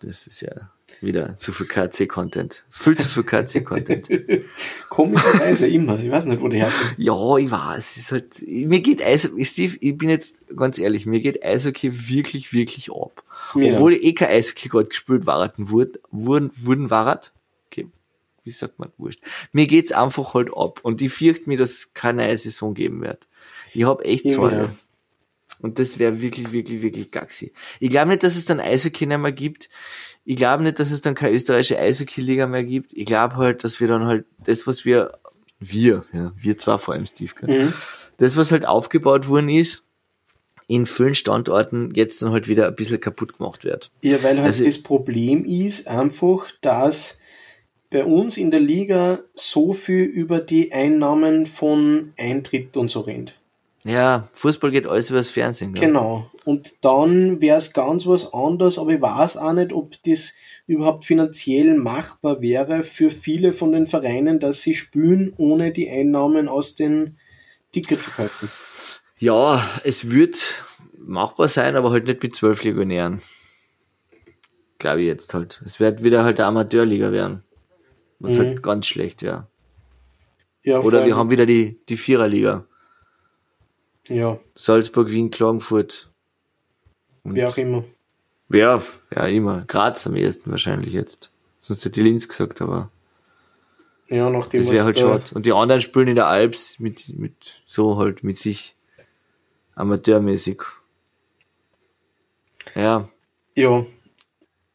das 0.00 0.26
ist 0.26 0.42
ja 0.42 0.70
wieder 1.02 1.34
zu 1.34 1.52
viel 1.52 1.66
KC-Content. 1.66 2.64
Viel 2.70 2.96
zu 2.96 3.08
viel 3.08 3.24
KC-Content. 3.24 4.08
Komischerweise 4.88 5.66
immer. 5.66 5.98
Ich 5.98 6.10
weiß 6.10 6.26
nicht, 6.26 6.40
wo 6.40 6.48
der 6.48 6.66
herkommt. 6.66 6.94
Ja, 6.98 7.36
ich 7.36 7.50
weiß. 7.50 7.78
Es 7.78 7.96
ist 7.96 8.12
halt, 8.12 8.42
mir 8.46 8.80
geht 8.80 9.02
Eishockey, 9.02 9.44
Steve, 9.44 9.76
ich 9.80 9.96
bin 9.96 10.10
jetzt 10.10 10.42
ganz 10.56 10.78
ehrlich, 10.78 11.06
mir 11.06 11.20
geht 11.20 11.44
Eishockey 11.44 12.08
wirklich, 12.08 12.52
wirklich 12.52 12.90
ab. 12.92 13.24
Ja. 13.54 13.72
Obwohl 13.72 13.94
ich 13.94 14.04
eh 14.04 14.12
kein 14.12 14.28
Eishockey 14.28 14.68
gerade 14.68 14.88
gespielt 14.88 15.26
waraten 15.26 15.70
wurden, 15.70 15.98
wurden, 16.10 16.50
wurden 16.56 16.90
warat. 16.90 17.32
Wie 18.44 18.50
sagt 18.50 18.78
man, 18.78 18.90
wurscht. 18.98 19.20
Mir 19.52 19.66
geht's 19.66 19.92
einfach 19.92 20.34
halt 20.34 20.50
ab. 20.56 20.80
Und 20.82 21.00
ich 21.00 21.12
fürchte 21.12 21.48
mir, 21.48 21.56
dass 21.56 21.70
es 21.70 21.94
keine 21.94 22.26
neue 22.26 22.36
Saison 22.36 22.74
geben 22.74 23.02
wird. 23.02 23.28
Ich 23.72 23.84
hab 23.84 24.04
echt 24.04 24.28
Sorge. 24.28 24.56
Ja. 24.56 24.74
Und 25.60 25.78
das 25.78 25.98
wäre 25.98 26.20
wirklich, 26.20 26.52
wirklich, 26.52 26.82
wirklich 26.82 27.10
gaxi. 27.12 27.52
Ich 27.78 27.88
glaube 27.88 28.08
nicht, 28.08 28.24
dass 28.24 28.36
es 28.36 28.44
dann 28.44 28.58
Eishockey 28.58 29.06
nicht 29.06 29.18
mehr 29.18 29.32
gibt. 29.32 29.68
Ich 30.24 30.36
glaube 30.36 30.64
nicht, 30.64 30.78
dass 30.78 30.90
es 30.90 31.00
dann 31.00 31.14
keine 31.14 31.34
österreichische 31.34 31.78
Eishockey-Liga 31.78 32.46
mehr 32.46 32.64
gibt. 32.64 32.92
Ich 32.92 33.06
glaube 33.06 33.36
halt, 33.36 33.64
dass 33.64 33.80
wir 33.80 33.88
dann 33.88 34.04
halt 34.04 34.24
das, 34.44 34.66
was 34.66 34.84
wir, 34.84 35.18
wir, 35.60 36.04
ja, 36.12 36.32
wir 36.36 36.58
zwar 36.58 36.78
vor 36.78 36.94
allem 36.94 37.06
Steve, 37.06 37.32
mhm. 37.42 37.72
das, 38.18 38.36
was 38.36 38.50
halt 38.50 38.66
aufgebaut 38.66 39.28
worden 39.28 39.48
ist, 39.48 39.86
in 40.66 40.86
vielen 40.86 41.14
Standorten 41.14 41.92
jetzt 41.94 42.22
dann 42.22 42.30
halt 42.30 42.48
wieder 42.48 42.68
ein 42.68 42.74
bisschen 42.74 43.00
kaputt 43.00 43.36
gemacht 43.36 43.64
wird. 43.64 43.90
Ja, 44.00 44.22
weil 44.22 44.36
halt 44.36 44.46
also, 44.46 44.64
das 44.64 44.82
Problem 44.82 45.44
ist 45.44 45.86
einfach, 45.86 46.46
dass 46.60 47.18
bei 47.92 48.04
uns 48.04 48.38
in 48.38 48.50
der 48.50 48.60
Liga 48.60 49.20
so 49.34 49.72
viel 49.72 50.04
über 50.04 50.40
die 50.40 50.72
Einnahmen 50.72 51.46
von 51.46 52.12
Eintritt 52.16 52.76
und 52.76 52.90
so 52.90 53.00
rennt. 53.00 53.34
Ja, 53.84 54.28
Fußball 54.32 54.70
geht 54.70 54.86
alles 54.86 55.10
über 55.10 55.18
das 55.18 55.28
Fernsehen. 55.28 55.74
Gell? 55.74 55.88
Genau. 55.88 56.30
Und 56.44 56.84
dann 56.84 57.40
wäre 57.40 57.58
es 57.58 57.72
ganz 57.72 58.06
was 58.06 58.32
anderes, 58.32 58.78
aber 58.78 58.92
ich 58.92 59.02
weiß 59.02 59.36
auch 59.36 59.52
nicht, 59.52 59.72
ob 59.72 60.00
das 60.04 60.34
überhaupt 60.66 61.04
finanziell 61.04 61.74
machbar 61.74 62.40
wäre 62.40 62.84
für 62.84 63.10
viele 63.10 63.52
von 63.52 63.72
den 63.72 63.88
Vereinen, 63.88 64.38
dass 64.40 64.62
sie 64.62 64.74
spielen 64.74 65.34
ohne 65.36 65.72
die 65.72 65.90
Einnahmen 65.90 66.48
aus 66.48 66.76
den 66.76 67.18
Ticketverkäufen. 67.72 68.48
Ja, 69.18 69.64
es 69.84 70.10
wird 70.10 70.62
machbar 70.96 71.48
sein, 71.48 71.74
aber 71.74 71.90
halt 71.90 72.06
nicht 72.06 72.22
mit 72.22 72.36
zwölf 72.36 72.62
Legionären. 72.62 73.20
Glaube 74.78 75.02
ich 75.02 75.06
jetzt 75.06 75.34
halt. 75.34 75.60
Es 75.64 75.80
wird 75.80 76.04
wieder 76.04 76.24
halt 76.24 76.38
eine 76.38 76.48
Amateurliga 76.48 77.12
werden. 77.12 77.42
Was 78.22 78.38
halt 78.38 78.40
mhm. 78.40 78.46
halt 78.50 78.62
ganz 78.62 78.86
schlecht 78.86 79.22
wäre. 79.22 79.46
Ja, 80.62 80.78
Oder 80.78 81.04
wir 81.04 81.16
haben 81.16 81.30
wieder 81.30 81.44
die, 81.44 81.78
die 81.88 81.96
Viererliga. 81.96 82.64
Ja. 84.06 84.38
Salzburg, 84.54 85.10
Wien, 85.10 85.30
Klagenfurt. 85.30 86.10
Und 87.24 87.34
wer 87.34 87.48
auch 87.48 87.56
immer. 87.56 87.84
Wer, 88.48 88.80
ja, 89.14 89.26
immer. 89.26 89.64
Graz 89.66 90.06
am 90.06 90.14
ehesten 90.14 90.50
wahrscheinlich 90.50 90.92
jetzt. 90.92 91.30
Sonst 91.58 91.84
hätte 91.84 91.94
die 91.94 92.02
Linz 92.02 92.28
gesagt, 92.28 92.62
aber. 92.62 92.90
Ja, 94.08 94.30
nachdem 94.30 94.60
Das 94.60 94.70
wäre 94.70 94.84
halt 94.84 94.98
schade. 94.98 95.24
Und 95.34 95.46
die 95.46 95.52
anderen 95.52 95.80
spielen 95.80 96.08
in 96.08 96.16
der 96.16 96.26
Alps 96.28 96.78
mit, 96.78 97.18
mit, 97.18 97.62
so 97.66 97.98
halt, 97.98 98.22
mit 98.22 98.36
sich. 98.36 98.76
Amateurmäßig. 99.74 100.62
Ja. 102.74 103.08
Ja. 103.56 103.86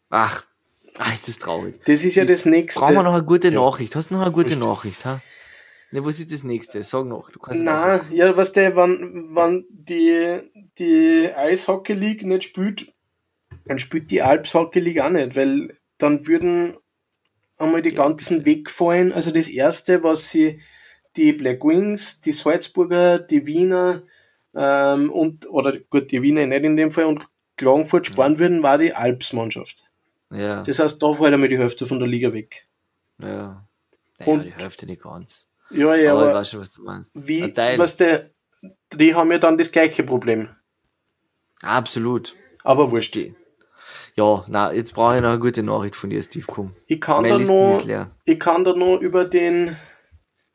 Ach, 0.09 0.46
ach, 0.97 1.13
ist 1.13 1.27
das 1.27 1.37
traurig. 1.37 1.79
Das 1.85 2.03
ist 2.03 2.15
ja 2.15 2.25
das 2.25 2.45
nächste. 2.45 2.79
Brauchen 2.79 2.95
wir 2.95 3.03
noch 3.03 3.13
eine 3.13 3.23
gute 3.23 3.49
ja. 3.49 3.59
Nachricht? 3.59 3.95
Hast 3.95 4.09
du 4.09 4.15
noch 4.15 4.21
eine 4.21 4.31
gute 4.31 4.51
Richtig. 4.51 4.65
Nachricht, 4.65 5.05
ha? 5.05 5.21
Ne, 5.91 6.03
was 6.03 6.19
ist 6.19 6.31
das 6.33 6.43
nächste? 6.43 6.83
Sag 6.83 7.05
noch. 7.05 7.29
Du 7.29 7.39
kannst 7.39 7.63
Na, 7.63 8.01
ja, 8.11 8.35
was 8.35 8.51
der, 8.51 8.75
wann, 8.75 9.27
wann 9.29 9.65
die, 9.69 10.41
die 10.77 11.29
Eishockey 11.33 11.93
League 11.93 12.25
nicht 12.25 12.43
spielt, 12.43 12.93
dann 13.65 13.79
spielt 13.79 14.11
die 14.11 14.21
Alps 14.21 14.53
Hockey 14.53 14.79
League 14.79 14.99
auch 14.99 15.09
nicht, 15.09 15.35
weil 15.35 15.77
dann 15.97 16.27
würden 16.27 16.77
einmal 17.57 17.81
die 17.81 17.93
ja, 17.93 18.03
ganzen 18.03 18.43
bitte. 18.43 18.59
wegfallen. 18.59 19.13
Also 19.13 19.31
das 19.31 19.49
erste, 19.49 20.03
was 20.03 20.29
sie 20.29 20.59
die 21.15 21.31
Black 21.31 21.63
Wings, 21.63 22.21
die 22.21 22.33
Salzburger, 22.33 23.19
die 23.19 23.47
Wiener 23.47 24.03
ähm, 24.55 25.09
und, 25.09 25.49
oder 25.49 25.77
gut, 25.89 26.11
die 26.11 26.21
Wiener 26.21 26.45
nicht 26.45 26.63
in 26.63 26.77
dem 26.77 26.91
Fall 26.91 27.05
und 27.05 27.27
Klagenfurt 27.55 28.07
sparen 28.07 28.33
ja. 28.33 28.39
würden, 28.39 28.63
war 28.63 28.77
die 28.77 28.93
Alps-Mannschaft. 28.93 29.86
Ja. 30.29 30.63
Das 30.63 30.79
heißt, 30.79 31.01
da 31.01 31.13
fällt 31.13 31.33
einmal 31.33 31.49
die 31.49 31.57
Hälfte 31.57 31.85
von 31.85 31.99
der 31.99 32.07
Liga 32.07 32.33
weg. 32.33 32.67
Ja. 33.19 33.67
Naja, 34.19 34.31
und 34.31 34.43
die 34.43 34.53
Hälfte 34.53 34.85
nicht 34.85 35.03
ganz. 35.03 35.47
Ja, 35.69 35.95
ja, 35.95 36.13
aber, 36.13 36.21
aber 36.21 36.29
ich 36.29 36.35
weiß 36.35 36.49
schon, 36.49 36.59
was 36.61 36.71
du 36.71 36.83
meinst. 36.83 37.11
Wie, 37.13 37.41
was 37.77 37.97
der, 37.97 38.31
die 38.93 39.13
haben 39.13 39.31
ja 39.31 39.37
dann 39.37 39.57
das 39.57 39.71
gleiche 39.71 40.03
Problem. 40.03 40.49
Absolut. 41.61 42.35
Aber 42.63 42.91
wurscht. 42.91 43.15
Die. 43.15 43.35
Ja, 44.15 44.43
na, 44.47 44.73
jetzt 44.73 44.93
brauche 44.93 45.15
ich 45.15 45.21
noch 45.21 45.29
eine 45.29 45.39
gute 45.39 45.63
Nachricht 45.63 45.95
von 45.95 46.09
dir, 46.09 46.21
Steve 46.23 46.45
Kumm. 46.45 46.75
Ich 46.87 46.99
kann 46.99 47.23
da 47.23 47.37
noch, 47.37 47.83
ich 48.25 48.39
kann 48.39 48.63
da 48.63 48.73
noch 48.73 48.97
über 48.97 49.25
den, 49.25 49.75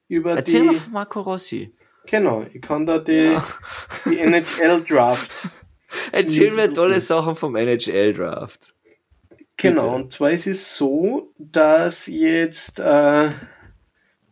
über 0.08 0.32
Erzähl 0.32 0.62
die, 0.62 0.66
mal 0.66 0.74
von 0.74 0.92
Marco 0.92 1.20
Rossi. 1.20 1.74
Genau, 2.06 2.44
ich 2.52 2.60
kann 2.60 2.86
da 2.86 2.98
die, 2.98 3.32
ja. 3.32 3.44
die 4.04 4.18
NHL 4.18 4.82
Draft. 4.82 5.30
Erzähl 6.12 6.52
mir 6.52 6.72
tolle 6.72 7.00
Sachen 7.00 7.36
vom 7.36 7.54
NHL 7.54 8.14
Draft. 8.14 8.74
Genau, 9.62 9.94
und 9.94 10.12
zwar 10.12 10.30
ist 10.32 10.46
es 10.46 10.76
so, 10.76 11.32
dass 11.38 12.06
jetzt, 12.06 12.80
äh, 12.80 13.30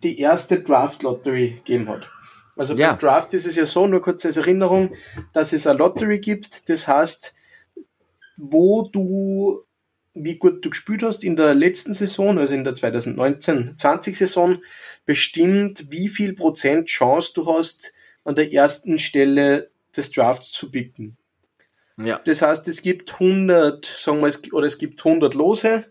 die 0.03 0.19
erste 0.19 0.61
Draft 0.61 1.03
Lottery 1.03 1.57
gegeben 1.57 1.89
hat. 1.89 2.11
Also 2.57 2.75
ja. 2.75 2.91
beim 2.91 2.99
Draft 2.99 3.33
ist 3.35 3.47
es 3.47 3.57
ja 3.57 3.65
so, 3.65 3.87
nur 3.87 4.03
kurz 4.03 4.25
als 4.27 4.37
Erinnerung, 4.37 4.95
dass 5.33 5.53
es 5.53 5.67
eine 5.67 5.79
Lottery 5.79 6.19
gibt. 6.19 6.69
Das 6.69 6.89
heißt, 6.89 7.35
wo 8.37 8.83
du, 8.83 9.65
wie 10.15 10.37
gut 10.37 10.65
du 10.65 10.71
gespielt 10.71 11.03
hast 11.03 11.25
in 11.25 11.37
der 11.37 11.55
letzten 11.55 11.93
Saison, 11.93 12.39
also 12.39 12.55
in 12.55 12.65
der 12.65 12.75
2019-20 12.75 14.17
Saison, 14.17 14.59
bestimmt, 15.07 15.91
wie 15.91 16.09
viel 16.09 16.35
Prozent 16.35 16.89
Chance 16.89 17.33
du 17.35 17.47
hast, 17.47 17.93
an 18.25 18.35
der 18.35 18.53
ersten 18.53 18.99
Stelle 18.99 19.71
des 19.97 20.11
Drafts 20.11 20.53
zu 20.53 20.71
picken. 20.71 21.17
Ja. 21.97 22.21
Das 22.25 22.43
heißt, 22.43 22.67
es 22.69 22.83
gibt 22.83 23.13
100, 23.15 23.85
sagen 23.85 24.21
wir, 24.21 24.55
oder 24.55 24.67
es 24.67 24.79
gibt 24.79 25.05
100 25.05 25.35
Lose 25.35 25.87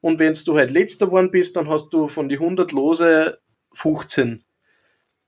und 0.00 0.18
wenn 0.18 0.32
du 0.32 0.56
halt 0.56 0.70
letzter 0.70 1.06
geworden 1.06 1.30
bist, 1.30 1.56
dann 1.56 1.68
hast 1.68 1.90
du 1.92 2.08
von 2.08 2.28
die 2.28 2.36
100 2.36 2.72
Lose 2.72 3.38
15. 3.74 4.44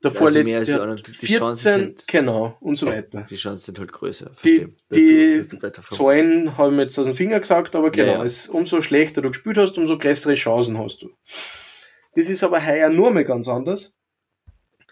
Der 0.03 0.11
also 0.11 0.19
vorletzte 0.19 0.73
ja, 0.73 0.81
also 0.81 1.03
14, 1.13 1.57
sind, 1.57 2.09
genau, 2.09 2.59
und 2.61 2.77
so 2.77 2.87
weiter. 2.87 3.27
Die 3.31 3.37
Chancen 3.37 3.65
sind 3.65 3.79
halt 3.79 3.91
größer. 3.91 4.33
Die, 4.45 4.67
die 4.93 5.47
Zahlen 5.91 6.59
haben 6.59 6.77
wir 6.77 6.83
jetzt 6.83 6.99
aus 6.99 7.07
dem 7.07 7.15
Finger 7.15 7.41
gesagt, 7.41 7.75
aber 7.75 7.91
genau, 7.91 8.13
ja, 8.13 8.19
ja. 8.19 8.25
Es, 8.25 8.49
umso 8.49 8.83
schlechter 8.83 9.23
du 9.23 9.31
gespielt 9.31 9.57
hast, 9.57 9.79
umso 9.79 9.97
größere 9.97 10.35
Chancen 10.35 10.77
hast 10.77 11.01
du. 11.03 11.11
Das 12.17 12.29
ist 12.29 12.45
aber 12.45 12.65
heuer 12.67 12.91
nur 12.91 13.13
mal 13.13 13.25
ganz 13.25 13.49
anders, 13.49 13.97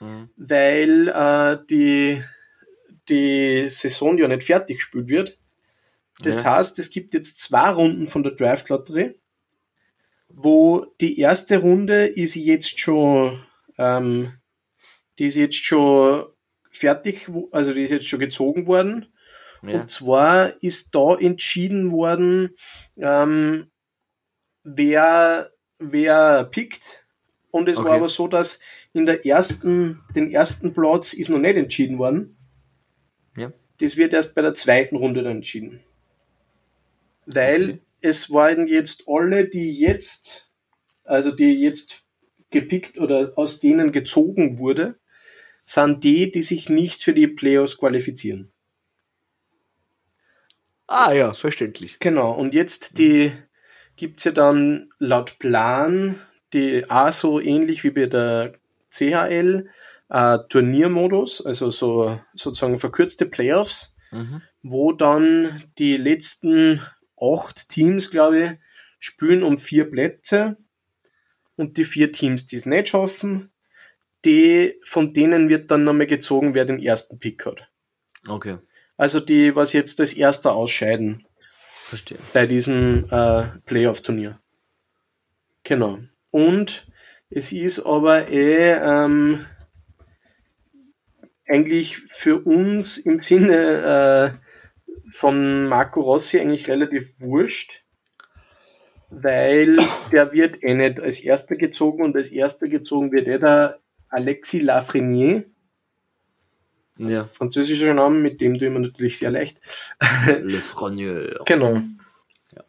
mhm. 0.01 0.31
weil 0.37 1.09
äh, 1.09 1.59
die, 1.69 2.23
die 3.09 3.69
Saison 3.69 4.19
ja 4.19 4.29
nicht 4.29 4.45
fertig 4.45 4.79
gespielt 4.79 5.09
wird. 5.09 5.39
Das 6.21 6.43
ja. 6.43 6.57
heißt, 6.57 6.79
es 6.79 6.91
gibt 6.91 7.15
jetzt 7.15 7.41
zwei 7.41 7.71
Runden 7.71 8.07
von 8.07 8.23
der 8.23 8.33
Draft 8.33 8.69
Lottery 8.69 9.15
wo 10.35 10.87
die 11.01 11.19
erste 11.19 11.59
Runde 11.59 12.07
ist 12.07 12.35
jetzt 12.35 12.79
schon, 12.81 13.43
ähm, 13.79 14.33
die 15.19 15.27
ist 15.27 15.37
jetzt 15.37 15.65
schon 15.65 16.25
fertig, 16.71 17.29
also 17.51 17.75
die 17.75 17.83
ist 17.83 17.91
jetzt 17.91 18.09
schon 18.09 18.21
gezogen 18.21 18.67
worden. 18.67 19.07
Ja. 19.63 19.83
Und 19.83 19.91
zwar 19.91 20.63
ist 20.63 20.95
da 20.95 21.17
entschieden 21.17 21.93
worden, 21.93 22.57
ähm, 22.97 23.71
wer, 24.65 25.53
wer 25.79 26.45
pickt. 26.45 27.05
Und 27.51 27.69
es 27.69 27.79
okay. 27.79 27.89
war 27.89 27.97
aber 27.97 28.09
so, 28.09 28.27
dass 28.27 28.61
in 28.93 29.07
der 29.07 29.27
ersten, 29.27 30.01
den 30.17 30.33
ersten 30.33 30.73
Platz 30.73 31.13
ist 31.13 31.29
noch 31.29 31.39
nicht 31.39 31.57
entschieden 31.57 31.99
worden. 31.99 32.39
Das 33.83 33.97
wird 33.97 34.15
erst 34.15 34.35
bei 34.35 34.43
der 34.43 34.55
zweiten 34.55 34.97
Runde 34.97 35.23
dann 35.23 35.37
entschieden. 35.37 35.81
Weil 37.27 37.63
okay 37.63 37.81
es 38.03 38.31
waren 38.31 38.67
jetzt 38.67 39.05
alle, 39.07 39.49
die 39.49 39.73
jetzt, 39.73 40.51
also 41.05 41.31
die 41.31 41.55
jetzt 41.55 42.05
gepickt 42.51 42.99
oder 42.99 43.33
aus 43.37 43.61
denen 43.61 43.93
gezogen 43.93 44.59
wurde, 44.59 44.97
sind 45.65 46.05
die, 46.05 46.31
die 46.31 46.43
sich 46.43 46.69
nicht 46.69 47.03
für 47.03 47.15
die 47.15 47.29
Playoffs 47.29 47.79
qualifizieren. 47.79 48.53
Ah 50.89 51.13
ja, 51.13 51.33
verständlich. 51.33 51.99
Genau, 52.01 52.33
und 52.33 52.53
jetzt 52.53 52.99
die 52.99 53.33
gibt's 53.97 54.25
ja 54.25 54.33
dann 54.33 54.91
laut 54.99 55.39
Plan, 55.39 56.21
die 56.53 56.91
auch 56.91 57.13
so 57.13 57.41
ähnlich 57.41 57.85
wie 57.85 57.93
bei 57.93 58.07
der 58.07 58.55
CHL, 58.91 59.71
äh, 60.13 60.39
Turniermodus, 60.51 61.45
also 61.45 61.71
so 61.71 62.21
sozusagen 62.35 62.79
verkürzte 62.79 63.25
Playoffs, 63.27 63.97
mhm. 64.11 64.43
wo 64.63 64.93
dann 64.93 65.65
die 65.79 65.97
letzten 65.97 66.83
acht 67.19 67.71
Teams, 67.71 68.11
glaube 68.11 68.45
ich, 68.45 68.51
spielen 68.99 69.43
um 69.43 69.57
vier 69.57 69.91
Plätze 69.91 70.59
und 71.57 71.79
die 71.79 71.87
vier 71.87 72.13
Teams, 72.13 72.47
die 72.47 72.57
es 72.57 72.67
nicht 72.67 72.91
schaffen, 72.91 73.53
die, 74.27 74.79
von 74.85 75.15
denen 75.15 75.49
wird 75.49 75.71
dann 75.71 75.85
nochmal 75.85 76.07
gezogen, 76.07 76.55
wer 76.55 76.67
den 76.67 76.79
ersten 76.79 77.19
Pick 77.19 77.47
hat. 77.47 77.69
Okay. 78.29 78.59
Also 78.97 79.19
die, 79.19 79.57
was 79.57 79.73
jetzt 79.73 79.99
das 79.99 80.13
erste 80.13 80.53
ausscheiden. 80.53 81.27
Verstehe. 81.87 82.19
Bei 82.35 82.47
diesem 82.47 83.07
äh, 83.11 83.47
Playoff-Turnier. 83.65 84.39
Genau. 85.65 86.01
Und 86.31 86.87
es 87.31 87.51
ist 87.51 87.81
aber 87.81 88.29
eh 88.29 88.75
ähm, 88.75 89.47
eigentlich 91.47 91.99
für 92.11 92.45
uns 92.45 92.99
im 92.99 93.21
Sinne 93.21 94.39
äh, 94.43 95.13
von 95.13 95.67
Marco 95.69 96.01
Rossi 96.01 96.41
eigentlich 96.41 96.69
relativ 96.69 97.15
wurscht, 97.21 97.85
weil 99.11 99.79
der 100.11 100.33
wird 100.33 100.63
eh 100.63 100.75
nicht 100.75 101.01
als 101.01 101.21
erster 101.21 101.57
gezogen 101.57 102.03
und 102.03 102.17
als 102.17 102.31
erster 102.31 102.69
gezogen 102.69 103.13
wird 103.13 103.29
eh 103.29 103.39
der 103.39 103.81
Alexis 104.09 104.63
Lafrenier. 104.63 105.45
Ja. 106.99 107.25
Französischer 107.25 107.95
Name, 107.95 108.19
mit 108.19 108.41
dem 108.41 108.59
du 108.59 108.67
immer 108.67 108.79
natürlich 108.79 109.19
sehr 109.19 109.31
leicht. 109.31 109.61
Le 110.27 110.61
Frenier. 110.61 111.41
Genau. 111.47 111.83
Ja. 112.55 112.65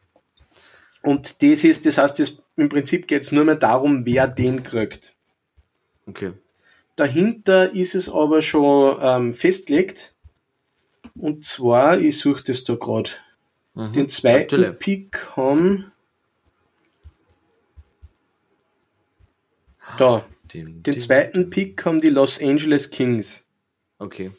Und 1.01 1.43
das 1.43 1.63
ist, 1.63 1.85
das 1.85 1.97
heißt, 1.97 2.19
das, 2.19 2.43
im 2.55 2.69
Prinzip 2.69 3.07
geht 3.07 3.23
es 3.23 3.31
nur 3.31 3.43
mehr 3.43 3.55
darum, 3.55 4.05
wer 4.05 4.27
den 4.27 4.63
kriegt. 4.63 5.13
Okay. 6.07 6.33
Dahinter 6.95 7.73
ist 7.73 7.95
es 7.95 8.09
aber 8.09 8.41
schon 8.41 8.97
ähm, 9.01 9.33
festgelegt. 9.33 10.13
Und 11.15 11.45
zwar, 11.45 11.99
ich 11.99 12.17
suche 12.17 12.43
das 12.43 12.63
da 12.63 12.75
gerade. 12.75 13.09
Mhm. 13.73 13.93
Den 13.93 14.09
zweiten 14.09 14.61
Natürlich. 14.61 14.79
Pick 14.79 15.35
haben. 15.35 15.91
Da. 19.97 20.25
Den, 20.53 20.83
den 20.83 20.99
zweiten 20.99 21.49
Pick 21.49 21.83
haben 21.85 21.99
die 21.99 22.09
Los 22.09 22.41
Angeles 22.41 22.91
Kings. 22.91 23.47
Okay. 23.97 24.31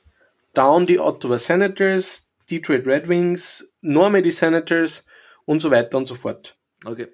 Down 0.53 0.87
die 0.87 1.01
Ottawa 1.01 1.39
Senators, 1.39 2.31
Detroit 2.49 2.87
Red 2.87 3.09
Wings, 3.09 3.73
Normandy 3.81 4.31
Senators 4.31 5.07
und 5.45 5.61
so 5.61 5.71
weiter 5.71 5.99
und 5.99 6.07
so 6.07 6.15
fort. 6.15 6.57
Okay. 6.85 7.09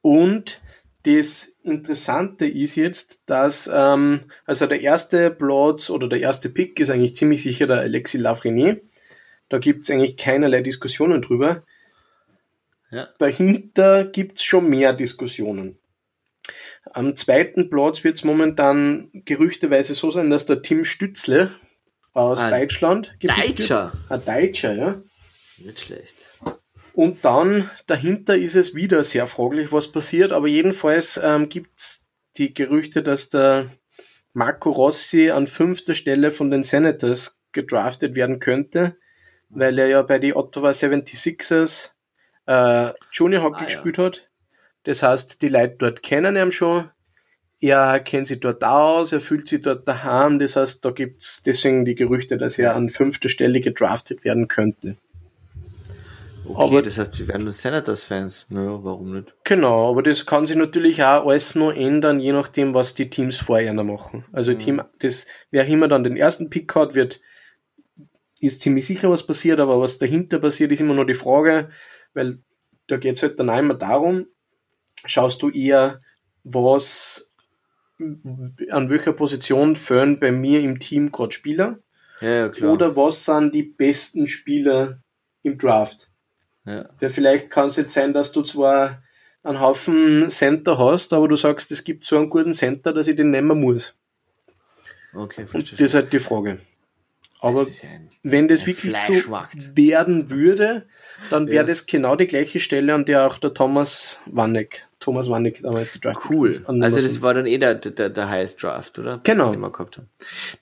Und 0.00 0.62
das 1.04 1.58
Interessante 1.62 2.46
ist 2.46 2.76
jetzt, 2.76 3.22
dass 3.26 3.70
ähm, 3.72 4.24
also 4.46 4.66
der 4.66 4.80
erste 4.80 5.30
Platz 5.30 5.90
oder 5.90 6.08
der 6.08 6.20
erste 6.20 6.48
Pick 6.48 6.80
ist 6.80 6.90
eigentlich 6.90 7.14
ziemlich 7.14 7.42
sicher 7.42 7.66
der 7.66 7.80
Alexis 7.80 8.20
Lafrenier. 8.20 8.80
Da 9.50 9.58
gibt 9.58 9.84
es 9.84 9.90
eigentlich 9.90 10.16
keinerlei 10.16 10.62
Diskussionen 10.62 11.20
drüber. 11.20 11.62
Ja. 12.90 13.08
Dahinter 13.18 14.04
gibt 14.04 14.38
es 14.38 14.44
schon 14.44 14.70
mehr 14.70 14.94
Diskussionen. 14.94 15.78
Am 16.92 17.16
zweiten 17.16 17.68
Platz 17.68 18.02
wird 18.02 18.16
es 18.16 18.24
momentan 18.24 19.10
gerüchteweise 19.12 19.94
so 19.94 20.10
sein, 20.10 20.30
dass 20.30 20.46
der 20.46 20.62
Tim 20.62 20.84
Stützle 20.84 21.50
aus 22.14 22.42
ein 22.42 22.50
Deutschland. 22.50 23.14
Deutscher? 23.20 23.92
Ein 24.08 24.24
Deutscher, 24.24 24.74
ja. 24.74 25.02
Nicht 25.58 25.80
schlecht. 25.80 26.16
Und 26.94 27.24
dann 27.24 27.68
dahinter 27.86 28.36
ist 28.36 28.54
es 28.54 28.74
wieder 28.74 29.02
sehr 29.02 29.26
fraglich, 29.26 29.72
was 29.72 29.90
passiert. 29.90 30.32
Aber 30.32 30.46
jedenfalls 30.46 31.20
ähm, 31.22 31.48
gibt 31.48 31.78
es 31.78 32.06
die 32.36 32.54
Gerüchte, 32.54 33.02
dass 33.02 33.28
der 33.28 33.66
Marco 34.32 34.70
Rossi 34.70 35.30
an 35.30 35.46
fünfter 35.46 35.94
Stelle 35.94 36.30
von 36.30 36.50
den 36.50 36.62
Senators 36.62 37.40
gedraftet 37.52 38.14
werden 38.14 38.38
könnte, 38.38 38.96
weil 39.48 39.78
er 39.78 39.88
ja 39.88 40.02
bei 40.02 40.18
den 40.18 40.34
Ottawa 40.34 40.70
76ers 40.70 41.90
äh, 42.46 42.92
Junior 43.12 43.42
Hockey 43.42 43.62
ah, 43.62 43.66
gespielt 43.66 43.98
ja. 43.98 44.04
hat. 44.04 44.28
Das 44.84 45.02
heißt, 45.02 45.42
die 45.42 45.48
Leute 45.48 45.76
dort 45.78 46.02
kennen 46.02 46.36
ihn 46.36 46.52
schon. 46.52 46.90
Er 47.60 47.98
kennt 48.00 48.26
sich 48.26 48.40
dort 48.40 48.62
aus, 48.62 49.12
er 49.12 49.20
fühlt 49.20 49.48
sich 49.48 49.62
dort 49.62 49.88
daheim. 49.88 50.38
Das 50.38 50.56
heißt, 50.56 50.84
da 50.84 50.90
gibt 50.90 51.22
es 51.22 51.42
deswegen 51.44 51.84
die 51.84 51.94
Gerüchte, 51.94 52.36
dass 52.36 52.58
er 52.58 52.76
an 52.76 52.90
fünfter 52.90 53.28
Stelle 53.28 53.60
gedraftet 53.60 54.24
werden 54.24 54.48
könnte. 54.48 54.96
Okay, 56.46 56.62
aber, 56.62 56.82
das 56.82 56.98
heißt, 56.98 57.18
wir 57.18 57.28
werden 57.28 57.48
Senators-Fans. 57.48 58.46
Naja, 58.50 58.78
warum 58.82 59.14
nicht? 59.14 59.34
Genau, 59.44 59.90
aber 59.90 60.02
das 60.02 60.26
kann 60.26 60.46
sich 60.46 60.56
natürlich 60.56 61.02
auch 61.02 61.26
alles 61.26 61.54
nur 61.54 61.74
ändern, 61.74 62.20
je 62.20 62.32
nachdem, 62.32 62.74
was 62.74 62.94
die 62.94 63.08
Teams 63.08 63.38
vorher 63.38 63.72
machen. 63.72 64.24
Also 64.32 64.52
mhm. 64.52 64.58
Team, 64.58 64.82
das, 64.98 65.26
wer 65.50 65.66
immer 65.66 65.88
dann 65.88 66.04
den 66.04 66.16
ersten 66.16 66.50
Pick 66.50 66.74
hat, 66.74 66.94
wird, 66.94 67.20
ist 68.40 68.60
ziemlich 68.60 68.86
sicher, 68.86 69.10
was 69.10 69.26
passiert, 69.26 69.60
aber 69.60 69.80
was 69.80 69.98
dahinter 69.98 70.38
passiert, 70.38 70.70
ist 70.72 70.80
immer 70.80 70.94
nur 70.94 71.06
die 71.06 71.14
Frage, 71.14 71.70
weil 72.12 72.38
da 72.88 72.98
geht 72.98 73.16
es 73.16 73.22
halt 73.22 73.38
dann 73.38 73.48
einmal 73.48 73.78
darum, 73.78 74.26
schaust 75.06 75.42
du 75.42 75.50
eher, 75.50 76.00
was 76.42 77.32
an 77.98 78.90
welcher 78.90 79.12
Position 79.12 79.76
fehlen 79.76 80.18
bei 80.18 80.32
mir 80.32 80.60
im 80.60 80.78
Team 80.78 81.10
gerade 81.10 81.32
Spieler? 81.32 81.78
Ja, 82.20 82.28
ja, 82.28 82.48
klar. 82.48 82.72
Oder 82.72 82.96
was 82.96 83.24
sind 83.24 83.54
die 83.54 83.62
besten 83.62 84.26
Spieler 84.26 85.02
im 85.42 85.58
Draft? 85.58 86.10
Ja. 86.64 86.88
Weil 86.98 87.10
vielleicht 87.10 87.50
kann 87.50 87.68
es 87.68 87.76
jetzt 87.76 87.94
sein, 87.94 88.12
dass 88.12 88.32
du 88.32 88.42
zwar 88.42 89.02
einen 89.42 89.60
Haufen 89.60 90.28
Center 90.28 90.78
hast, 90.78 91.12
aber 91.12 91.28
du 91.28 91.36
sagst, 91.36 91.70
es 91.70 91.84
gibt 91.84 92.06
so 92.06 92.16
einen 92.16 92.30
guten 92.30 92.54
Center, 92.54 92.92
dass 92.92 93.08
ich 93.08 93.16
den 93.16 93.30
nehmen 93.30 93.60
muss. 93.60 93.98
Okay, 95.14 95.46
verstehe. 95.46 95.72
Und 95.72 95.80
das 95.80 95.90
ist 95.90 95.94
halt 95.94 96.12
die 96.12 96.18
Frage. 96.18 96.58
Aber 97.40 97.64
das 97.64 97.82
ein, 97.82 98.08
wenn 98.22 98.48
das 98.48 98.66
wirklich 98.66 98.96
so 98.96 99.32
werden 99.74 100.30
würde, 100.30 100.86
dann 101.28 101.48
wäre 101.48 101.56
ja. 101.56 101.64
das 101.64 101.84
genau 101.84 102.16
die 102.16 102.26
gleiche 102.26 102.58
Stelle, 102.58 102.94
an 102.94 103.04
der 103.04 103.26
auch 103.26 103.36
der 103.36 103.52
Thomas 103.52 104.20
Wanneck, 104.24 104.88
Thomas 104.98 105.28
Wanneck 105.28 105.60
damals 105.60 105.92
gedraftet 105.92 106.30
Cool. 106.30 106.64
Also 106.80 107.02
das 107.02 107.20
war 107.20 107.34
dann 107.34 107.44
eh 107.44 107.58
der, 107.58 107.74
der, 107.74 108.08
der 108.08 108.30
Highest 108.30 108.62
Draft, 108.62 108.98
oder? 108.98 109.20
Genau. 109.24 109.50
Den 109.50 109.60
wir 109.60 109.70
gehabt 109.70 109.98
haben. 109.98 110.08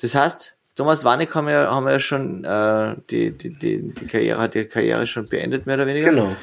Das 0.01 0.17
heißt, 0.17 0.59
Thomas 0.75 1.05
Warneck 1.05 1.35
haben 1.35 1.49
wir, 1.49 1.71
haben 1.71 1.85
wir 1.85 1.93
ja 1.93 2.01
schon, 2.01 2.45
äh, 2.45 2.97
die, 3.11 3.31
die, 3.33 3.51
die, 3.51 3.93
die 3.93 4.07
Karriere, 4.07 4.41
hat 4.41 4.55
die 4.55 4.65
Karriere 4.65 5.07
schon 5.07 5.27
beendet, 5.27 5.67
mehr 5.67 5.75
oder 5.75 5.87
weniger. 5.87 6.11
Genau. 6.11 6.37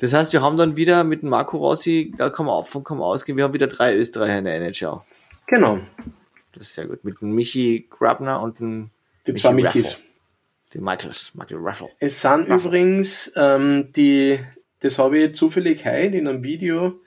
Das 0.00 0.12
heißt, 0.12 0.32
wir 0.32 0.42
haben 0.42 0.56
dann 0.56 0.76
wieder 0.76 1.02
mit 1.02 1.22
dem 1.22 1.30
Marco 1.30 1.56
Rossi, 1.56 2.12
da 2.16 2.28
kann 2.28 2.46
man 2.46 2.54
auf 2.54 2.74
und 2.74 2.84
kann 2.84 2.98
man 2.98 3.06
ausgehen, 3.06 3.36
wir 3.36 3.44
haben 3.44 3.54
wieder 3.54 3.66
drei 3.66 3.96
Österreicher 3.96 4.38
in 4.38 4.44
der 4.44 4.56
NHL. 4.56 5.00
Genau. 5.46 5.80
Das 6.52 6.68
ist 6.68 6.74
sehr 6.74 6.86
gut. 6.86 7.04
Mit 7.04 7.20
dem 7.20 7.32
Michi 7.32 7.86
Grabner 7.88 8.40
und 8.42 8.60
dem 8.60 8.90
Die 9.26 9.34
zwei 9.34 9.52
Michis. 9.52 9.98
Die 10.74 10.78
Michaels, 10.78 11.34
Michael 11.34 11.60
Raffle. 11.62 11.88
Es 11.98 12.20
sind 12.20 12.50
Raffle. 12.50 12.68
übrigens 12.68 13.32
ähm, 13.36 13.90
die, 13.96 14.38
das 14.80 14.98
habe 14.98 15.18
ich 15.18 15.34
zufällig 15.34 15.86
heute 15.86 16.18
in 16.18 16.28
einem 16.28 16.42
Video 16.42 17.00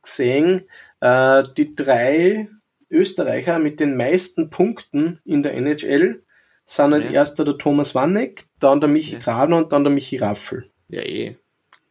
gesehen, 0.00 0.68
äh, 1.00 1.42
die 1.56 1.74
drei 1.74 2.48
Österreicher 2.90 3.58
mit 3.58 3.80
den 3.80 3.96
meisten 3.96 4.50
Punkten 4.50 5.20
in 5.24 5.42
der 5.42 5.54
NHL 5.54 6.22
sind 6.64 6.92
als 6.92 7.04
ja. 7.04 7.12
erster 7.12 7.44
der 7.44 7.58
Thomas 7.58 7.94
Wanneck, 7.94 8.44
dann 8.58 8.80
der 8.80 8.88
Michi 8.88 9.14
ja. 9.14 9.18
Grabner 9.20 9.56
und 9.56 9.72
dann 9.72 9.84
der 9.84 9.92
Michi 9.92 10.18
Raffel. 10.18 10.70
Ja, 10.88 11.02
eh. 11.02 11.36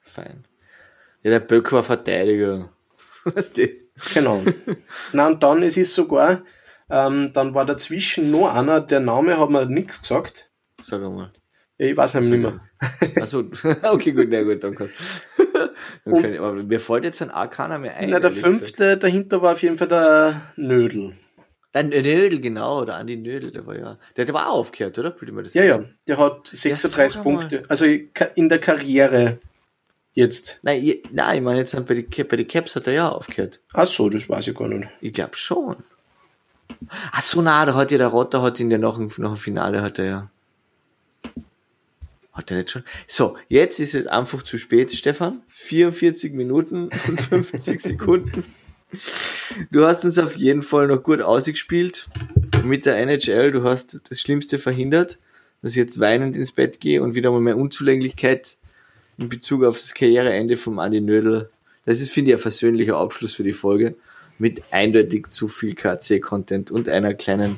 Fein. 0.01 0.45
Ja, 1.23 1.31
der 1.31 1.39
Böck 1.39 1.71
war 1.71 1.83
Verteidiger. 1.83 2.69
Weißt 3.23 3.57
du? 3.57 3.67
Genau. 4.13 4.43
Na, 5.13 5.27
und 5.27 5.41
dann, 5.41 5.63
es 5.63 5.77
ist 5.77 5.95
sogar, 5.95 6.43
ähm, 6.89 7.31
dann 7.33 7.53
war 7.53 7.65
dazwischen 7.65 8.29
noch 8.29 8.53
einer, 8.53 8.79
der 8.81 8.99
Name 8.99 9.39
hat 9.39 9.49
mir 9.49 9.65
nichts 9.65 10.01
gesagt. 10.01 10.51
Sag 10.79 11.01
Ich 11.77 11.95
weiß 11.95 12.15
nicht 12.15 12.41
mehr. 12.41 12.59
Achso, 13.21 13.39
okay, 13.83 14.11
gut, 14.11 14.27
na 14.29 14.41
gut, 14.43 14.63
danke. 14.63 14.89
Okay, 16.05 16.37
aber 16.37 16.63
mir 16.63 16.79
fällt 16.79 17.03
jetzt 17.03 17.21
ein 17.21 17.29
A 17.29 17.47
keiner 17.47 17.77
mehr 17.77 17.95
ein. 17.95 18.09
Na, 18.09 18.19
der 18.19 18.31
fünfte 18.31 18.83
gesagt. 18.83 19.03
dahinter 19.03 19.41
war 19.41 19.53
auf 19.53 19.61
jeden 19.61 19.77
Fall 19.77 19.87
der 19.87 20.41
Nödel. 20.55 21.13
Der 21.73 21.83
Nödel, 21.83 22.41
genau, 22.41 22.85
der 22.85 22.95
Andi 22.95 23.17
Nödel, 23.17 23.51
der 23.51 23.67
war 23.67 23.77
ja, 23.77 23.95
der, 24.15 24.25
der 24.25 24.33
war 24.33 24.47
auch 24.47 24.59
aufgehört, 24.59 24.97
oder? 24.97 25.15
ja, 25.53 25.63
ja, 25.63 25.83
der 26.07 26.17
hat 26.17 26.47
36 26.51 27.17
ja, 27.17 27.21
Punkte. 27.21 27.63
Also 27.67 27.85
in 27.85 28.49
der 28.49 28.59
Karriere 28.59 29.39
jetzt. 30.13 30.59
Nein, 30.63 30.83
ich, 30.83 31.03
nein, 31.11 31.37
ich 31.37 31.41
meine 31.43 31.59
jetzt 31.59 31.75
bei 31.85 31.93
den 31.93 32.27
bei 32.27 32.43
Caps 32.45 32.75
hat 32.75 32.87
er 32.87 32.93
ja 32.93 33.09
aufgehört. 33.09 33.59
Ach 33.73 33.85
so, 33.85 34.09
das 34.09 34.27
weiß 34.27 34.47
ich 34.47 34.55
gar 34.55 34.67
nicht. 34.67 34.89
Ich 35.01 35.13
glaube 35.13 35.35
schon. 35.35 35.77
Ach 37.11 37.21
so, 37.21 37.41
na, 37.41 37.65
da 37.65 37.75
hat 37.75 37.91
ja 37.91 37.99
der 37.99 38.07
Rotter 38.07 38.41
hat 38.41 38.59
ihn 38.59 38.71
ja 38.71 38.77
noch, 38.77 38.97
noch 39.17 39.31
im 39.31 39.37
Finale 39.37 39.81
hat 39.81 39.99
er 39.99 40.05
ja. 40.05 40.29
Hat 42.37 42.51
er 42.51 42.57
nicht 42.57 42.69
schon? 42.69 42.83
So, 43.07 43.35
jetzt 43.47 43.79
ist 43.79 43.95
es 43.95 44.05
einfach 44.05 44.43
zu 44.43 44.59
spät, 44.59 44.93
Stefan. 44.93 45.41
44 45.49 46.33
Minuten 46.33 46.89
und 47.07 47.19
50 47.19 47.81
Sekunden. 47.81 48.43
Du 49.71 49.85
hast 49.85 50.05
uns 50.05 50.19
auf 50.19 50.35
jeden 50.37 50.61
Fall 50.61 50.85
noch 50.85 51.01
gut 51.01 51.19
ausgespielt 51.19 52.07
mit 52.63 52.85
der 52.85 52.97
NHL. 52.97 53.51
Du 53.51 53.63
hast 53.63 54.07
das 54.07 54.21
Schlimmste 54.21 54.59
verhindert, 54.59 55.17
dass 55.63 55.71
ich 55.71 55.77
jetzt 55.77 55.99
weinend 55.99 56.35
ins 56.35 56.51
Bett 56.51 56.79
gehe 56.79 57.01
und 57.01 57.15
wieder 57.15 57.31
mal 57.31 57.41
meine 57.41 57.57
Unzulänglichkeit 57.57 58.57
in 59.17 59.29
Bezug 59.29 59.63
auf 59.63 59.79
das 59.79 59.95
Karriereende 59.95 60.57
vom 60.57 60.77
Andi 60.77 61.01
Nödel. 61.01 61.49
Das 61.85 62.01
ist, 62.01 62.11
finde 62.11 62.31
ich, 62.31 62.37
ein 62.37 62.41
versöhnlicher 62.41 62.97
Abschluss 62.97 63.33
für 63.33 63.43
die 63.43 63.51
Folge 63.51 63.95
mit 64.37 64.61
eindeutig 64.71 65.29
zu 65.29 65.47
viel 65.47 65.73
KC-Content 65.73 66.69
und 66.69 66.87
einer 66.87 67.15
kleinen 67.15 67.57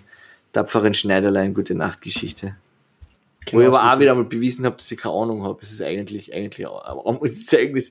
tapferen 0.54 0.94
Schneiderlein 0.94 1.54
Nachtgeschichte. 3.40 3.58
Wo 3.58 3.62
ich 3.62 3.68
aber 3.68 3.94
auch 3.94 4.00
wieder 4.00 4.16
mal 4.16 4.26
bewiesen 4.26 4.66
habe, 4.66 4.78
dass 4.78 4.92
ich 4.92 4.98
keine 4.98 5.16
Ahnung 5.16 5.44
habe. 5.44 5.60
Es 5.62 5.72
ist 5.72 5.82
eigentlich, 5.82 6.34
eigentlich 6.34 6.68
ein 6.68 6.72
Armutszeugnis. 6.74 7.90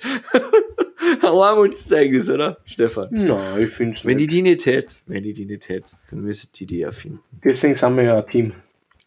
ein 1.23 1.27
Armutszeugnis, 1.27 2.29
oder, 2.31 2.59
Stefan? 2.65 3.09
Nein, 3.11 3.63
ich 3.63 3.73
finde 3.73 3.99
Wenn 4.05 4.17
nicht. 4.17 4.31
die 4.31 4.37
die 4.37 4.43
nicht 4.43 4.67
hätte, 4.67 4.95
wenn 5.07 5.23
die 5.23 5.33
die 5.33 5.47
nicht 5.47 5.69
hätte, 5.69 5.91
dann 6.11 6.21
müsste 6.21 6.49
die 6.53 6.67
die 6.67 6.83
erfinden. 6.83 7.21
Deswegen 7.45 7.77
sind 7.77 7.97
wir 7.97 8.05
ja 8.05 8.19
ein 8.19 8.27
Team. 8.29 8.53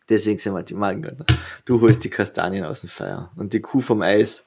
Deswegen 0.09 0.37
sind 0.37 0.53
wir 0.53 0.63
die 0.63 0.73
Magengönner. 0.73 1.25
Du 1.65 1.79
holst 1.79 2.03
die 2.03 2.09
Kastanien 2.09 2.65
aus 2.65 2.81
dem 2.81 2.89
Feuer 2.89 3.31
und 3.37 3.53
die 3.53 3.61
Kuh 3.61 3.79
vom 3.79 4.01
Eis. 4.01 4.45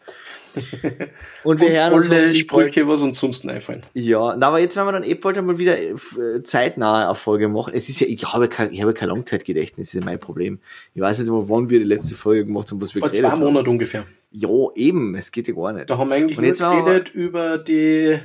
Und 1.45 1.61
wir 1.61 1.71
hören 1.71 1.93
uns 1.93 2.11
alle 2.11 2.35
Sprüche, 2.35 2.87
was 2.89 3.03
uns 3.03 3.19
sonst 3.19 3.47
einfallen. 3.47 3.83
Ja, 3.95 4.37
na, 4.37 4.49
aber 4.49 4.61
jetzt 4.61 4.77
werden 4.77 4.89
wir 4.89 4.93
dann 4.93 5.03
eh 5.05 5.15
bald 5.15 5.39
einmal 5.39 5.59
wieder 5.59 5.79
äh, 5.79 6.43
zeitnahe 6.43 7.05
Erfolge 7.05 7.49
machen. 7.49 7.73
Es 7.75 7.89
ist 7.89 8.01
ja, 8.01 8.07
ich 8.07 8.25
habe 8.33 8.49
kein, 8.49 8.73
ich 8.73 8.83
habe 8.83 8.95
kein 8.95 9.09
Langzeitgedächtnis, 9.09 9.89
das 9.89 9.95
ist 9.95 10.01
ja 10.01 10.05
mein 10.05 10.19
Problem. 10.19 10.59
Ich 10.95 11.01
weiß 11.01 11.19
nicht, 11.21 11.29
wann 11.31 11.71
wir 11.71 11.79
die 11.79 11.85
letzte 11.85 12.15
Folge 12.15 12.47
gemacht 12.47 12.71
haben, 12.71 12.81
was 12.81 12.95
wir 12.95 13.01
Vor 13.01 13.13
zwei 13.13 13.37
Monaten 13.37 13.69
ungefähr. 13.69 14.05
Ja, 14.31 14.49
eben, 14.75 15.15
es 15.15 15.31
geht 15.31 15.49
ja 15.49 15.55
gar 15.55 15.73
nicht. 15.73 15.91
Da 15.91 15.99
haben 15.99 16.11
wir 16.11 16.17
eigentlich 16.17 16.39
und 16.39 16.45
jetzt 16.45 16.61
geredet 16.61 17.15
über 17.15 17.59
die, 17.59 18.19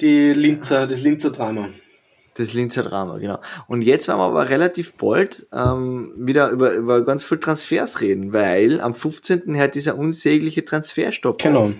die 0.00 0.32
Linzer, 0.32 0.86
das 0.86 1.00
Linzer 1.00 1.30
Drama. 1.30 1.68
Das 2.34 2.52
Linzer 2.52 2.84
Drama, 2.84 3.18
genau. 3.18 3.40
Und 3.66 3.82
jetzt 3.82 4.06
werden 4.06 4.18
wir 4.18 4.24
aber 4.24 4.48
relativ 4.48 4.94
bald 4.94 5.46
ähm, 5.52 6.12
wieder 6.16 6.50
über, 6.50 6.72
über 6.72 7.04
ganz 7.04 7.24
viel 7.24 7.38
Transfers 7.38 8.00
reden, 8.00 8.32
weil 8.32 8.80
am 8.80 8.94
15. 8.94 9.56
hört 9.56 9.74
dieser 9.74 9.98
unsägliche 9.98 10.64
Transferstopp 10.64 11.42
Genau. 11.42 11.64
Auf. 11.64 11.74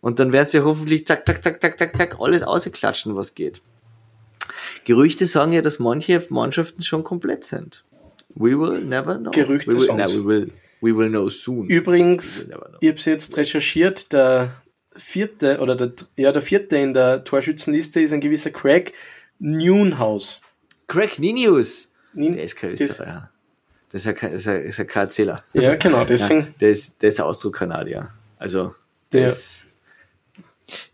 Und 0.00 0.20
dann 0.20 0.32
werden 0.32 0.48
sie 0.48 0.62
hoffentlich 0.62 1.06
zack, 1.06 1.26
zack, 1.26 1.42
zack, 1.42 1.60
zack, 1.60 1.78
zack, 1.78 1.96
zack, 1.96 2.20
alles 2.20 2.42
ausklatschen, 2.42 3.16
was 3.16 3.34
geht. 3.34 3.60
Gerüchte 4.84 5.26
sagen 5.26 5.52
ja, 5.52 5.62
dass 5.62 5.80
manche 5.80 6.22
Mannschaften 6.28 6.82
schon 6.82 7.02
komplett 7.02 7.42
sind. 7.42 7.84
We 8.36 8.58
will 8.58 8.84
never 8.84 9.16
know. 9.16 9.32
Gerüchte 9.32 9.72
we 9.72 9.80
will, 9.80 9.96
no, 9.96 10.06
we 10.06 10.24
will, 10.24 10.52
we 10.80 10.96
will 10.96 11.08
know 11.08 11.28
soon. 11.28 11.66
Übrigens, 11.66 12.50
ich 12.80 12.88
habe 12.88 12.98
es 12.98 13.04
jetzt 13.04 13.36
recherchiert, 13.36 14.12
der 14.12 14.54
vierte 14.94 15.58
oder 15.58 15.74
der, 15.74 15.92
ja, 16.16 16.32
der 16.32 16.42
vierte 16.42 16.76
in 16.76 16.94
der 16.94 17.24
Torschützenliste 17.24 18.00
ist 18.00 18.12
ein 18.12 18.20
gewisser 18.20 18.50
Craig 18.50 18.92
Nunhaus. 19.38 20.40
Craig 20.86 21.18
Ninius. 21.18 21.92
Nin 22.12 22.34
der 22.34 22.44
ist 22.44 22.56
kein 22.56 22.70
Österreicher. 22.70 23.30
Das 23.92 24.04
ist 24.04 24.22
ja, 24.22 24.28
ist 24.28 24.46
ja, 24.46 24.52
ist 24.54 24.78
ja 24.78 24.84
kein 24.84 25.02
Erzähler. 25.04 25.42
Ja, 25.52 25.74
genau, 25.76 26.04
deswegen. 26.08 26.40
Ja, 26.40 26.46
der 26.60 26.70
ist, 26.70 26.94
der 27.00 27.08
ist 27.10 27.20
Ausdruck 27.20 27.56
Kanadier. 27.56 28.08
Also, 28.38 28.74
der 29.12 29.22
ja. 29.22 29.26
ist, 29.28 29.66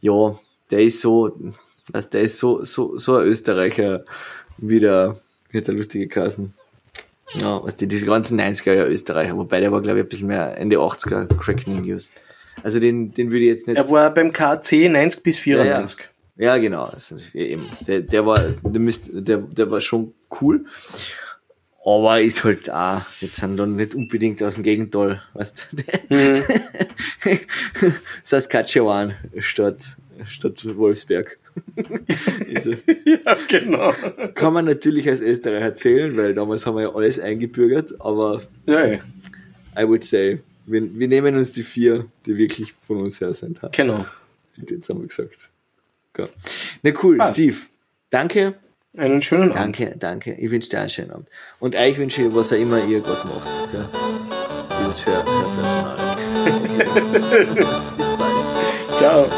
ja, 0.00 0.36
der 0.70 0.80
ist 0.80 1.00
so, 1.00 1.36
was, 1.88 2.10
der 2.10 2.22
ist 2.22 2.38
so, 2.38 2.64
so, 2.64 2.98
so 2.98 3.16
ein 3.16 3.26
Österreicher, 3.26 4.04
wie 4.58 4.80
der, 4.80 5.16
wie 5.50 5.60
der 5.60 5.74
lustige 5.74 6.08
Kassen. 6.08 6.54
Ja, 7.34 7.62
was 7.62 7.76
die, 7.76 7.86
diese 7.86 8.06
ganzen 8.06 8.38
90er 8.38 8.72
Jahre 8.72 8.90
Österreicher, 8.90 9.36
wobei 9.36 9.60
der 9.60 9.72
war, 9.72 9.80
glaube 9.80 9.98
ich, 10.00 10.04
ein 10.04 10.08
bisschen 10.08 10.28
mehr 10.28 10.58
Ende 10.58 10.76
80er 10.76 11.34
Craig 11.38 11.66
Ninius. 11.66 12.12
Also 12.62 12.78
den, 12.78 13.12
den 13.14 13.30
würde 13.32 13.44
ich 13.44 13.50
jetzt 13.50 13.68
nicht. 13.68 13.76
Er 13.78 13.90
war 13.90 14.12
beim 14.12 14.32
KC 14.32 14.88
90 14.90 15.22
bis 15.22 15.38
94. 15.38 15.98
Ja, 15.98 16.04
ja. 16.04 16.11
Ja, 16.36 16.58
genau. 16.58 16.90
eben. 17.34 17.68
Der, 17.86 18.00
der 18.00 18.26
war, 18.26 18.40
der, 18.40 18.80
Mist, 18.80 19.10
der, 19.12 19.38
der 19.38 19.70
war 19.70 19.80
schon 19.80 20.14
cool. 20.40 20.64
Aber 21.84 22.20
ist 22.20 22.44
halt 22.44 22.70
auch, 22.70 23.02
jetzt 23.20 23.36
sind 23.36 23.56
dann 23.56 23.74
nicht 23.74 23.94
unbedingt 23.94 24.42
aus 24.42 24.54
dem 24.54 24.62
Gegenteil, 24.62 25.20
weißt 25.34 25.68
du? 25.72 26.14
Mhm. 26.14 26.42
Saskatchewan 28.22 29.16
statt, 29.38 29.96
statt 30.24 30.64
Wolfsberg. 30.76 31.38
also, 32.54 32.70
ja, 33.04 33.36
genau. 33.48 33.92
Kann 34.34 34.54
man 34.54 34.64
natürlich 34.64 35.08
als 35.08 35.20
Österreicher 35.20 35.64
erzählen, 35.64 36.16
weil 36.16 36.34
damals 36.34 36.64
haben 36.66 36.76
wir 36.76 36.82
ja 36.82 36.94
alles 36.94 37.18
eingebürgert, 37.18 38.00
aber 38.00 38.42
ja, 38.66 38.86
ja. 38.86 38.98
I 39.76 39.86
would 39.86 40.04
say, 40.04 40.40
wir, 40.66 40.98
wir 40.98 41.08
nehmen 41.08 41.36
uns 41.36 41.50
die 41.50 41.64
vier, 41.64 42.06
die 42.26 42.36
wirklich 42.36 42.72
von 42.86 42.98
uns 42.98 43.20
her 43.20 43.34
sind. 43.34 43.60
Genau. 43.72 44.06
Jetzt 44.56 44.88
haben 44.88 45.00
wir 45.00 45.08
gesagt. 45.08 45.50
Na 46.82 46.90
cool, 47.02 47.18
Passt. 47.18 47.34
Steve. 47.34 47.56
Danke. 48.10 48.54
Einen 48.96 49.22
schönen 49.22 49.52
Abend. 49.52 49.78
Danke, 49.78 49.96
danke. 49.96 50.34
Ich 50.34 50.50
wünsche 50.50 50.68
dir 50.68 50.80
einen 50.80 50.90
schönen 50.90 51.12
Abend. 51.12 51.28
Und 51.60 51.76
euch 51.76 51.96
wünsche 51.96 52.22
ich, 52.22 52.34
was 52.34 52.52
auch 52.52 52.56
immer 52.56 52.84
ihr 52.84 53.00
Gott 53.00 53.24
macht. 53.24 53.48
Gell? 53.72 53.88
Liebes 54.80 55.06
Hörpersonal. 55.06 56.16
Bis 57.96 58.10
bald. 58.10 58.98
Ciao. 58.98 59.30